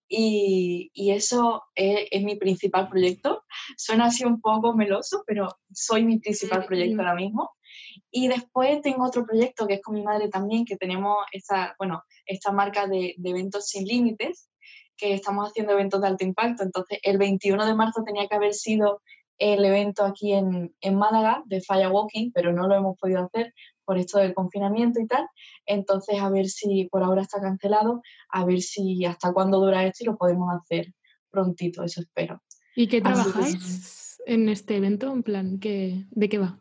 Y, 0.07 0.91
y 0.93 1.11
eso 1.11 1.63
es, 1.73 2.07
es, 2.11 2.23
mi 2.23 2.35
principal 2.35 2.89
proyecto. 2.89 3.43
Suena 3.77 4.05
así 4.05 4.23
un 4.23 4.39
poco 4.39 4.75
meloso, 4.75 5.23
pero 5.25 5.49
soy 5.73 6.03
mi 6.03 6.19
principal 6.19 6.65
proyecto 6.65 7.01
ahora 7.01 7.15
mismo. 7.15 7.51
Y 8.11 8.27
después 8.27 8.81
tengo 8.81 9.05
otro 9.05 9.25
proyecto 9.25 9.67
que 9.67 9.75
es 9.75 9.81
con 9.81 9.95
mi 9.95 10.03
madre 10.03 10.29
también, 10.29 10.65
que 10.65 10.77
tenemos 10.77 11.17
esta, 11.31 11.75
bueno, 11.77 12.03
esta 12.25 12.51
marca 12.51 12.87
de, 12.87 13.15
de 13.17 13.29
eventos 13.29 13.67
sin 13.67 13.85
límites, 13.85 14.49
que 14.97 15.13
estamos 15.13 15.49
haciendo 15.49 15.73
eventos 15.73 16.01
de 16.01 16.07
alto 16.07 16.23
impacto. 16.23 16.63
Entonces, 16.63 16.99
el 17.03 17.17
21 17.17 17.65
de 17.65 17.75
marzo 17.75 18.03
tenía 18.03 18.27
que 18.27 18.35
haber 18.35 18.53
sido 18.53 19.01
el 19.37 19.65
evento 19.65 20.05
aquí 20.05 20.33
en, 20.33 20.73
en 20.81 20.95
Málaga 20.95 21.43
de 21.45 21.61
Walking, 21.87 22.31
pero 22.33 22.53
no 22.53 22.67
lo 22.67 22.75
hemos 22.75 22.97
podido 22.97 23.25
hacer 23.25 23.53
por 23.85 23.97
esto 23.97 24.19
del 24.19 24.33
confinamiento 24.33 24.99
y 24.99 25.07
tal. 25.07 25.27
Entonces, 25.65 26.19
a 26.19 26.29
ver 26.29 26.47
si 26.47 26.87
por 26.91 27.03
ahora 27.03 27.21
está 27.21 27.39
cancelado, 27.39 28.01
a 28.29 28.45
ver 28.45 28.61
si 28.61 29.05
hasta 29.05 29.31
cuándo 29.31 29.59
dura 29.59 29.85
esto 29.85 30.03
y 30.03 30.07
lo 30.07 30.17
podemos 30.17 30.53
hacer 30.53 30.93
prontito, 31.29 31.83
eso 31.83 32.01
espero. 32.01 32.41
¿Y 32.75 32.87
qué 32.87 33.01
trabajáis 33.01 34.19
en 34.25 34.49
este 34.49 34.77
evento? 34.77 35.11
En 35.11 35.23
plan, 35.23 35.59
¿qué, 35.59 36.05
¿de 36.11 36.29
qué 36.29 36.37
va? 36.37 36.59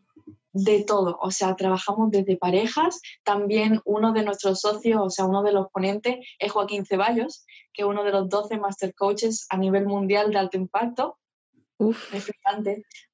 de 0.54 0.84
todo, 0.84 1.18
o 1.20 1.32
sea, 1.32 1.56
trabajamos 1.56 2.12
desde 2.12 2.36
parejas, 2.36 3.00
también 3.24 3.80
uno 3.84 4.12
de 4.12 4.22
nuestros 4.22 4.60
socios, 4.60 5.00
o 5.02 5.10
sea, 5.10 5.24
uno 5.24 5.42
de 5.42 5.52
los 5.52 5.68
ponentes 5.72 6.24
es 6.38 6.52
Joaquín 6.52 6.86
Ceballos, 6.86 7.44
que 7.72 7.82
es 7.82 7.88
uno 7.88 8.04
de 8.04 8.12
los 8.12 8.28
12 8.28 8.58
Master 8.58 8.94
Coaches 8.94 9.46
a 9.50 9.56
nivel 9.56 9.86
mundial 9.86 10.30
de 10.30 10.38
alto 10.38 10.56
impacto. 10.56 11.18
Uf. 11.78 12.14
Es 12.14 12.30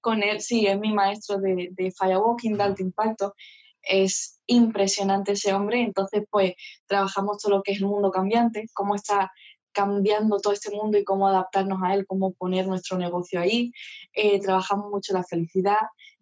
Con 0.02 0.22
él, 0.22 0.42
sí, 0.42 0.66
es 0.66 0.78
mi 0.78 0.92
maestro 0.92 1.38
de, 1.38 1.70
de 1.72 1.90
Firewalking 1.90 2.58
de 2.58 2.62
alto 2.62 2.82
impacto. 2.82 3.34
Es 3.82 4.40
impresionante 4.46 5.32
ese 5.32 5.52
hombre, 5.52 5.82
entonces 5.82 6.24
pues 6.30 6.54
trabajamos 6.86 7.38
todo 7.38 7.56
lo 7.56 7.62
que 7.62 7.72
es 7.72 7.78
el 7.78 7.86
mundo 7.86 8.10
cambiante, 8.10 8.66
cómo 8.72 8.94
está 8.94 9.30
cambiando 9.72 10.38
todo 10.38 10.52
este 10.52 10.74
mundo 10.74 10.98
y 10.98 11.04
cómo 11.04 11.28
adaptarnos 11.28 11.80
a 11.82 11.94
él, 11.94 12.06
cómo 12.06 12.32
poner 12.32 12.66
nuestro 12.66 12.98
negocio 12.98 13.40
ahí. 13.40 13.72
Eh, 14.12 14.40
trabajamos 14.40 14.90
mucho 14.90 15.12
la 15.12 15.24
felicidad, 15.24 15.78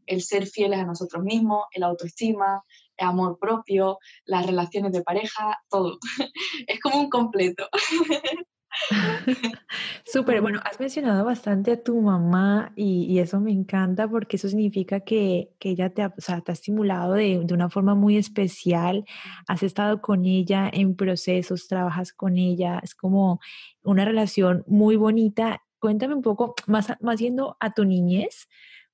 el 0.06 0.22
ser 0.22 0.46
fieles 0.46 0.80
a 0.80 0.84
nosotros 0.84 1.22
mismos, 1.22 1.64
el 1.72 1.82
autoestima, 1.82 2.62
el 2.96 3.08
amor 3.08 3.38
propio, 3.38 3.98
las 4.24 4.46
relaciones 4.46 4.92
de 4.92 5.02
pareja, 5.02 5.58
todo. 5.68 5.98
es 6.66 6.80
como 6.80 7.00
un 7.00 7.08
completo. 7.08 7.68
Súper, 10.04 10.40
bueno, 10.40 10.60
has 10.64 10.80
mencionado 10.80 11.24
bastante 11.24 11.72
a 11.72 11.82
tu 11.82 12.00
mamá 12.00 12.72
y, 12.76 13.18
eso 13.18 13.40
me 13.40 13.52
encanta 13.52 14.08
porque 14.08 14.36
eso 14.36 14.48
significa 14.48 15.00
que, 15.00 15.50
ella 15.60 15.90
te 15.90 16.02
ha, 16.02 16.10
te 16.10 16.50
ha 16.50 16.52
estimulado 16.52 17.14
de, 17.14 17.40
de, 17.44 17.54
una 17.54 17.68
forma 17.68 17.94
muy 17.94 18.16
especial, 18.16 19.04
has 19.46 19.62
estado 19.62 20.00
con 20.00 20.24
ella 20.24 20.70
en 20.72 20.96
procesos, 20.96 21.68
trabajas 21.68 22.12
con 22.12 22.38
ella, 22.38 22.80
es 22.82 22.94
como 22.94 23.40
una 23.82 24.04
relación 24.04 24.64
muy 24.66 24.96
bonita. 24.96 25.62
Cuéntame 25.78 26.14
un 26.14 26.22
poco, 26.22 26.54
más, 26.66 26.92
más 27.00 27.18
yendo 27.20 27.56
a 27.60 27.72
tu 27.72 27.84
niñez, 27.84 28.48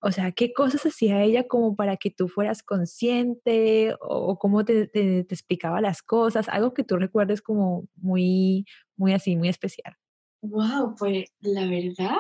o 0.07 0.13
sea, 0.13 0.33
¿qué 0.33 0.53
cosas 0.53 0.85
hacía 0.85 1.23
ella 1.23 1.49
como 1.49 1.77
para 1.77 1.97
que 1.97 2.11
tú 2.11 2.29
fueras 2.29 2.63
consciente 2.63 3.95
o, 4.03 4.39
cómo 4.39 4.63
te, 4.63 4.87
te, 4.87 5.21
explicaba 5.21 5.81
las 5.81 6.03
cosas? 6.03 6.51
Algo 6.51 6.75
que 6.75 6.85
tú 6.85 6.99
recuerdes 6.99 7.41
como 7.41 7.87
muy, 7.97 8.67
muy 8.97 9.13
así, 9.13 9.37
muy 9.37 9.49
especial. 9.49 9.97
Wow, 10.43 10.95
pues 10.99 11.33
la 11.41 11.67
verdad 11.67 12.19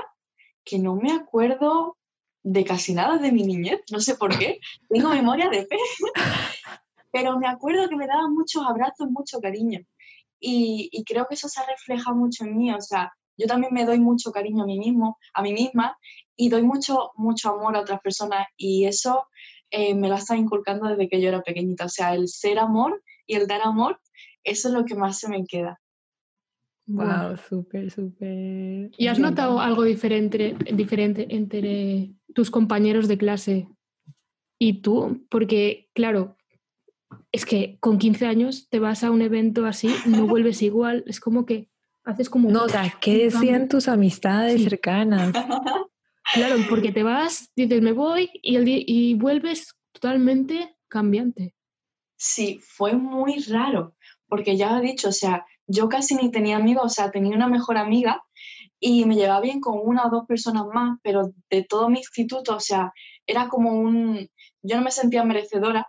que 0.64 0.78
no 0.78 0.96
me 0.96 1.12
acuerdo 1.12 1.98
de 2.42 2.64
casi 2.64 2.94
nada 2.94 3.18
de 3.18 3.32
mi 3.32 3.42
niñez, 3.42 3.80
no 3.90 4.00
sé 4.00 4.16
por 4.16 4.38
qué, 4.38 4.58
tengo 4.88 5.10
memoria 5.10 5.48
de 5.48 5.66
pez, 5.66 5.80
pero 7.12 7.38
me 7.38 7.46
acuerdo 7.46 7.88
que 7.88 7.96
me 7.96 8.06
daba 8.06 8.28
muchos 8.28 8.62
abrazos, 8.66 9.08
mucho 9.10 9.40
cariño 9.40 9.80
y, 10.40 10.88
y 10.92 11.04
creo 11.04 11.26
que 11.26 11.34
eso 11.34 11.48
se 11.48 11.64
refleja 11.66 12.12
mucho 12.12 12.44
en 12.44 12.56
mí, 12.56 12.72
o 12.72 12.80
sea, 12.80 13.12
yo 13.36 13.46
también 13.46 13.72
me 13.74 13.84
doy 13.84 13.98
mucho 13.98 14.30
cariño 14.30 14.62
a 14.62 14.66
mí 14.66 14.78
mismo, 14.78 15.18
a 15.32 15.42
mí 15.42 15.52
misma 15.52 15.98
y 16.36 16.48
doy 16.48 16.62
mucho, 16.62 17.12
mucho 17.16 17.50
amor 17.50 17.76
a 17.76 17.80
otras 17.80 18.00
personas 18.00 18.46
y 18.56 18.86
eso 18.86 19.26
eh, 19.70 19.94
me 19.94 20.08
lo 20.08 20.14
está 20.14 20.36
inculcando 20.36 20.88
desde 20.88 21.08
que 21.08 21.20
yo 21.20 21.28
era 21.28 21.42
pequeñita. 21.42 21.86
O 21.86 21.88
sea, 21.88 22.14
el 22.14 22.28
ser 22.28 22.58
amor 22.58 23.02
y 23.26 23.34
el 23.34 23.46
dar 23.46 23.62
amor, 23.62 24.00
eso 24.44 24.68
es 24.68 24.74
lo 24.74 24.84
que 24.84 24.94
más 24.94 25.18
se 25.18 25.28
me 25.28 25.44
queda. 25.46 25.80
Wow, 26.86 27.36
súper, 27.48 27.90
súper. 27.90 28.90
¿Y 28.98 29.06
has 29.06 29.18
notado 29.18 29.60
algo 29.60 29.84
diferente, 29.84 30.54
diferente 30.72 31.26
entre 31.30 32.12
tus 32.34 32.50
compañeros 32.50 33.08
de 33.08 33.16
clase 33.16 33.68
y 34.58 34.82
tú? 34.82 35.24
Porque, 35.30 35.88
claro, 35.94 36.36
es 37.32 37.46
que 37.46 37.78
con 37.80 37.98
15 37.98 38.26
años 38.26 38.68
te 38.68 38.78
vas 38.78 39.02
a 39.02 39.10
un 39.10 39.22
evento 39.22 39.66
así, 39.66 39.88
no 40.06 40.26
vuelves 40.26 40.60
igual, 40.62 41.04
es 41.06 41.20
como 41.20 41.46
que 41.46 41.68
haces 42.04 42.28
como... 42.28 42.50
No, 42.50 42.66
¿qué 43.00 43.24
decían 43.24 43.68
tus 43.68 43.88
amistades 43.88 44.62
cercanas? 44.62 45.32
Claro, 46.32 46.56
porque 46.68 46.90
te 46.90 47.02
vas, 47.02 47.50
dices 47.54 47.82
me 47.82 47.92
voy 47.92 48.30
y, 48.42 48.56
el 48.56 48.64
y 48.66 49.14
vuelves 49.14 49.74
totalmente 49.92 50.76
cambiante. 50.88 51.54
Sí, 52.16 52.60
fue 52.62 52.94
muy 52.94 53.40
raro, 53.40 53.94
porque 54.26 54.56
ya 54.56 54.78
he 54.78 54.80
dicho, 54.80 55.08
o 55.10 55.12
sea, 55.12 55.44
yo 55.66 55.88
casi 55.88 56.14
ni 56.14 56.30
tenía 56.30 56.56
amigos, 56.56 56.84
o 56.84 56.88
sea, 56.88 57.10
tenía 57.10 57.36
una 57.36 57.48
mejor 57.48 57.76
amiga 57.76 58.22
y 58.78 59.04
me 59.06 59.16
llevaba 59.16 59.40
bien 59.40 59.60
con 59.60 59.78
una 59.82 60.06
o 60.06 60.10
dos 60.10 60.26
personas 60.26 60.64
más, 60.72 60.98
pero 61.02 61.32
de 61.50 61.64
todo 61.64 61.88
mi 61.88 61.98
instituto, 61.98 62.56
o 62.56 62.60
sea, 62.60 62.92
era 63.26 63.48
como 63.48 63.72
un, 63.72 64.28
yo 64.62 64.76
no 64.76 64.82
me 64.82 64.90
sentía 64.90 65.24
merecedora 65.24 65.88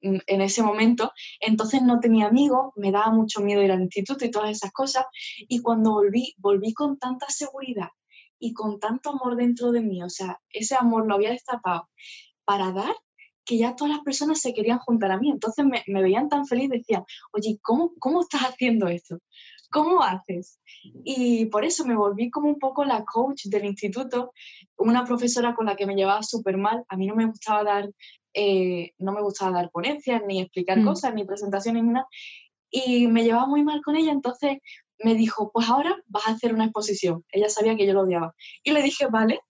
en 0.00 0.42
ese 0.42 0.62
momento, 0.62 1.12
entonces 1.40 1.80
no 1.80 1.98
tenía 1.98 2.26
amigos, 2.26 2.72
me 2.76 2.92
daba 2.92 3.10
mucho 3.10 3.40
miedo 3.40 3.62
ir 3.62 3.72
al 3.72 3.80
instituto 3.80 4.26
y 4.26 4.30
todas 4.30 4.50
esas 4.50 4.70
cosas, 4.70 5.06
y 5.48 5.62
cuando 5.62 5.92
volví, 5.92 6.34
volví 6.36 6.74
con 6.74 6.98
tanta 6.98 7.26
seguridad 7.30 7.88
y 8.38 8.52
con 8.52 8.78
tanto 8.78 9.10
amor 9.10 9.36
dentro 9.36 9.72
de 9.72 9.80
mí, 9.80 10.02
o 10.02 10.10
sea, 10.10 10.38
ese 10.50 10.74
amor 10.74 11.06
lo 11.06 11.14
había 11.14 11.30
destapado 11.30 11.88
para 12.44 12.72
dar 12.72 12.94
que 13.44 13.58
ya 13.58 13.76
todas 13.76 13.94
las 13.94 14.04
personas 14.04 14.40
se 14.40 14.54
querían 14.54 14.78
juntar 14.78 15.12
a 15.12 15.18
mí. 15.18 15.30
Entonces 15.30 15.64
me, 15.64 15.82
veían 15.86 16.28
tan 16.28 16.46
feliz, 16.46 16.70
decían, 16.70 17.04
oye, 17.32 17.58
¿cómo, 17.62 17.92
¿cómo 17.98 18.22
estás 18.22 18.42
haciendo 18.42 18.88
esto? 18.88 19.18
¿Cómo 19.70 20.02
haces? 20.02 20.60
Y 21.04 21.46
por 21.46 21.64
eso 21.64 21.84
me 21.84 21.96
volví 21.96 22.30
como 22.30 22.48
un 22.48 22.58
poco 22.58 22.84
la 22.84 23.04
coach 23.04 23.46
del 23.46 23.64
instituto, 23.64 24.32
una 24.76 25.04
profesora 25.04 25.54
con 25.54 25.66
la 25.66 25.76
que 25.76 25.86
me 25.86 25.96
llevaba 25.96 26.22
súper 26.22 26.56
mal. 26.56 26.84
A 26.88 26.96
mí 26.96 27.06
no 27.06 27.16
me 27.16 27.26
gustaba 27.26 27.64
dar, 27.64 27.90
eh, 28.32 28.92
no 28.98 29.12
me 29.12 29.22
gustaba 29.22 29.52
dar 29.52 29.70
ponencias, 29.70 30.22
ni 30.26 30.40
explicar 30.40 30.78
mm. 30.78 30.84
cosas, 30.84 31.14
ni 31.14 31.24
presentaciones, 31.24 31.82
ni 31.82 31.90
nada. 31.90 32.06
Y 32.70 33.06
me 33.08 33.24
llevaba 33.24 33.46
muy 33.46 33.62
mal 33.62 33.82
con 33.82 33.96
ella, 33.96 34.12
entonces 34.12 34.58
me 34.98 35.14
dijo, 35.14 35.50
pues 35.52 35.68
ahora 35.68 35.96
vas 36.06 36.28
a 36.28 36.32
hacer 36.32 36.54
una 36.54 36.64
exposición. 36.64 37.24
Ella 37.30 37.48
sabía 37.48 37.76
que 37.76 37.86
yo 37.86 37.92
lo 37.92 38.02
odiaba. 38.02 38.34
Y 38.62 38.72
le 38.72 38.82
dije, 38.82 39.06
vale. 39.06 39.40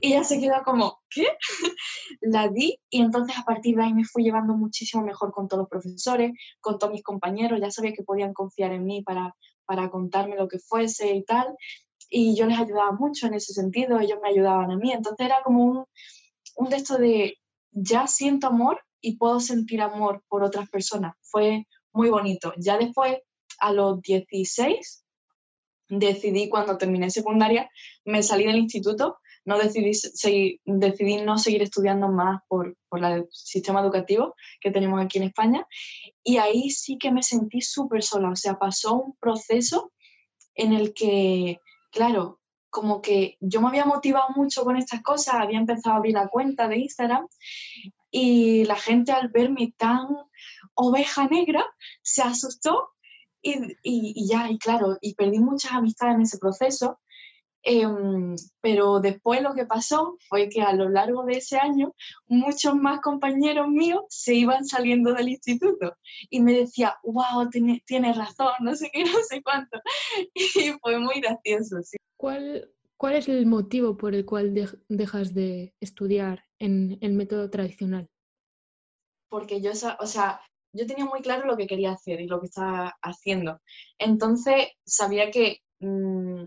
Y 0.00 0.12
ella 0.12 0.24
se 0.24 0.40
quedó 0.40 0.62
como, 0.64 1.00
¿qué? 1.10 1.26
la 2.20 2.48
di 2.48 2.78
y 2.90 3.00
entonces 3.00 3.36
a 3.36 3.44
partir 3.44 3.76
de 3.76 3.84
ahí 3.84 3.94
me 3.94 4.04
fui 4.04 4.22
llevando 4.22 4.54
muchísimo 4.54 5.02
mejor 5.02 5.32
con 5.32 5.48
todos 5.48 5.62
los 5.62 5.68
profesores, 5.68 6.32
con 6.60 6.78
todos 6.78 6.92
mis 6.92 7.02
compañeros. 7.02 7.60
Ya 7.60 7.70
sabía 7.70 7.92
que 7.92 8.04
podían 8.04 8.32
confiar 8.32 8.72
en 8.72 8.84
mí 8.84 9.02
para, 9.02 9.34
para 9.64 9.90
contarme 9.90 10.36
lo 10.36 10.48
que 10.48 10.58
fuese 10.58 11.14
y 11.14 11.24
tal. 11.24 11.56
Y 12.08 12.36
yo 12.36 12.46
les 12.46 12.58
ayudaba 12.58 12.92
mucho 12.92 13.26
en 13.26 13.34
ese 13.34 13.52
sentido, 13.52 13.98
ellos 13.98 14.18
me 14.22 14.28
ayudaban 14.28 14.70
a 14.70 14.76
mí. 14.76 14.92
Entonces 14.92 15.26
era 15.26 15.42
como 15.42 15.64
un, 15.64 15.84
un 16.56 16.68
de 16.68 16.82
de, 16.98 17.38
ya 17.72 18.06
siento 18.06 18.46
amor 18.46 18.80
y 19.00 19.16
puedo 19.16 19.40
sentir 19.40 19.82
amor 19.82 20.22
por 20.28 20.42
otras 20.42 20.68
personas. 20.70 21.14
Fue 21.22 21.66
muy 21.92 22.08
bonito. 22.10 22.52
Ya 22.58 22.78
después 22.78 23.18
a 23.58 23.72
los 23.72 24.00
16 24.02 25.04
decidí 25.88 26.48
cuando 26.48 26.78
terminé 26.78 27.10
secundaria, 27.10 27.70
me 28.04 28.22
salí 28.22 28.44
del 28.44 28.56
instituto, 28.56 29.18
no 29.46 29.58
decidí, 29.58 29.94
seguir, 29.94 30.60
decidí 30.64 31.22
no 31.22 31.38
seguir 31.38 31.62
estudiando 31.62 32.08
más 32.08 32.42
por, 32.48 32.76
por 32.88 33.02
el 33.04 33.26
sistema 33.30 33.80
educativo 33.80 34.34
que 34.60 34.70
tenemos 34.70 35.00
aquí 35.00 35.18
en 35.18 35.24
España 35.24 35.66
y 36.22 36.36
ahí 36.36 36.70
sí 36.70 36.98
que 36.98 37.12
me 37.12 37.22
sentí 37.22 37.60
súper 37.62 38.02
sola, 38.02 38.30
o 38.30 38.36
sea, 38.36 38.58
pasó 38.58 38.94
un 38.94 39.16
proceso 39.16 39.92
en 40.54 40.72
el 40.72 40.92
que, 40.92 41.60
claro, 41.92 42.40
como 42.70 43.00
que 43.00 43.38
yo 43.40 43.60
me 43.60 43.68
había 43.68 43.84
motivado 43.84 44.26
mucho 44.34 44.64
con 44.64 44.76
estas 44.76 45.02
cosas, 45.02 45.36
había 45.36 45.58
empezado 45.58 45.94
a 45.94 45.98
abrir 45.98 46.14
la 46.14 46.28
cuenta 46.28 46.68
de 46.68 46.78
Instagram 46.78 47.26
y 48.10 48.64
la 48.64 48.76
gente 48.76 49.12
al 49.12 49.28
verme 49.28 49.72
tan 49.76 50.08
oveja 50.74 51.28
negra, 51.28 51.64
se 52.02 52.22
asustó 52.22 52.90
y, 53.40 53.76
y, 53.82 54.28
ya, 54.28 54.50
y 54.50 54.58
claro, 54.58 54.98
y 55.00 55.14
perdí 55.14 55.38
muchas 55.38 55.72
amistades 55.72 56.16
en 56.16 56.22
ese 56.22 56.38
proceso. 56.38 56.98
Em, 57.68 58.36
pero 58.60 59.00
después 59.00 59.42
lo 59.42 59.52
que 59.52 59.66
pasó 59.66 60.16
fue 60.28 60.48
que 60.48 60.62
a 60.62 60.72
lo 60.72 60.88
largo 60.88 61.24
de 61.24 61.38
ese 61.38 61.56
año 61.56 61.96
muchos 62.28 62.76
más 62.76 63.00
compañeros 63.00 63.66
míos 63.66 64.04
se 64.08 64.34
iban 64.34 64.64
saliendo 64.64 65.12
del 65.12 65.30
instituto 65.30 65.96
y 66.30 66.42
me 66.42 66.52
decía, 66.52 66.96
wow, 67.02 67.50
tienes 67.50 68.16
razón, 68.16 68.52
no 68.60 68.76
sé 68.76 68.88
qué, 68.92 69.02
no 69.04 69.18
sé 69.28 69.42
cuánto. 69.42 69.80
Y 70.34 70.78
fue 70.80 71.00
muy 71.00 71.20
gracioso. 71.20 71.82
Sí. 71.82 71.96
¿Cuál, 72.16 72.70
¿Cuál 72.96 73.16
es 73.16 73.28
el 73.28 73.46
motivo 73.46 73.96
por 73.96 74.14
el 74.14 74.24
cual 74.24 74.54
dejas 74.88 75.34
de 75.34 75.74
estudiar 75.80 76.44
en 76.60 76.98
el 77.00 77.14
método 77.14 77.50
tradicional? 77.50 78.08
Porque 79.28 79.60
yo, 79.60 79.72
o 79.98 80.06
sea, 80.06 80.40
yo 80.72 80.86
tenía 80.86 81.04
muy 81.04 81.20
claro 81.20 81.46
lo 81.46 81.56
que 81.56 81.66
quería 81.66 81.90
hacer 81.90 82.20
y 82.20 82.28
lo 82.28 82.38
que 82.40 82.46
estaba 82.46 82.96
haciendo. 83.02 83.60
Entonces 83.98 84.68
sabía 84.84 85.32
que 85.32 85.62
mm, 85.80 86.44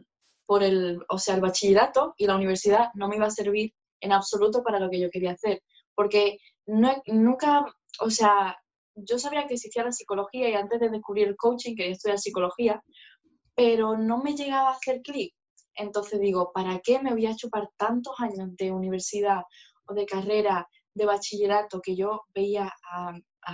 por 0.50 0.64
el, 0.64 1.06
o 1.10 1.20
sea, 1.20 1.36
el 1.36 1.42
bachillerato 1.42 2.16
y 2.18 2.26
la 2.26 2.36
universidad 2.36 2.90
no 2.96 3.08
me 3.08 3.18
iba 3.18 3.28
a 3.28 3.30
servir 3.30 3.72
en 4.02 4.12
absoluto 4.12 4.64
para 4.64 4.80
lo 4.80 4.90
que 4.90 5.00
yo 5.00 5.12
quería 5.12 5.34
hacer. 5.34 5.62
Porque 5.94 6.40
no, 6.66 7.04
nunca, 7.06 7.66
o 8.00 8.10
sea, 8.10 8.58
yo 8.96 9.20
sabía 9.20 9.46
que 9.46 9.54
existía 9.54 9.84
la 9.84 9.92
psicología 9.92 10.50
y 10.50 10.56
antes 10.56 10.80
de 10.80 10.90
descubrir 10.90 11.28
el 11.28 11.38
coaching 11.38 11.76
quería 11.76 11.92
estudiar 11.92 12.18
psicología, 12.18 12.84
pero 13.54 13.96
no 13.96 14.24
me 14.24 14.36
llegaba 14.36 14.70
a 14.70 14.74
hacer 14.74 15.04
clic 15.04 15.36
entonces 15.76 16.20
digo, 16.20 16.52
¿para 16.52 16.80
qué 16.80 17.00
me 17.00 17.14
voy 17.14 17.28
a 17.28 17.36
chupar 17.36 17.70
tantos 17.78 18.16
años 18.18 18.50
de 18.58 18.72
universidad 18.72 19.44
o 19.86 19.94
de 19.94 20.08
carrera, 20.08 20.68
de 20.96 21.06
bachillerato, 21.06 21.80
que 21.80 21.96
yo 21.96 22.24
veía 22.34 22.74
a, 22.92 23.14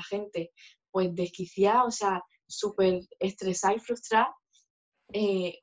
gente 0.09 0.51
pues 0.91 1.13
desquiciada, 1.13 1.83
o 1.83 1.91
sea, 1.91 2.23
súper 2.47 3.01
estresada 3.19 3.75
y 3.75 3.79
frustrada? 3.79 4.33
Eh, 5.13 5.59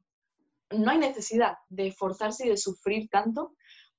no 0.73 0.91
hay 0.91 0.99
necesidad 0.99 1.55
de 1.69 1.89
esforzarse 1.89 2.47
y 2.47 2.51
de 2.51 2.57
sufrir 2.57 3.09
tanto 3.09 3.55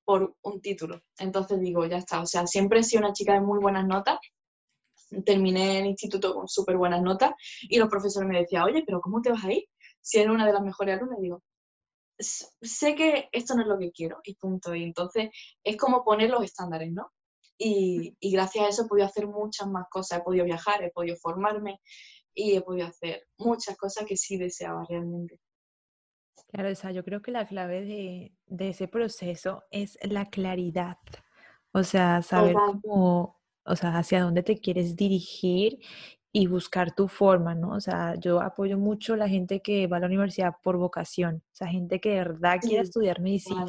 por 0.05 0.35
un 0.41 0.61
título. 0.61 1.01
Entonces 1.17 1.59
digo, 1.59 1.85
ya 1.85 1.97
está, 1.97 2.21
o 2.21 2.25
sea, 2.25 2.45
siempre 2.47 2.79
he 2.79 2.83
sido 2.83 3.03
una 3.03 3.13
chica 3.13 3.33
de 3.33 3.41
muy 3.41 3.59
buenas 3.59 3.85
notas, 3.85 4.19
terminé 5.25 5.79
el 5.79 5.85
instituto 5.85 6.33
con 6.33 6.47
súper 6.47 6.77
buenas 6.77 7.01
notas 7.01 7.31
y 7.61 7.77
los 7.77 7.89
profesores 7.89 8.27
me 8.27 8.39
decían, 8.39 8.63
oye, 8.63 8.83
pero 8.85 9.01
¿cómo 9.01 9.21
te 9.21 9.31
vas 9.31 9.43
a 9.43 9.51
ir? 9.51 9.65
Si 10.01 10.19
eres 10.19 10.31
una 10.31 10.45
de 10.45 10.53
las 10.53 10.63
mejores 10.63 10.97
alumnas, 10.97 11.19
digo, 11.21 11.41
sé 12.19 12.95
que 12.95 13.29
esto 13.31 13.55
no 13.55 13.61
es 13.61 13.67
lo 13.67 13.77
que 13.77 13.91
quiero 13.91 14.19
y 14.23 14.35
punto. 14.35 14.75
Y 14.75 14.83
entonces 14.83 15.29
es 15.63 15.77
como 15.77 16.03
poner 16.03 16.29
los 16.29 16.43
estándares, 16.43 16.91
¿no? 16.91 17.11
Y, 17.57 18.15
gracias 18.21 18.65
a 18.65 18.69
eso 18.69 18.83
he 18.83 18.87
podido 18.87 19.07
hacer 19.07 19.27
muchas 19.27 19.67
más 19.67 19.85
cosas. 19.89 20.19
He 20.19 20.23
podido 20.23 20.45
viajar, 20.45 20.83
he 20.83 20.91
podido 20.91 21.15
formarme 21.17 21.79
y 22.33 22.55
he 22.55 22.61
podido 22.61 22.87
hacer 22.87 23.27
muchas 23.37 23.77
cosas 23.77 24.05
que 24.05 24.17
sí 24.17 24.37
deseaba 24.37 24.85
realmente. 24.89 25.39
Claro, 26.53 26.69
o 26.69 26.75
sea, 26.75 26.91
yo 26.91 27.03
creo 27.03 27.23
que 27.23 27.31
la 27.31 27.47
clave 27.47 27.83
de, 27.83 28.31
de 28.45 28.69
ese 28.69 28.87
proceso 28.87 29.63
es 29.71 29.97
la 30.03 30.29
claridad. 30.29 30.99
O 31.71 31.83
sea, 31.83 32.21
saber 32.21 32.53
cómo, 32.53 33.39
o 33.65 33.75
sea, 33.75 33.97
hacia 33.97 34.21
dónde 34.21 34.43
te 34.43 34.59
quieres 34.59 34.95
dirigir 34.95 35.79
y 36.31 36.45
buscar 36.45 36.93
tu 36.93 37.07
forma, 37.07 37.55
¿no? 37.55 37.71
O 37.71 37.81
sea, 37.81 38.13
yo 38.19 38.39
apoyo 38.39 38.77
mucho 38.77 39.15
a 39.15 39.17
la 39.17 39.27
gente 39.27 39.63
que 39.63 39.87
va 39.87 39.97
a 39.97 40.01
la 40.01 40.05
universidad 40.05 40.53
por 40.61 40.77
vocación, 40.77 41.41
o 41.43 41.55
sea, 41.55 41.67
gente 41.67 41.99
que 41.99 42.09
de 42.09 42.15
verdad 42.17 42.59
quiere 42.61 42.83
estudiar 42.83 43.19
medicina, 43.19 43.65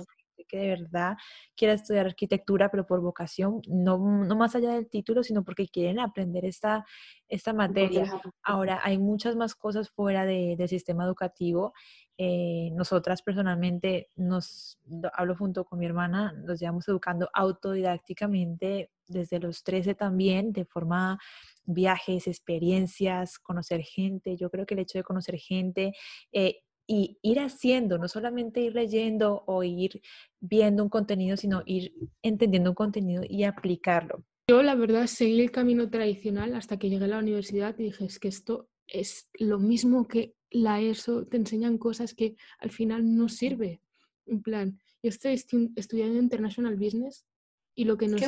que 0.54 0.60
de 0.60 0.68
verdad 0.68 1.16
quiere 1.56 1.74
estudiar 1.74 2.06
arquitectura, 2.06 2.70
pero 2.70 2.86
por 2.86 3.00
vocación, 3.00 3.60
no, 3.66 3.98
no 3.98 4.36
más 4.36 4.54
allá 4.54 4.70
del 4.70 4.88
título, 4.88 5.24
sino 5.24 5.42
porque 5.42 5.66
quieren 5.66 5.98
aprender 5.98 6.44
esta, 6.44 6.84
esta 7.28 7.52
materia. 7.52 8.20
Ahora, 8.42 8.80
hay 8.84 8.98
muchas 8.98 9.34
más 9.34 9.56
cosas 9.56 9.90
fuera 9.90 10.24
de, 10.24 10.54
del 10.56 10.68
sistema 10.68 11.04
educativo. 11.04 11.72
Eh, 12.16 12.70
nosotras 12.72 13.22
personalmente, 13.22 14.10
nos 14.14 14.78
hablo 15.14 15.34
junto 15.34 15.64
con 15.64 15.80
mi 15.80 15.86
hermana, 15.86 16.32
nos 16.32 16.60
llevamos 16.60 16.86
educando 16.86 17.28
autodidácticamente 17.32 18.90
desde 19.08 19.40
los 19.40 19.64
13 19.64 19.96
también, 19.96 20.52
de 20.52 20.64
forma 20.64 21.18
viajes, 21.64 22.28
experiencias, 22.28 23.40
conocer 23.40 23.82
gente. 23.82 24.36
Yo 24.36 24.50
creo 24.50 24.66
que 24.66 24.74
el 24.74 24.80
hecho 24.80 24.98
de 24.98 25.04
conocer 25.04 25.36
gente 25.36 25.94
eh, 26.32 26.60
y 26.86 27.18
ir 27.22 27.40
haciendo, 27.40 27.98
no 27.98 28.08
solamente 28.08 28.60
ir 28.60 28.74
leyendo 28.74 29.44
o 29.46 29.62
ir 29.62 30.02
viendo 30.40 30.82
un 30.82 30.88
contenido, 30.88 31.36
sino 31.36 31.62
ir 31.66 31.94
entendiendo 32.22 32.70
un 32.70 32.74
contenido 32.74 33.22
y 33.28 33.44
aplicarlo. 33.44 34.24
Yo 34.48 34.62
la 34.62 34.74
verdad 34.74 35.06
seguí 35.06 35.40
el 35.40 35.50
camino 35.50 35.88
tradicional 35.88 36.54
hasta 36.54 36.78
que 36.78 36.90
llegué 36.90 37.06
a 37.06 37.08
la 37.08 37.18
universidad 37.18 37.74
y 37.78 37.84
dije, 37.84 38.04
es 38.04 38.18
que 38.18 38.28
esto 38.28 38.68
es 38.86 39.30
lo 39.38 39.58
mismo 39.58 40.06
que 40.06 40.34
la 40.50 40.80
ESO, 40.80 41.26
te 41.26 41.36
enseñan 41.36 41.78
cosas 41.78 42.14
que 42.14 42.36
al 42.58 42.70
final 42.70 43.16
no 43.16 43.28
sirve. 43.28 43.80
En 44.26 44.42
plan, 44.42 44.78
yo 45.02 45.08
estoy 45.08 45.32
estudiando 45.76 46.18
International 46.18 46.76
Business 46.76 47.26
y 47.74 47.84
lo 47.84 47.96
que 47.96 48.08
nos, 48.08 48.20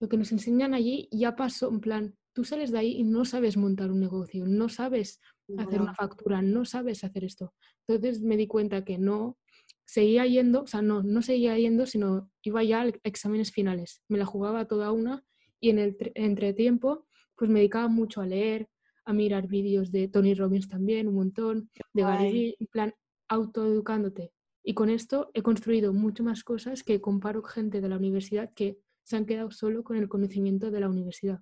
lo 0.00 0.08
que 0.08 0.16
nos 0.16 0.32
enseñan 0.32 0.74
allí 0.74 1.08
ya 1.12 1.36
pasó, 1.36 1.68
en 1.68 1.80
plan, 1.80 2.16
tú 2.32 2.44
sales 2.44 2.70
de 2.70 2.78
ahí 2.78 2.92
y 2.92 3.04
no 3.04 3.24
sabes 3.24 3.56
montar 3.56 3.90
un 3.90 4.00
negocio, 4.00 4.46
no 4.46 4.68
sabes 4.68 5.20
hacer 5.58 5.80
una 5.80 5.94
factura, 5.94 6.42
no 6.42 6.64
sabes 6.64 7.04
hacer 7.04 7.24
esto. 7.24 7.54
Entonces 7.86 8.22
me 8.22 8.36
di 8.36 8.46
cuenta 8.46 8.84
que 8.84 8.98
no 8.98 9.38
seguía 9.84 10.26
yendo, 10.26 10.62
o 10.62 10.66
sea, 10.66 10.82
no, 10.82 11.02
no 11.02 11.22
seguía 11.22 11.58
yendo, 11.58 11.86
sino 11.86 12.30
iba 12.42 12.62
ya 12.62 12.82
a 12.82 12.92
exámenes 13.02 13.52
finales. 13.52 14.02
Me 14.08 14.18
la 14.18 14.24
jugaba 14.24 14.66
toda 14.66 14.92
una 14.92 15.24
y 15.60 15.70
en 15.70 15.78
el 15.78 15.96
entretiempo 16.14 17.06
pues 17.36 17.50
me 17.50 17.60
dedicaba 17.60 17.88
mucho 17.88 18.20
a 18.20 18.26
leer, 18.26 18.68
a 19.04 19.12
mirar 19.12 19.48
vídeos 19.48 19.90
de 19.90 20.08
Tony 20.08 20.34
Robbins 20.34 20.68
también, 20.68 21.08
un 21.08 21.16
montón, 21.16 21.70
de 21.92 22.02
Gary 22.02 22.56
en 22.58 22.66
plan 22.68 22.94
autoeducándote. 23.28 24.32
Y 24.64 24.74
con 24.74 24.90
esto 24.90 25.30
he 25.34 25.42
construido 25.42 25.92
mucho 25.92 26.22
más 26.22 26.44
cosas 26.44 26.84
que 26.84 27.00
comparo 27.00 27.42
gente 27.42 27.80
de 27.80 27.88
la 27.88 27.96
universidad 27.96 28.52
que 28.54 28.78
se 29.02 29.16
han 29.16 29.26
quedado 29.26 29.50
solo 29.50 29.82
con 29.82 29.96
el 29.96 30.08
conocimiento 30.08 30.70
de 30.70 30.80
la 30.80 30.88
universidad 30.88 31.40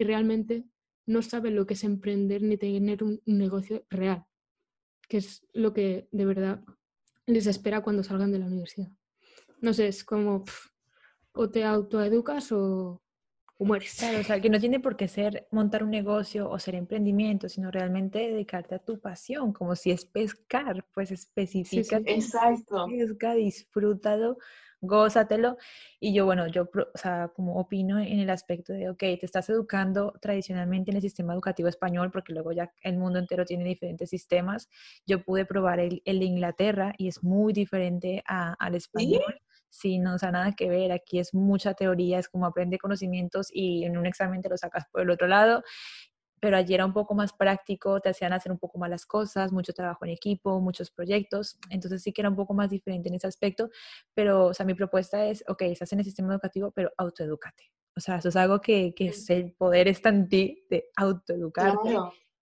y 0.00 0.04
realmente 0.04 0.64
no 1.04 1.20
saben 1.20 1.54
lo 1.54 1.66
que 1.66 1.74
es 1.74 1.84
emprender 1.84 2.40
ni 2.42 2.56
tener 2.56 3.04
un, 3.04 3.20
negocio 3.26 3.84
real, 3.90 4.24
que 5.08 5.18
es 5.18 5.46
lo 5.52 5.74
que 5.74 6.08
de 6.10 6.24
verdad 6.24 6.64
les 7.26 7.46
espera 7.46 7.82
cuando 7.82 8.02
salgan 8.02 8.32
de 8.32 8.38
la 8.38 8.46
universidad. 8.46 8.88
No 9.60 9.74
sé, 9.74 9.88
es 9.88 10.02
como 10.02 10.44
o 11.32 11.50
te 11.50 11.64
autoeducas 11.64 12.50
o, 12.50 13.02
o 13.58 13.64
mueres. 13.66 13.96
Claro, 13.98 14.20
o 14.20 14.22
sea, 14.22 14.40
que 14.40 14.48
no 14.48 14.58
tiene 14.58 14.80
por 14.80 14.96
qué 14.96 15.06
ser 15.06 15.46
montar 15.50 15.84
un 15.84 15.90
negocio 15.90 16.48
o 16.48 16.58
ser 16.58 16.76
emprendimiento, 16.76 17.50
sino 17.50 17.70
realmente 17.70 18.20
dedicarte 18.20 18.76
a 18.76 18.78
tu 18.78 18.98
pasión, 19.00 19.52
como 19.52 19.76
si 19.76 19.90
es 19.90 20.06
pescar, 20.06 20.86
pues 20.94 21.10
especifica. 21.10 22.00
exacto. 22.06 22.86
Pesca, 22.86 23.34
disfrútalo 23.34 24.38
gózatelo. 24.80 25.56
Y 25.98 26.14
yo, 26.14 26.24
bueno, 26.24 26.46
yo, 26.46 26.62
o 26.62 26.98
sea, 26.98 27.28
como 27.34 27.56
opino 27.56 27.98
en 27.98 28.18
el 28.20 28.30
aspecto 28.30 28.72
de, 28.72 28.88
ok, 28.90 28.98
te 28.98 29.20
estás 29.22 29.48
educando 29.50 30.12
tradicionalmente 30.20 30.90
en 30.90 30.96
el 30.96 31.02
sistema 31.02 31.32
educativo 31.34 31.68
español, 31.68 32.10
porque 32.10 32.32
luego 32.32 32.52
ya 32.52 32.72
el 32.82 32.96
mundo 32.96 33.18
entero 33.18 33.44
tiene 33.44 33.64
diferentes 33.64 34.10
sistemas. 34.10 34.68
Yo 35.06 35.22
pude 35.24 35.44
probar 35.44 35.80
el, 35.80 36.02
el 36.04 36.18
de 36.20 36.24
Inglaterra 36.24 36.92
y 36.96 37.08
es 37.08 37.22
muy 37.22 37.52
diferente 37.52 38.22
al 38.26 38.74
español. 38.74 39.22
¿Sí? 39.72 40.00
no, 40.00 40.16
o 40.16 40.18
sea, 40.18 40.32
nada 40.32 40.52
que 40.52 40.68
ver. 40.68 40.90
Aquí 40.90 41.20
es 41.20 41.32
mucha 41.32 41.74
teoría, 41.74 42.18
es 42.18 42.28
como 42.28 42.46
aprende 42.46 42.76
conocimientos 42.76 43.48
y 43.52 43.84
en 43.84 43.96
un 43.96 44.04
examen 44.04 44.42
te 44.42 44.48
lo 44.48 44.56
sacas 44.56 44.84
por 44.90 45.02
el 45.02 45.10
otro 45.10 45.28
lado 45.28 45.62
pero 46.40 46.56
allí 46.56 46.74
era 46.74 46.86
un 46.86 46.92
poco 46.92 47.14
más 47.14 47.32
práctico, 47.32 48.00
te 48.00 48.08
hacían 48.08 48.32
hacer 48.32 48.50
un 48.50 48.58
poco 48.58 48.78
más 48.78 48.90
las 48.90 49.06
cosas, 49.06 49.52
mucho 49.52 49.72
trabajo 49.72 50.04
en 50.04 50.12
equipo, 50.12 50.58
muchos 50.60 50.90
proyectos, 50.90 51.58
entonces 51.68 52.02
sí 52.02 52.12
que 52.12 52.22
era 52.22 52.30
un 52.30 52.36
poco 52.36 52.54
más 52.54 52.70
diferente 52.70 53.08
en 53.08 53.14
ese 53.14 53.26
aspecto, 53.26 53.70
pero, 54.14 54.46
o 54.46 54.54
sea, 54.54 54.64
mi 54.64 54.74
propuesta 54.74 55.26
es, 55.26 55.44
ok, 55.46 55.62
estás 55.62 55.92
en 55.92 56.00
el 56.00 56.04
sistema 56.04 56.32
educativo, 56.32 56.72
pero 56.72 56.90
autoedúcate. 56.96 57.70
O 57.96 58.00
sea, 58.00 58.16
eso 58.16 58.30
es 58.30 58.36
algo 58.36 58.60
que, 58.60 58.94
que 58.94 59.08
es 59.08 59.28
el 59.30 59.52
poder 59.52 59.88
está 59.88 60.08
en 60.08 60.28
ti 60.28 60.64
de 60.70 60.88
autoeducarte. 60.96 61.96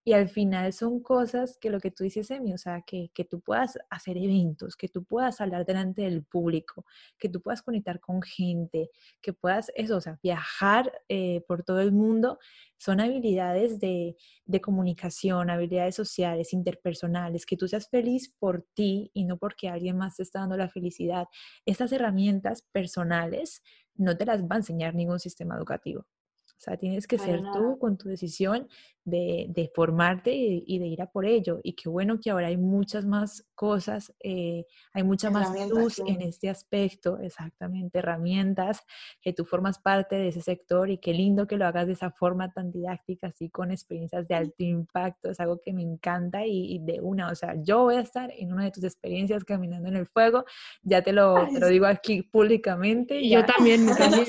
Y 0.09 0.15
al 0.15 0.31
final 0.31 0.73
son 0.73 1.01
cosas 1.01 1.59
que 1.61 1.69
lo 1.69 1.81
que 1.81 1.91
tú 1.91 2.03
dices, 2.03 2.31
Emi, 2.31 2.55
o 2.55 2.57
sea, 2.57 2.81
que, 2.81 3.11
que, 3.13 3.27
tú 3.27 3.41
puedas 3.41 3.79
hacer 3.91 4.17
eventos, 4.17 4.75
que 4.75 4.89
tú 4.89 5.05
puedas 5.05 5.39
hablar 5.43 5.67
delante 5.67 6.01
del 6.01 6.25
público, 6.25 6.87
que 7.19 7.29
tú 7.29 7.43
puedas 7.43 7.61
conectar 7.61 8.01
con 8.01 8.23
gente, 8.23 8.89
que 9.21 9.35
puedas, 9.35 9.71
eso, 9.75 9.99
o 9.99 10.01
sea, 10.01 10.19
viajar 10.23 10.91
eh, 11.11 11.45
por 11.47 11.63
todo 11.63 11.81
el 11.81 11.93
mundo, 11.93 12.39
son 12.79 13.01
habilidades 13.03 13.81
de, 13.81 14.17
de, 14.47 14.61
comunicación, 14.63 15.51
habilidades 15.51 15.97
sociales, 15.97 16.55
interpersonales, 16.55 17.45
que 17.45 17.59
tú 17.59 17.69
seas 17.69 17.91
feliz 17.91 18.35
por 18.39 18.63
ti 18.73 19.11
y 19.13 19.25
no 19.27 19.37
porque 19.37 19.69
alguien 19.69 19.99
más 19.99 20.17
te 20.17 20.23
está 20.23 20.39
dando 20.41 20.57
la 20.57 20.71
felicidad. 20.71 21.27
Estas 21.67 21.93
herramientas 21.93 22.63
personales 22.73 23.63
no 23.95 24.17
te 24.17 24.25
las 24.25 24.43
va 24.43 24.55
a 24.55 24.57
enseñar 24.57 24.95
ningún 24.95 25.21
sistema 25.21 25.55
educativo. 25.55 26.07
O 26.59 26.61
sea, 26.61 26.77
tienes 26.77 27.07
que 27.07 27.19
ser 27.19 27.41
tú 27.53 27.79
con 27.79 27.97
tu 27.97 28.09
decisión 28.09 28.69
de, 29.05 29.71
formarte 29.75 30.35
y, 30.35 30.79
de 30.79 30.87
ir 30.87 31.03
a 31.03 31.11
por 31.11 31.25
ello. 31.25 31.61
Y 31.63 31.75
qué 31.75 31.89
bueno 31.89 32.19
que 32.21 32.31
ahora 32.31 32.49
hay 32.49 32.57
muchas 32.57 33.07
más 33.07 33.47
cosas, 33.55 34.15
eh, 34.21 34.67
hay 34.93 35.03
mucha 35.03 35.31
más 35.31 35.53
luz 35.69 36.01
en 36.01 36.21
este 36.21 36.49
aspecto, 36.49 37.19
exactamente, 37.19 38.01
herramientas, 38.01 38.83
que 39.21 39.33
tú 39.33 39.45
formas 39.45 39.79
parte 39.79 40.17
de 40.17 40.29
ese 40.29 40.41
sector 40.41 40.91
y 40.91 40.99
qué 40.99 41.13
lindo 41.13 41.47
que 41.47 41.57
lo 41.57 41.67
hagas 41.67 41.87
de 41.87 41.95
esa 41.95 42.11
forma 42.11 42.53
tan 42.53 42.71
didáctica, 42.71 43.29
así 43.29 43.51
con 43.51 43.71
experiencias 43.71 44.27
de 44.29 44.35
alto 44.35 44.63
impacto, 44.65 45.31
es 45.31 45.41
algo 45.41 45.61
que 45.61 45.73
me 45.73 45.83
encanta 45.83 46.45
y, 46.45 46.79
de 46.81 47.01
una, 47.01 47.31
o 47.31 47.35
sea, 47.35 47.55
yo 47.63 47.85
voy 47.85 47.97
a 47.97 48.01
estar 48.01 48.33
en 48.37 48.53
una 48.53 48.65
de 48.65 48.71
tus 48.73 48.85
experiencias 48.85 49.45
caminando 49.45 49.89
en 49.89 49.97
el 49.97 50.07
fuego, 50.07 50.45
ya 50.83 51.03
te 51.03 51.13
lo, 51.13 51.47
te 51.49 51.61
lo 51.61 51.69
digo 51.69 51.87
aquí 51.87 52.23
públicamente. 52.23 53.21
Y 53.21 53.31
yo 53.31 53.45
también, 53.45 53.87
también, 53.97 54.27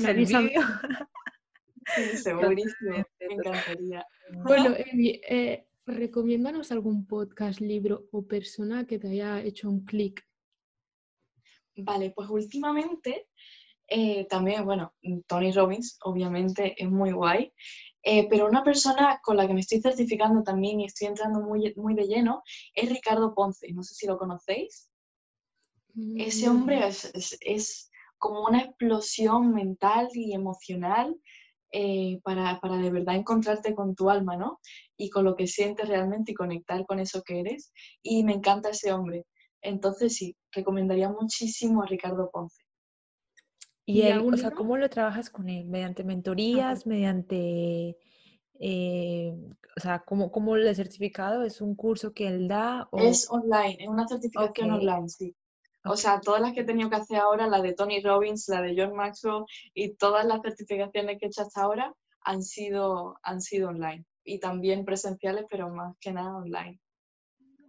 segurísimo, 2.24 3.06
me 3.20 3.34
encantaría. 3.36 4.06
Bueno, 4.44 4.76
eh, 4.78 5.68
recomiéndanos 5.86 6.72
algún 6.72 7.06
podcast, 7.06 7.60
libro 7.60 8.08
o 8.12 8.26
persona 8.26 8.86
que 8.86 9.00
te 9.00 9.10
haya 9.10 9.42
hecho 9.42 9.70
un 9.70 9.86
clic. 9.86 10.26
Vale, 11.76 12.12
pues 12.12 12.30
últimamente 12.30 13.28
eh, 13.90 14.26
también, 14.26 14.66
bueno, 14.66 14.94
Tony 15.26 15.52
Robbins, 15.52 15.98
obviamente, 16.04 16.76
es 16.82 16.90
muy 16.90 17.12
guay. 17.12 17.52
Eh, 18.02 18.28
pero 18.30 18.48
una 18.48 18.64
persona 18.64 19.20
con 19.22 19.36
la 19.36 19.46
que 19.46 19.54
me 19.54 19.60
estoy 19.60 19.82
certificando 19.82 20.42
también 20.42 20.80
y 20.80 20.86
estoy 20.86 21.08
entrando 21.08 21.42
muy, 21.42 21.74
muy 21.76 21.96
de 21.96 22.08
lleno 22.08 22.44
es 22.74 22.90
Ricardo 22.90 23.34
Ponce. 23.34 23.72
No 23.74 23.84
sé 23.84 23.94
si 23.96 24.08
lo 24.08 24.18
conocéis. 24.18 24.90
Ese 26.18 26.48
hombre 26.48 26.80
mm. 26.80 26.84
es, 26.84 27.38
es, 27.42 27.92
como 28.18 28.46
una 28.46 28.62
explosión 28.62 29.54
mental 29.54 30.10
y 30.14 30.34
emocional 30.34 31.16
eh, 31.72 32.20
para, 32.24 32.60
para, 32.60 32.78
de 32.78 32.92
verdad 32.92 33.16
encontrarte 33.16 33.76
con 33.76 33.96
tu 33.96 34.10
alma, 34.10 34.36
¿no? 34.36 34.60
Y 34.98 35.10
con 35.10 35.26
lo 35.26 35.36
que 35.36 35.48
sientes 35.48 35.88
realmente 35.88 36.32
y 36.32 36.36
conectar 36.36 36.86
con 36.86 37.00
eso 37.00 37.22
que 37.24 37.40
eres. 37.40 37.72
Y 38.02 38.24
me 38.24 38.34
encanta 38.34 38.70
ese 38.70 38.92
hombre. 38.92 39.26
Entonces 39.62 40.16
sí, 40.16 40.36
recomendaría 40.52 41.10
muchísimo 41.10 41.84
a 41.84 41.86
Ricardo 41.86 42.30
Ponce. 42.32 42.64
¿Y, 43.86 44.04
él, 44.04 44.20
o 44.20 44.38
sea, 44.38 44.52
cómo 44.52 44.78
lo 44.78 44.90
trabajas 44.90 45.30
con 45.30 45.50
él? 45.50 45.66
¿Mediante 45.68 46.04
mentorías? 46.04 46.86
¿Mediante...? 46.86 47.98
Eh, 48.62 49.34
o 49.78 49.80
sea, 49.80 50.00
¿cómo, 50.00 50.32
¿cómo 50.32 50.58
lo 50.58 50.70
he 50.70 50.76
certificado? 50.76 51.44
¿Es 51.44 51.62
un 51.62 51.76
curso 51.76 52.14
que 52.14 52.28
él 52.28 52.48
da? 52.48 52.90
Es 52.92 53.30
online, 53.32 53.78
es 53.80 53.88
una 53.88 54.08
certificación 54.08 54.72
online, 54.72 55.08
sí. 55.08 55.36
O 55.86 55.96
sea, 55.96 56.20
todas 56.20 56.42
las 56.42 56.54
que 56.54 56.62
he 56.62 56.66
tenido 56.66 56.90
que 56.90 56.98
hacer 56.98 57.18
ahora, 57.18 57.48
la 57.48 57.62
de 57.62 57.74
Tony 57.74 58.02
Robbins, 58.02 58.48
la 58.50 58.62
de 58.62 58.76
John 58.78 58.96
Maxwell 58.96 59.46
y 59.74 59.96
todas 59.96 60.26
las 60.26 60.42
certificaciones 60.42 61.18
que 61.18 61.26
he 61.26 61.30
hecho 61.30 61.42
hasta 61.42 61.62
ahora 61.62 61.94
han 62.22 62.44
sido, 62.44 63.18
han 63.24 63.42
sido 63.42 63.70
online 63.70 64.06
y 64.24 64.40
también 64.40 64.86
presenciales, 64.86 65.46
pero 65.50 65.70
más 65.70 65.96
que 66.00 66.12
nada 66.12 66.36
online. 66.36 66.80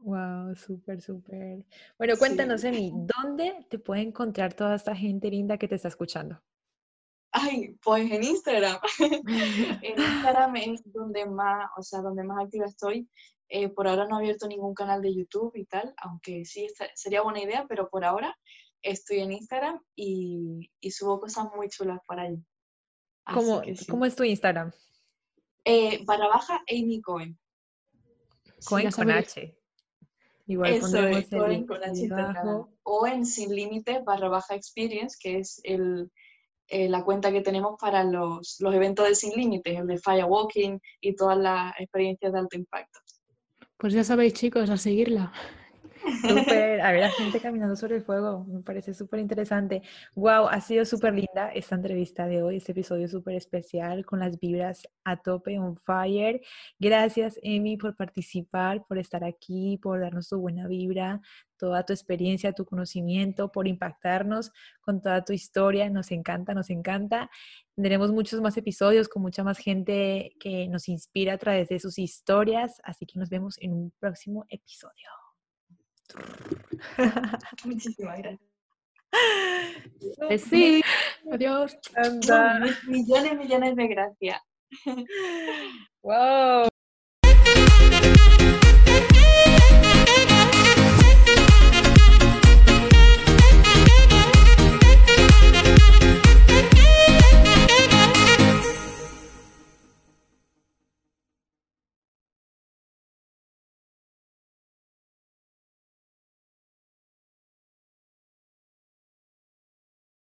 Wow, 0.02 0.56
súper, 0.56 1.00
súper. 1.00 1.64
Bueno, 1.98 2.14
cuéntanos, 2.18 2.64
Emi, 2.64 2.92
¿dónde 2.94 3.66
te 3.68 3.78
puede 3.78 4.00
encontrar 4.00 4.54
toda 4.54 4.74
esta 4.74 4.96
gente 4.96 5.30
linda 5.30 5.58
que 5.58 5.68
te 5.68 5.74
está 5.74 5.88
escuchando? 5.88 6.40
Ay, 7.32 7.76
pues 7.82 8.10
en 8.10 8.24
Instagram. 8.24 8.78
en 9.82 10.00
Instagram 10.00 10.56
es 10.56 10.82
donde 10.92 11.26
más, 11.26 11.70
o 11.76 11.82
sea, 11.82 12.00
donde 12.00 12.24
más 12.24 12.44
activa 12.44 12.66
estoy. 12.66 13.08
Eh, 13.52 13.68
por 13.68 13.88
ahora 13.88 14.06
no 14.06 14.16
he 14.16 14.22
abierto 14.22 14.46
ningún 14.46 14.74
canal 14.74 15.02
de 15.02 15.12
YouTube 15.12 15.50
y 15.56 15.64
tal, 15.64 15.92
aunque 15.96 16.44
sí 16.44 16.68
sería 16.94 17.22
buena 17.22 17.42
idea, 17.42 17.66
pero 17.68 17.90
por 17.90 18.04
ahora 18.04 18.38
estoy 18.80 19.18
en 19.18 19.32
Instagram 19.32 19.80
y, 19.96 20.70
subo 20.90 21.20
cosas 21.20 21.48
muy 21.56 21.68
chulas 21.68 21.98
por 22.06 22.20
ahí. 22.20 22.36
¿Cómo, 23.34 23.60
¿Cómo, 23.88 24.06
es 24.06 24.14
tu 24.14 24.22
Instagram? 24.22 24.72
Eh, 25.64 26.04
barra 26.04 26.28
baja 26.28 26.62
Amy 26.70 27.00
Cohen. 27.00 27.38
Cohen 28.64 28.90
con 28.92 29.10
H. 29.10 29.56
Igual 30.46 30.70
Eso 30.70 31.06
es, 31.06 31.28
Cohen 31.28 31.66
con 31.66 31.82
H 31.82 32.08
O 32.84 33.06
en 33.06 33.26
Sin 33.26 33.54
Límite 33.54 34.00
barra 34.04 34.28
baja 34.28 34.54
Experience, 34.54 35.16
que 35.20 35.38
es 35.38 35.60
el, 35.64 36.10
eh, 36.68 36.88
la 36.88 37.04
cuenta 37.04 37.32
que 37.32 37.40
tenemos 37.40 37.76
para 37.80 38.04
los, 38.04 38.56
los 38.60 38.74
eventos 38.74 39.08
de 39.08 39.16
Sin 39.16 39.32
Límites, 39.32 39.76
el 39.76 39.88
de 39.88 39.98
Firewalking 39.98 40.80
y 41.00 41.16
todas 41.16 41.36
las 41.36 41.72
experiencias 41.80 42.32
de 42.32 42.38
alto 42.38 42.56
impacto. 42.56 43.00
Pues 43.80 43.94
ya 43.94 44.04
sabéis, 44.04 44.34
chicos, 44.34 44.68
a 44.68 44.76
seguirla. 44.76 45.32
Súper, 46.22 46.80
a 46.80 46.92
ver 46.92 47.00
la 47.00 47.10
gente 47.10 47.40
caminando 47.40 47.76
sobre 47.76 47.96
el 47.96 48.02
fuego, 48.02 48.44
me 48.44 48.62
parece 48.62 48.94
súper 48.94 49.20
interesante. 49.20 49.82
Wow, 50.14 50.48
ha 50.48 50.60
sido 50.60 50.84
súper 50.84 51.14
linda 51.14 51.50
esta 51.54 51.74
entrevista 51.74 52.26
de 52.26 52.42
hoy, 52.42 52.56
este 52.56 52.72
episodio 52.72 53.08
súper 53.08 53.34
especial 53.34 54.04
con 54.06 54.20
las 54.20 54.38
vibras 54.38 54.88
a 55.04 55.16
tope, 55.16 55.58
on 55.58 55.76
fire. 55.76 56.40
Gracias, 56.78 57.38
Emi, 57.42 57.76
por 57.76 57.96
participar, 57.96 58.84
por 58.86 58.98
estar 58.98 59.24
aquí, 59.24 59.78
por 59.82 60.00
darnos 60.00 60.28
tu 60.28 60.38
buena 60.38 60.66
vibra, 60.66 61.20
toda 61.58 61.84
tu 61.84 61.92
experiencia, 61.92 62.52
tu 62.52 62.64
conocimiento, 62.64 63.52
por 63.52 63.68
impactarnos 63.68 64.52
con 64.80 65.02
toda 65.02 65.24
tu 65.24 65.32
historia. 65.32 65.90
Nos 65.90 66.10
encanta, 66.10 66.54
nos 66.54 66.70
encanta. 66.70 67.30
Tendremos 67.74 68.10
muchos 68.10 68.40
más 68.40 68.56
episodios 68.56 69.08
con 69.08 69.22
mucha 69.22 69.44
más 69.44 69.58
gente 69.58 70.32
que 70.40 70.66
nos 70.68 70.88
inspira 70.88 71.34
a 71.34 71.38
través 71.38 71.68
de 71.68 71.78
sus 71.78 71.98
historias, 71.98 72.80
así 72.84 73.06
que 73.06 73.18
nos 73.18 73.28
vemos 73.28 73.56
en 73.60 73.72
un 73.74 73.92
próximo 74.00 74.46
episodio. 74.48 75.19
Muchísimas 77.64 78.18
gracias. 78.18 78.50
Sí, 80.48 80.82
adiós. 81.30 81.76
Millones, 82.86 83.36
millones 83.36 83.76
de 83.76 83.88
gracias. 83.88 84.40
Wow. 86.02 86.69